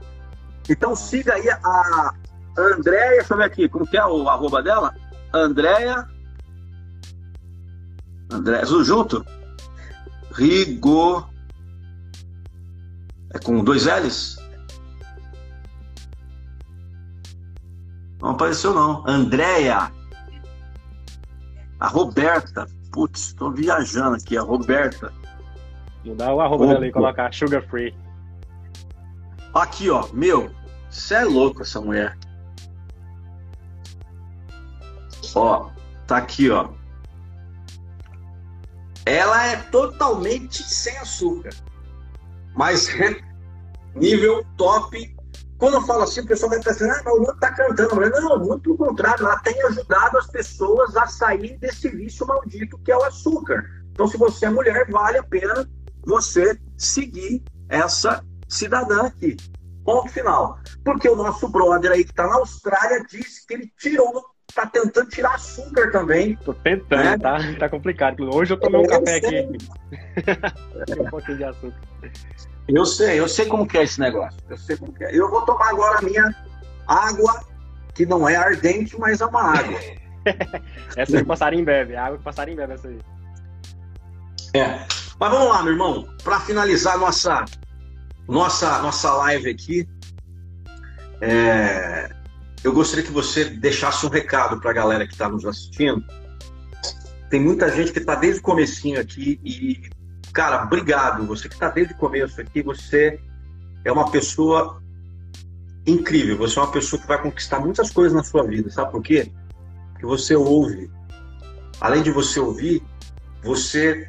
então 0.69 0.95
siga 0.95 1.33
aí 1.33 1.49
a 1.49 2.13
Andréia, 2.57 3.17
deixa 3.17 3.33
eu 3.33 3.37
ver 3.37 3.43
aqui, 3.43 3.69
como 3.69 3.85
que 3.85 3.97
é 3.97 4.05
o 4.05 4.27
arroba 4.27 4.63
dela? 4.63 4.95
Andréia. 5.33 6.07
Tudo 8.29 8.83
junto? 8.83 9.25
Rigo. 10.31 11.29
É 13.33 13.39
com 13.39 13.63
dois 13.63 13.85
L's? 13.85 14.37
Não 18.19 18.31
apareceu, 18.31 18.73
não. 18.73 19.03
Andréia. 19.07 19.91
A 21.79 21.87
Roberta. 21.87 22.67
Putz, 22.91 23.27
estou 23.27 23.51
viajando 23.51 24.15
aqui. 24.15 24.37
A 24.37 24.41
Roberta. 24.41 25.13
Mudar 26.07 26.33
o 26.33 26.39
arroba 26.39 26.67
dela 26.67 26.87
e 26.87 26.91
colocar 26.91 27.33
sugar 27.33 27.61
free. 27.67 27.93
Aqui, 29.53 29.89
ó. 29.89 30.07
Meu, 30.13 30.49
você 30.89 31.15
é 31.15 31.25
louco 31.25 31.63
essa 31.63 31.81
mulher. 31.81 32.17
Ó, 35.35 35.69
tá 36.07 36.17
aqui, 36.17 36.49
ó. 36.49 36.69
Ela 39.05 39.47
é 39.47 39.57
totalmente 39.57 40.63
sem 40.63 40.97
açúcar. 40.97 41.49
Mas 42.55 42.87
nível 43.93 44.45
top 44.55 45.15
quando 45.57 45.73
eu 45.73 45.81
falo 45.81 46.03
assim, 46.03 46.21
o 46.21 46.27
pessoal 46.27 46.51
vai 46.51 46.61
pensar, 46.61 46.85
ah, 46.85 47.01
mas 47.03 47.13
o 47.15 47.17
mundo 47.17 47.37
tá 47.39 47.51
cantando. 47.51 47.95
Mas 47.95 48.11
não, 48.11 48.39
muito 48.39 48.61
pelo 48.61 48.77
contrário, 48.77 49.25
ela 49.25 49.39
tem 49.39 49.59
ajudado 49.63 50.17
as 50.19 50.27
pessoas 50.27 50.95
a 50.95 51.07
sair 51.07 51.57
desse 51.57 51.89
vício 51.89 52.27
maldito 52.27 52.77
que 52.79 52.91
é 52.91 52.97
o 52.97 53.03
açúcar. 53.03 53.65
Então, 53.91 54.07
se 54.07 54.17
você 54.17 54.45
é 54.45 54.49
mulher, 54.49 54.87
vale 54.91 55.17
a 55.17 55.23
pena 55.23 55.67
você 56.07 56.57
seguir 56.77 57.43
essa 57.69 58.23
cidadã 58.47 59.03
aqui. 59.07 59.35
Ponto 59.83 60.09
final. 60.09 60.57
Porque 60.83 61.07
o 61.07 61.15
nosso 61.15 61.47
brother 61.49 61.91
aí 61.91 62.03
que 62.03 62.13
tá 62.13 62.25
na 62.25 62.35
Austrália 62.35 63.05
disse 63.09 63.45
que 63.45 63.53
ele 63.53 63.71
tirou, 63.77 64.25
tá 64.55 64.65
tentando 64.65 65.09
tirar 65.09 65.35
açúcar 65.35 65.91
também. 65.91 66.35
Tô 66.37 66.53
tentando, 66.53 67.03
né? 67.03 67.17
tá, 67.17 67.37
tá 67.59 67.69
complicado. 67.69 68.33
Hoje 68.33 68.53
eu 68.53 68.59
tomei 68.59 68.81
um 68.81 68.87
café 68.87 69.17
aqui. 69.17 69.57
um 71.01 71.09
pouquinho 71.09 71.37
de 71.37 71.43
açúcar. 71.43 71.77
Eu 72.67 72.85
sei, 72.85 73.19
eu 73.19 73.27
sei 73.27 73.45
como 73.45 73.67
que 73.67 73.77
é 73.77 73.83
esse 73.83 73.99
negócio. 73.99 74.39
Eu 74.49 74.57
sei 74.57 74.77
como 74.77 74.93
que 74.93 75.03
é. 75.03 75.17
Eu 75.17 75.29
vou 75.29 75.41
tomar 75.43 75.69
agora 75.69 75.99
a 75.99 76.01
minha 76.01 76.35
água, 76.87 77.41
que 77.93 78.05
não 78.05 78.27
é 78.27 78.35
ardente, 78.35 78.97
mas 78.97 79.21
é 79.21 79.25
uma 79.25 79.57
água. 79.57 79.79
essa 80.95 81.17
aí 81.17 81.21
que 81.21 81.27
passarinho 81.27 81.65
bebe, 81.65 81.95
a 81.95 82.05
água 82.05 82.17
que 82.17 82.23
passarinho 82.23 82.57
bebe 82.57 82.73
essa 82.73 82.87
aí. 82.87 82.99
É. 84.53 84.96
Mas 85.19 85.31
vamos 85.31 85.47
lá, 85.49 85.63
meu 85.63 85.73
irmão, 85.73 86.07
para 86.23 86.39
finalizar 86.39 86.97
nossa 86.97 87.45
nossa 88.27 88.79
nossa 88.81 89.11
live 89.13 89.49
aqui, 89.49 89.87
é, 91.21 92.09
eu 92.63 92.73
gostaria 92.73 93.05
que 93.05 93.11
você 93.11 93.45
deixasse 93.45 94.05
um 94.05 94.09
recado 94.09 94.59
para 94.59 94.71
a 94.71 94.73
galera 94.73 95.07
que 95.07 95.13
está 95.13 95.29
nos 95.29 95.45
assistindo. 95.45 96.03
Tem 97.29 97.41
muita 97.41 97.69
gente 97.73 97.91
que 97.91 97.99
está 97.99 98.15
desde 98.15 98.39
o 98.39 98.43
comecinho 98.43 98.99
aqui 98.99 99.39
e 99.43 99.89
Cara, 100.37 100.63
obrigado. 100.65 101.25
Você 101.25 101.49
que 101.49 101.55
está 101.55 101.67
desde 101.67 101.95
o 101.95 101.97
começo 101.97 102.39
aqui, 102.39 102.61
você 102.61 103.19
é 103.83 103.91
uma 103.91 104.11
pessoa 104.11 104.79
incrível. 105.87 106.37
Você 106.37 106.59
é 106.59 106.61
uma 106.61 106.71
pessoa 106.71 107.01
que 107.01 107.07
vai 107.07 107.19
conquistar 107.19 107.59
muitas 107.59 107.89
coisas 107.89 108.13
na 108.13 108.23
sua 108.23 108.43
vida. 108.43 108.69
Sabe 108.69 108.91
por 108.91 109.01
quê? 109.01 109.31
Porque 109.93 110.05
você 110.05 110.35
ouve. 110.35 110.91
Além 111.81 112.03
de 112.03 112.11
você 112.11 112.39
ouvir, 112.39 112.83
você 113.43 114.07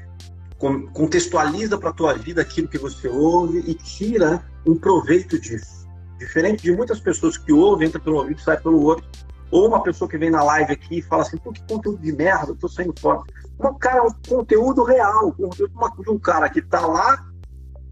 contextualiza 0.58 1.78
para 1.78 1.90
a 1.90 1.92
tua 1.92 2.14
vida 2.14 2.42
aquilo 2.42 2.68
que 2.68 2.78
você 2.78 3.08
ouve 3.08 3.60
e 3.60 3.74
tira 3.74 4.44
um 4.66 4.76
proveito 4.76 5.38
disso. 5.38 5.86
Diferente 6.18 6.64
de 6.64 6.72
muitas 6.72 6.98
pessoas 6.98 7.38
que 7.38 7.52
ouvem, 7.52 7.86
entra 7.86 8.00
pelo 8.00 8.16
ouvido 8.16 8.40
sai 8.40 8.58
pelo 8.58 8.82
outro. 8.82 9.06
Ou 9.50 9.68
uma 9.68 9.82
pessoa 9.82 10.10
que 10.10 10.18
vem 10.18 10.30
na 10.30 10.42
live 10.42 10.72
aqui 10.72 10.98
e 10.98 11.02
fala 11.02 11.22
assim, 11.22 11.38
pô, 11.38 11.52
que 11.52 11.62
conteúdo 11.62 12.02
de 12.02 12.12
merda, 12.12 12.50
eu 12.50 12.56
tô 12.56 12.68
saindo 12.68 12.92
fora. 13.00 13.22
Um 13.58 13.72
cara, 13.74 14.02
um 14.04 14.12
conteúdo 14.28 14.82
real, 14.82 15.32
conteúdo 15.32 16.02
de 16.02 16.10
um 16.10 16.18
cara 16.18 16.50
que 16.50 16.58
está 16.58 16.86
lá 16.86 17.24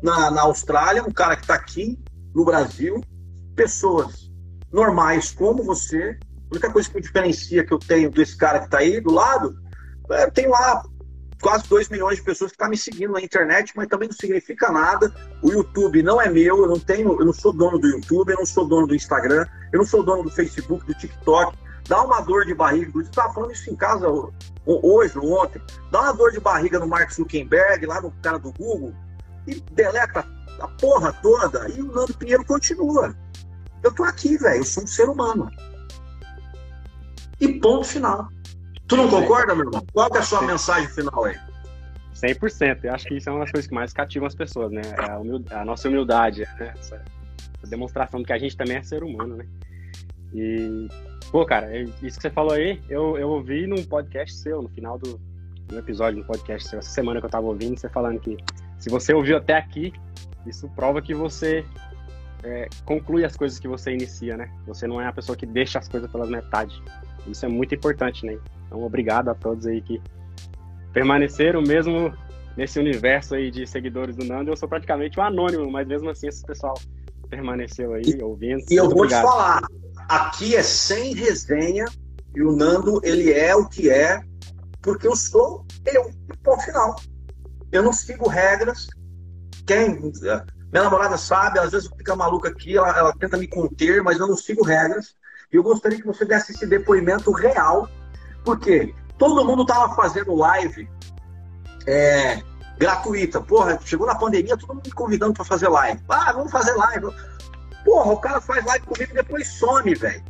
na, 0.03 0.31
na 0.31 0.43
Austrália, 0.43 1.05
um 1.05 1.13
cara 1.13 1.37
que 1.37 1.43
está 1.43 1.55
aqui 1.55 1.99
no 2.35 2.45
Brasil, 2.45 3.01
pessoas 3.55 4.31
normais 4.73 5.33
como 5.33 5.63
você. 5.63 6.19
A 6.51 6.55
única 6.55 6.71
coisa 6.71 6.89
que 6.89 6.97
me 6.97 7.01
diferencia 7.01 7.65
que 7.65 7.73
eu 7.73 7.79
tenho 7.79 8.11
desse 8.11 8.37
cara 8.37 8.59
que 8.59 8.67
está 8.67 8.79
aí 8.79 9.01
do 9.01 9.13
lado, 9.13 9.57
é, 10.11 10.31
tem 10.31 10.49
lá 10.49 10.83
quase 11.41 11.69
2 11.69 11.89
milhões 11.89 12.17
de 12.17 12.25
pessoas 12.25 12.51
que 12.51 12.55
estão 12.55 12.67
tá 12.67 12.71
me 12.71 12.77
seguindo 12.77 13.13
na 13.13 13.21
internet, 13.21 13.73
mas 13.77 13.89
também 13.89 14.09
não 14.09 14.17
significa 14.17 14.71
nada. 14.71 15.13
O 15.43 15.51
YouTube 15.51 16.03
não 16.03 16.21
é 16.21 16.29
meu, 16.29 16.63
eu 16.63 16.69
não 16.69 16.79
tenho, 16.79 17.19
eu 17.19 17.25
não 17.25 17.33
sou 17.33 17.53
dono 17.53 17.79
do 17.79 17.89
YouTube, 17.89 18.31
eu 18.31 18.39
não 18.39 18.47
sou 18.47 18.67
dono 18.67 18.87
do 18.87 18.95
Instagram, 18.95 19.47
eu 19.73 19.79
não 19.79 19.87
sou 19.87 20.03
dono 20.03 20.23
do 20.23 20.31
Facebook, 20.31 20.87
do 20.87 20.95
TikTok. 20.95 21.57
Dá 21.89 22.03
uma 22.03 22.21
dor 22.21 22.45
de 22.45 22.55
barriga, 22.55 22.91
você 22.91 23.09
estava 23.09 23.33
falando 23.33 23.53
isso 23.53 23.71
em 23.71 23.77
casa 23.77 24.09
hoje 24.67 25.19
ou 25.19 25.41
ontem, 25.41 25.63
dá 25.93 26.03
uma 26.03 26.13
dor 26.13 26.33
de 26.33 26.41
barriga 26.41 26.81
no 26.81 26.89
Mark 26.89 27.13
Zuckerberg, 27.13 27.87
lá 27.87 28.01
no 28.01 28.11
cara 28.23 28.39
do 28.39 28.53
Google, 28.53 28.93
e 29.47 29.55
deleta 29.73 30.27
a 30.59 30.69
porra 30.69 31.13
toda, 31.23 31.69
e 31.69 31.81
o 31.81 31.93
Nando 31.93 32.15
Pinheiro 32.15 32.45
continua. 32.45 33.15
Eu 33.85 33.95
tô 33.95 34.03
aqui, 34.03 34.37
velho, 34.37 34.57
eu 34.57 34.65
sou 34.65 34.83
um 34.83 34.87
ser 34.87 35.09
humano. 35.09 35.49
E 37.39 37.61
ponto 37.61 37.85
final. 37.85 38.29
Tu 38.89 38.97
não 38.97 39.09
concorda, 39.09 39.55
meu 39.55 39.67
irmão? 39.67 39.85
Qual 39.93 40.09
é 40.15 40.19
a 40.19 40.23
sua 40.23 40.43
mensagem 40.43 40.89
final 40.89 41.25
aí? 41.25 41.37
100%. 42.15 42.85
Eu 42.85 42.95
acho 42.95 43.07
que 43.07 43.17
isso 43.17 43.29
é 43.29 43.33
uma 43.33 43.41
das 43.41 43.51
coisas 43.51 43.69
que 43.69 43.75
mais 43.75 43.93
cativam 43.93 44.27
as 44.27 44.35
pessoas, 44.35 44.71
né? 44.71 44.83
É 44.97 45.11
a, 45.11 45.19
humildade, 45.19 45.61
a 45.61 45.65
nossa 45.65 45.89
humildade, 45.89 46.41
né? 46.59 46.73
Essa, 46.79 46.95
essa, 46.97 47.67
demonstração 47.69 48.21
de 48.21 48.27
que 48.27 48.33
a 48.33 48.39
gente 48.39 48.57
também 48.57 48.77
é 48.77 48.83
ser 48.83 49.03
humano, 49.03 49.37
né? 49.37 49.47
E 50.33 50.89
Pô, 51.31 51.45
cara, 51.45 51.77
isso 51.77 52.17
que 52.17 52.23
você 52.23 52.31
falou 52.31 52.53
aí, 52.53 52.81
eu, 52.89 53.19
eu 53.19 53.29
ouvi 53.29 53.67
num 53.67 53.85
podcast 53.85 54.35
seu, 54.37 54.63
no 54.63 54.69
final 54.69 54.99
do, 54.99 55.21
do 55.67 55.79
episódio 55.79 56.21
do 56.21 56.27
podcast 56.27 56.69
seu, 56.69 56.79
essa 56.79 56.91
semana 56.91 57.21
que 57.21 57.27
eu 57.27 57.31
tava 57.31 57.47
ouvindo, 57.47 57.79
você 57.79 57.89
falando 57.89 58.21
que 58.21 58.37
se 58.79 58.89
você 58.89 59.13
ouviu 59.13 59.37
até 59.37 59.55
aqui, 59.55 59.93
isso 60.47 60.69
prova 60.71 61.03
que 61.03 61.13
você 61.13 61.65
é, 62.45 62.69
conclui 62.85 63.25
as 63.25 63.37
coisas 63.37 63.59
que 63.59 63.67
você 63.67 63.93
inicia, 63.93 64.37
né? 64.37 64.51
Você 64.67 64.87
não 64.87 65.01
é 65.01 65.07
a 65.09 65.13
pessoa 65.13 65.37
que 65.37 65.45
deixa 65.45 65.79
as 65.81 65.89
coisas 65.89 66.11
pelas 66.11 66.29
metade. 66.29 66.81
Isso 67.29 67.45
é 67.45 67.49
muito 67.49 67.75
importante, 67.75 68.25
né? 68.25 68.39
Então, 68.67 68.83
obrigado 68.83 69.29
a 69.29 69.35
todos 69.35 69.67
aí 69.67 69.81
que 69.81 70.01
permaneceram 70.93 71.63
mesmo 71.63 72.13
nesse 72.57 72.79
universo 72.79 73.35
aí 73.35 73.51
de 73.51 73.67
seguidores 73.67 74.17
do 74.17 74.25
Nando. 74.25 74.51
Eu 74.51 74.57
sou 74.57 74.69
praticamente 74.69 75.21
um 75.21 75.23
anônimo, 75.23 75.71
mas 75.71 75.87
mesmo 75.87 76.09
assim 76.09 76.29
esse 76.29 76.45
pessoal 76.45 76.75
permaneceu 77.29 77.93
aí 77.93 78.19
ouvindo. 78.23 78.65
E 78.71 78.77
eu 78.77 78.85
vou 78.85 78.99
obrigado. 78.99 79.25
te 79.25 79.29
falar, 79.29 79.63
aqui 80.09 80.57
é 80.57 80.63
sem 80.63 81.15
resenha 81.15 81.85
e 82.35 82.43
o 82.43 82.53
Nando, 82.53 83.01
ele 83.03 83.33
é 83.33 83.55
o 83.55 83.69
que 83.69 83.91
é, 83.91 84.21
porque 84.81 85.07
eu 85.07 85.17
sou 85.17 85.67
eu, 85.85 86.11
ponto 86.43 86.63
final. 86.63 86.97
Eu 87.73 87.83
não 87.83 87.93
sigo 87.93 88.29
regras. 88.29 88.87
Quem. 89.67 90.01
Minha 90.01 90.85
namorada 90.85 91.17
sabe, 91.17 91.59
às 91.59 91.73
vezes 91.73 91.89
fica 91.97 92.15
maluca 92.15 92.49
aqui, 92.49 92.77
ela, 92.77 92.97
ela 92.97 93.13
tenta 93.19 93.37
me 93.37 93.47
conter, 93.47 94.03
mas 94.03 94.19
eu 94.19 94.27
não 94.27 94.37
sigo 94.37 94.65
regras. 94.65 95.15
E 95.53 95.57
eu 95.57 95.63
gostaria 95.63 95.99
que 95.99 96.07
você 96.07 96.25
desse 96.25 96.53
esse 96.53 96.67
depoimento 96.67 97.31
real, 97.33 97.89
porque 98.45 98.95
todo 99.19 99.45
mundo 99.45 99.63
estava 99.63 99.95
fazendo 99.95 100.35
live 100.35 100.89
é, 101.87 102.43
gratuita. 102.79 103.41
Porra, 103.41 103.79
chegou 103.85 104.07
na 104.07 104.15
pandemia, 104.15 104.57
todo 104.57 104.75
mundo 104.75 104.87
me 104.87 104.93
convidando 104.93 105.35
para 105.35 105.45
fazer 105.45 105.69
live. 105.69 106.01
Ah, 106.09 106.33
vamos 106.33 106.51
fazer 106.51 106.73
live. 106.73 107.07
Porra, 107.85 108.13
o 108.13 108.19
cara 108.19 108.41
faz 108.41 108.65
live 108.65 108.87
comigo 108.87 109.13
e 109.13 109.15
depois 109.15 109.49
some, 109.49 109.95
velho. 109.95 110.25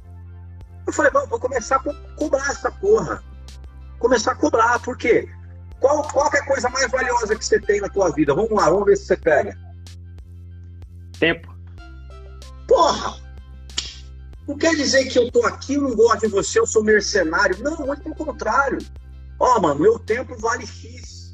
Eu 0.86 0.92
falei, 0.92 1.10
vamos, 1.10 1.28
vou 1.28 1.40
começar 1.40 1.76
a 1.76 1.80
co 1.80 1.94
cobrar 2.16 2.50
essa 2.50 2.70
porra. 2.70 3.22
Começar 3.98 4.32
a 4.32 4.36
cobrar, 4.36 4.78
por 4.80 4.96
quê? 4.96 5.28
Qual, 5.80 6.02
qual 6.08 6.30
é 6.32 6.38
a 6.38 6.46
coisa 6.46 6.68
mais 6.68 6.90
valiosa 6.90 7.34
que 7.34 7.44
você 7.44 7.58
tem 7.58 7.80
na 7.80 7.88
tua 7.88 8.12
vida? 8.12 8.34
Vamos 8.34 8.50
lá, 8.50 8.70
vamos 8.70 8.84
ver 8.84 8.96
se 8.96 9.06
você 9.06 9.16
pega. 9.16 9.58
Tempo. 11.18 11.54
Porra! 12.68 13.25
Não 14.46 14.56
quer 14.56 14.74
dizer 14.74 15.06
que 15.06 15.18
eu 15.18 15.30
tô 15.30 15.44
aqui, 15.44 15.74
eu 15.74 15.82
não 15.82 15.96
gosto 15.96 16.20
de 16.20 16.28
você, 16.28 16.60
eu 16.60 16.66
sou 16.66 16.82
mercenário. 16.84 17.56
Não, 17.62 17.86
muito 17.86 18.02
pelo 18.02 18.14
contrário. 18.14 18.78
Ó, 19.38 19.56
oh, 19.56 19.60
mano, 19.60 19.80
meu 19.80 19.98
tempo 19.98 20.36
vale 20.38 20.66
X. 20.66 21.32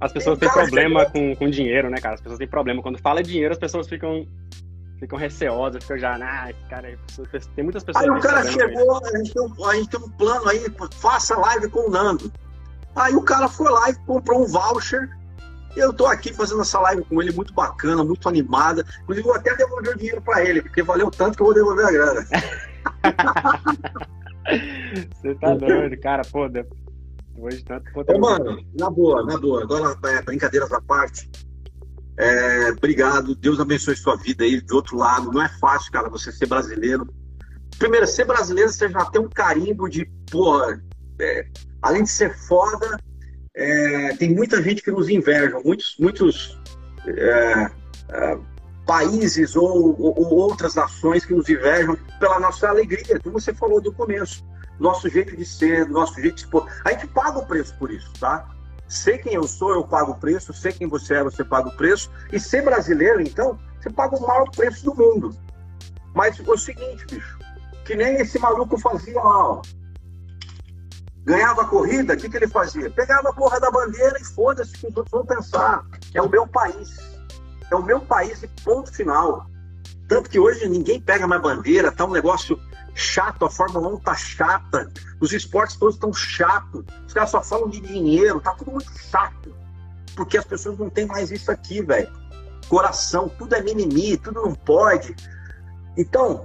As 0.00 0.12
pessoas 0.12 0.38
têm 0.38 0.50
problema 0.50 1.06
com, 1.06 1.34
com 1.34 1.48
dinheiro, 1.48 1.88
né, 1.88 1.98
cara? 1.98 2.14
As 2.14 2.20
pessoas 2.20 2.38
têm 2.38 2.48
problema. 2.48 2.82
Quando 2.82 2.98
fala 2.98 3.22
dinheiro, 3.22 3.52
as 3.52 3.58
pessoas 3.58 3.88
ficam 3.88 4.26
ficam 4.98 5.18
receosas, 5.18 5.82
ficam 5.82 5.98
já, 5.98 6.14
ah, 6.14 6.50
esse 6.50 6.60
cara, 6.68 6.96
tem 7.56 7.64
muitas 7.64 7.82
pessoas. 7.82 8.04
Aí 8.04 8.10
o 8.10 8.20
cara 8.20 8.44
chegou, 8.44 9.04
a 9.04 9.16
gente, 9.16 9.32
tem 9.32 9.66
a 9.66 9.74
gente 9.74 9.90
tem 9.90 10.00
um 10.00 10.10
plano 10.10 10.48
aí, 10.48 10.64
faça 10.92 11.36
live 11.36 11.68
com 11.70 11.88
o 11.88 11.90
Nando. 11.90 12.32
Aí 12.94 13.14
o 13.14 13.22
cara 13.22 13.48
foi 13.48 13.70
lá 13.70 13.90
e 13.90 13.94
comprou 14.06 14.42
um 14.42 14.46
voucher 14.46 15.08
Eu 15.76 15.92
tô 15.92 16.06
aqui 16.06 16.32
fazendo 16.32 16.60
essa 16.60 16.78
live 16.80 17.04
com 17.04 17.22
ele 17.22 17.32
muito 17.32 17.52
bacana, 17.54 18.04
muito 18.04 18.28
animada. 18.28 18.84
Inclusive, 19.02 19.26
vou 19.26 19.34
até 19.34 19.54
devolver 19.56 19.94
o 19.94 19.98
dinheiro 19.98 20.20
para 20.20 20.44
ele, 20.44 20.60
porque 20.62 20.82
valeu 20.82 21.10
tanto 21.10 21.36
que 21.36 21.42
eu 21.42 21.46
vou 21.46 21.54
devolver 21.54 21.86
a 21.86 21.92
grana. 21.92 22.26
Você 25.14 25.34
tá 25.36 25.54
doido, 25.54 25.98
cara, 26.00 26.22
pô, 26.30 26.48
hoje 27.38 27.64
tanto 27.64 27.90
Ô, 27.94 28.18
mano, 28.18 28.62
na 28.78 28.90
boa, 28.90 29.24
na 29.24 29.38
boa. 29.38 29.62
Agora, 29.62 29.96
é, 30.04 30.22
brincadeiras 30.22 30.70
à 30.72 30.80
parte. 30.80 31.30
É, 32.18 32.70
obrigado, 32.70 33.34
Deus 33.34 33.58
abençoe 33.58 33.96
sua 33.96 34.16
vida 34.16 34.44
aí 34.44 34.60
do 34.60 34.76
outro 34.76 34.96
lado. 34.96 35.32
Não 35.32 35.42
é 35.42 35.48
fácil, 35.48 35.90
cara, 35.90 36.10
você 36.10 36.30
ser 36.30 36.46
brasileiro. 36.46 37.06
Primeiro, 37.78 38.06
ser 38.06 38.26
brasileiro, 38.26 38.70
você 38.70 38.88
já 38.88 39.04
tem 39.06 39.20
um 39.20 39.28
carimbo 39.28 39.88
de, 39.88 40.04
porra, 40.30 40.82
é, 41.18 41.46
além 41.80 42.02
de 42.02 42.10
ser 42.10 42.36
foda, 42.46 42.98
é, 43.54 44.16
tem 44.16 44.34
muita 44.34 44.62
gente 44.62 44.82
que 44.82 44.90
nos 44.90 45.08
inveja, 45.08 45.60
muitos, 45.64 45.96
muitos 45.98 46.58
é, 47.06 47.70
é, 48.08 48.38
países 48.86 49.54
ou, 49.56 50.00
ou, 50.00 50.18
ou, 50.18 50.34
outras 50.34 50.74
nações 50.74 51.24
que 51.24 51.34
nos 51.34 51.48
invejam 51.48 51.96
pela 52.18 52.40
nossa 52.40 52.68
alegria, 52.68 53.20
como 53.20 53.38
você 53.38 53.52
falou 53.52 53.80
do 53.80 53.92
começo, 53.92 54.44
nosso 54.78 55.08
jeito 55.08 55.36
de 55.36 55.44
ser, 55.44 55.88
nosso 55.88 56.20
jeito 56.20 56.36
de. 56.36 56.48
A 56.84 56.92
gente 56.92 57.06
paga 57.08 57.38
o 57.38 57.46
preço 57.46 57.76
por 57.78 57.90
isso, 57.90 58.10
tá? 58.18 58.48
Sei 58.88 59.18
quem 59.18 59.34
eu 59.34 59.44
sou, 59.44 59.70
eu 59.70 59.84
pago 59.84 60.12
o 60.12 60.18
preço, 60.18 60.52
sei 60.52 60.72
quem 60.72 60.86
você 60.86 61.14
é, 61.14 61.24
você 61.24 61.44
paga 61.44 61.68
o 61.68 61.76
preço, 61.76 62.10
e 62.32 62.38
ser 62.38 62.62
brasileiro, 62.62 63.20
então, 63.20 63.58
você 63.80 63.90
paga 63.90 64.16
o 64.16 64.26
maior 64.26 64.50
preço 64.50 64.84
do 64.84 64.94
mundo. 64.94 65.34
Mas 66.14 66.38
o 66.40 66.58
seguinte, 66.58 67.06
bicho, 67.10 67.38
que 67.86 67.94
nem 67.94 68.16
esse 68.16 68.38
maluco 68.38 68.78
fazia 68.78 69.14
lá, 69.14 69.50
ó 69.50 69.62
ganhava 71.24 71.62
a 71.62 71.66
corrida, 71.66 72.14
o 72.14 72.16
que, 72.16 72.28
que 72.28 72.36
ele 72.36 72.48
fazia? 72.48 72.90
Pegava 72.90 73.30
a 73.30 73.32
porra 73.32 73.60
da 73.60 73.70
bandeira 73.70 74.16
e 74.20 74.24
foda-se 74.24 74.72
que 74.72 74.86
os 74.86 74.96
outros 74.96 75.10
vão 75.10 75.24
pensar. 75.24 75.84
É 76.14 76.20
o 76.20 76.28
meu 76.28 76.46
país. 76.46 76.98
É 77.70 77.74
o 77.74 77.82
meu 77.82 78.00
país 78.00 78.42
e 78.42 78.48
ponto 78.64 78.92
final. 78.92 79.46
Tanto 80.08 80.28
que 80.28 80.38
hoje 80.38 80.68
ninguém 80.68 81.00
pega 81.00 81.26
mais 81.26 81.40
bandeira, 81.40 81.90
tá 81.90 82.04
um 82.04 82.10
negócio 82.10 82.58
chato, 82.94 83.44
a 83.44 83.50
Fórmula 83.50 83.88
1 83.88 84.00
tá 84.00 84.14
chata, 84.14 84.90
os 85.20 85.32
esportes 85.32 85.76
todos 85.76 85.94
estão 85.94 86.12
chatos, 86.12 86.84
os 87.06 87.12
caras 87.14 87.30
só 87.30 87.42
falam 87.42 87.70
de 87.70 87.80
dinheiro, 87.80 88.40
tá 88.40 88.52
tudo 88.52 88.72
muito 88.72 88.92
chato. 89.10 89.54
Porque 90.14 90.36
as 90.36 90.44
pessoas 90.44 90.78
não 90.78 90.90
têm 90.90 91.06
mais 91.06 91.30
isso 91.30 91.50
aqui, 91.50 91.80
velho. 91.80 92.12
Coração, 92.68 93.28
tudo 93.28 93.54
é 93.54 93.62
mimimi, 93.62 94.16
tudo 94.18 94.42
não 94.42 94.54
pode. 94.54 95.16
Então, 95.96 96.44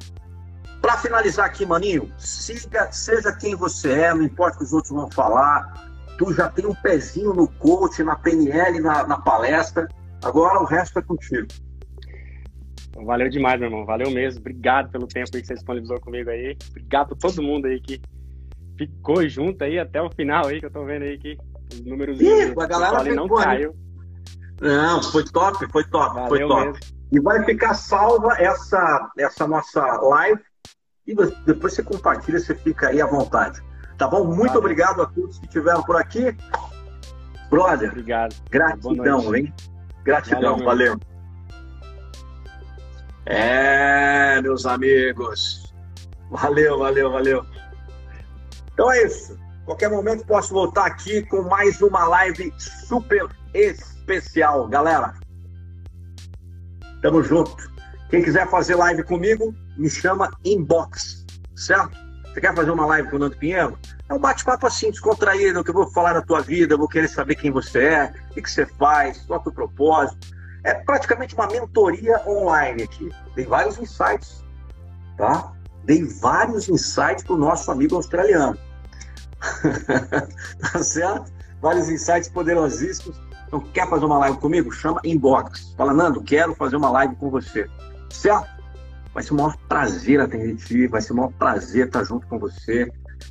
para 0.82 0.98
finalizar 0.98 1.46
aqui, 1.46 1.66
maninho, 1.66 2.12
siga, 2.18 2.92
seja 2.92 3.32
quem 3.34 3.56
você 3.56 3.92
é, 3.92 4.14
não 4.14 4.24
importa 4.24 4.56
o 4.56 4.60
que 4.60 4.66
os 4.66 4.74
outros 4.74 4.94
vão 4.94 5.10
falar. 5.12 5.92
Tu 6.18 6.34
já 6.34 6.50
tem 6.50 6.66
um 6.66 6.74
pezinho 6.74 7.34
no 7.34 7.48
coach, 7.48 8.04
na 8.04 8.16
PNL, 8.16 8.80
na, 8.80 9.06
na 9.06 9.18
palestra. 9.20 9.88
Agora 10.24 10.60
o 10.60 10.66
resto 10.66 11.00
é 11.00 11.02
contigo. 11.02 11.48
Valeu 13.06 13.30
demais, 13.30 13.60
meu 13.60 13.70
irmão. 13.70 13.86
Valeu 13.86 14.10
mesmo. 14.10 14.40
Obrigado 14.40 14.90
pelo 14.90 15.08
tempo 15.08 15.32
que 15.32 15.46
você 15.46 15.54
disponibilizou 15.54 16.00
comigo 16.02 16.30
aí. 16.30 16.58
Obrigado 16.72 17.14
a 17.14 17.18
todo 17.18 17.44
mundo 17.44 17.68
aí 17.68 17.80
que 17.80 18.02
ficou 18.78 19.28
junto 19.28 19.64
aí 19.64 19.78
até 19.78 20.02
o 20.02 20.10
final 20.10 20.48
aí, 20.48 20.60
que 20.60 20.66
eu 20.66 20.72
tô 20.72 20.84
vendo 20.86 21.04
aí 21.04 21.18
que 21.18 21.38
os 21.72 21.86
números 21.86 22.20
Ih, 22.20 22.54
a 22.60 22.66
galera 22.66 23.16
não 23.16 23.28
caiu. 23.28 23.76
Não, 24.60 25.04
foi 25.04 25.24
top, 25.26 25.72
foi 25.72 25.84
top, 25.84 26.16
Valeu 26.16 26.30
foi 26.30 26.40
top. 26.48 26.66
Mesmo. 26.66 26.98
E 27.12 27.20
vai 27.20 27.44
ficar 27.46 27.74
salva 27.74 28.34
essa, 28.40 29.12
essa 29.18 29.48
nossa 29.48 29.82
live 29.82 30.42
e 31.08 31.16
depois 31.46 31.74
você 31.74 31.82
compartilha, 31.82 32.40
você 32.40 32.54
fica 32.54 32.90
aí 32.90 33.02
à 33.02 33.06
vontade. 33.06 33.64
Tá 33.98 34.08
bom? 34.08 34.26
Muito 34.26 34.48
Valeu. 34.48 34.60
obrigado 34.60 35.02
a 35.02 35.06
todos 35.08 35.40
que 35.40 35.46
estiveram 35.46 35.82
por 35.84 35.96
aqui. 35.96 36.36
Brother, 37.50 37.90
obrigado. 37.90 38.36
gratidão, 38.52 39.34
hein? 39.34 39.54
Gratidão, 40.04 40.58
valeu. 40.58 40.66
valeu. 40.66 41.00
É, 43.26 44.42
meus 44.42 44.66
amigos. 44.66 45.74
Valeu, 46.30 46.80
valeu, 46.80 47.12
valeu. 47.12 47.46
Então 48.74 48.92
é 48.92 49.04
isso. 49.04 49.40
Qualquer 49.66 49.90
momento 49.90 50.26
posso 50.26 50.54
voltar 50.54 50.86
aqui 50.86 51.24
com 51.24 51.42
mais 51.44 51.82
uma 51.82 52.06
live 52.06 52.54
super 52.60 53.28
especial, 53.54 54.68
galera. 54.68 55.14
Tamo 57.02 57.24
junto. 57.24 57.56
Quem 58.10 58.24
quiser 58.24 58.50
fazer 58.50 58.76
live 58.76 59.04
comigo, 59.04 59.54
me 59.78 59.90
chama 59.90 60.32
inbox, 60.44 61.26
certo? 61.56 61.98
Você 62.26 62.42
quer 62.42 62.56
fazer 62.56 62.72
uma 62.72 62.86
live 62.86 63.10
com 63.10 63.16
o 63.16 63.20
Nando 63.20 63.38
Pinheiro? 63.38 63.78
É 64.10 64.14
um 64.14 64.20
bate-papo 64.20 64.68
assim, 64.68 64.92
descontraído, 64.92 65.64
que 65.64 65.70
eu 65.70 65.74
vou 65.74 65.90
falar 65.92 66.14
da 66.14 66.22
tua 66.22 66.42
vida, 66.42 66.78
vou 66.78 66.88
querer 66.88 67.08
saber 67.08 67.36
quem 67.36 67.52
você 67.52 67.84
é, 67.86 68.14
o 68.32 68.36
que 68.36 68.50
você 68.50 68.66
faz, 68.66 69.20
qual 69.26 69.38
é 69.38 69.42
o 69.42 69.44
teu 69.44 69.52
propósito. 69.52 70.28
É 70.64 70.74
praticamente 70.74 71.34
uma 71.34 71.48
mentoria 71.48 72.22
online 72.28 72.84
aqui. 72.84 73.12
Dei 73.36 73.46
vários 73.46 73.78
insights, 73.80 74.44
tá? 75.18 75.52
Dei 75.84 76.04
vários 76.04 76.70
insights 76.70 77.24
para 77.24 77.34
o 77.34 77.38
nosso 77.38 77.72
amigo 77.72 77.96
australiano. 77.96 78.58
tá 80.72 80.84
certo? 80.84 81.32
Vários 81.62 81.90
insights 81.90 82.30
poderosíssimos. 82.30 83.20
Então, 83.48 83.62
quer 83.62 83.90
fazer 83.90 84.06
uma 84.06 84.20
live 84.20 84.38
comigo? 84.38 84.72
Chama 84.72 85.00
inbox. 85.04 85.74
Fala, 85.78 85.94
Nando, 85.94 86.22
quero 86.22 86.54
fazer 86.54 86.76
uma 86.76 86.90
live 86.92 87.16
com 87.16 87.30
você. 87.30 87.70
Certo? 88.10 88.57
Vai 89.18 89.24
ser 89.24 89.34
o 89.34 89.38
maior 89.38 89.58
prazer 89.68 90.22
atender 90.22 90.56
ti, 90.58 90.86
vai 90.86 91.02
ser 91.02 91.12
o 91.14 91.16
maior 91.16 91.34
prazer 91.40 91.88
estar 91.88 92.04
junto 92.04 92.28
com 92.28 92.38
você. 92.38 92.88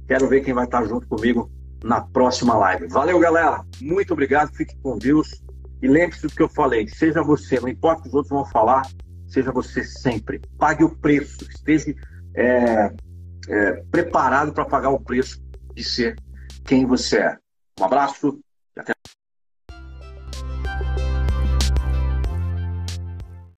Quero 0.09 0.26
ver 0.26 0.41
quem 0.41 0.53
vai 0.53 0.64
estar 0.64 0.84
junto 0.84 1.07
comigo 1.07 1.49
na 1.84 2.01
próxima 2.01 2.57
live. 2.57 2.89
Valeu, 2.89 3.20
galera. 3.20 3.64
Muito 3.80 4.12
obrigado. 4.12 4.53
Fique 4.53 4.76
com 4.78 4.99
Deus. 4.99 5.41
E 5.80 5.87
lembre-se 5.87 6.26
do 6.26 6.34
que 6.34 6.43
eu 6.43 6.49
falei. 6.49 6.89
Seja 6.89 7.22
você, 7.22 7.61
não 7.61 7.68
importa 7.68 8.01
o 8.01 8.03
que 8.03 8.09
os 8.09 8.14
outros 8.14 8.30
vão 8.30 8.45
falar, 8.47 8.82
seja 9.28 9.53
você 9.53 9.84
sempre. 9.84 10.43
Pague 10.59 10.82
o 10.82 10.91
preço. 10.91 11.49
Esteja 11.49 11.95
é, 12.34 12.93
é, 13.49 13.72
preparado 13.89 14.53
para 14.53 14.64
pagar 14.64 14.91
o 14.91 14.99
preço 14.99 15.41
de 15.72 15.84
ser 15.84 16.16
quem 16.64 16.84
você 16.84 17.18
é. 17.18 17.39
Um 17.78 17.84
abraço 17.84 18.41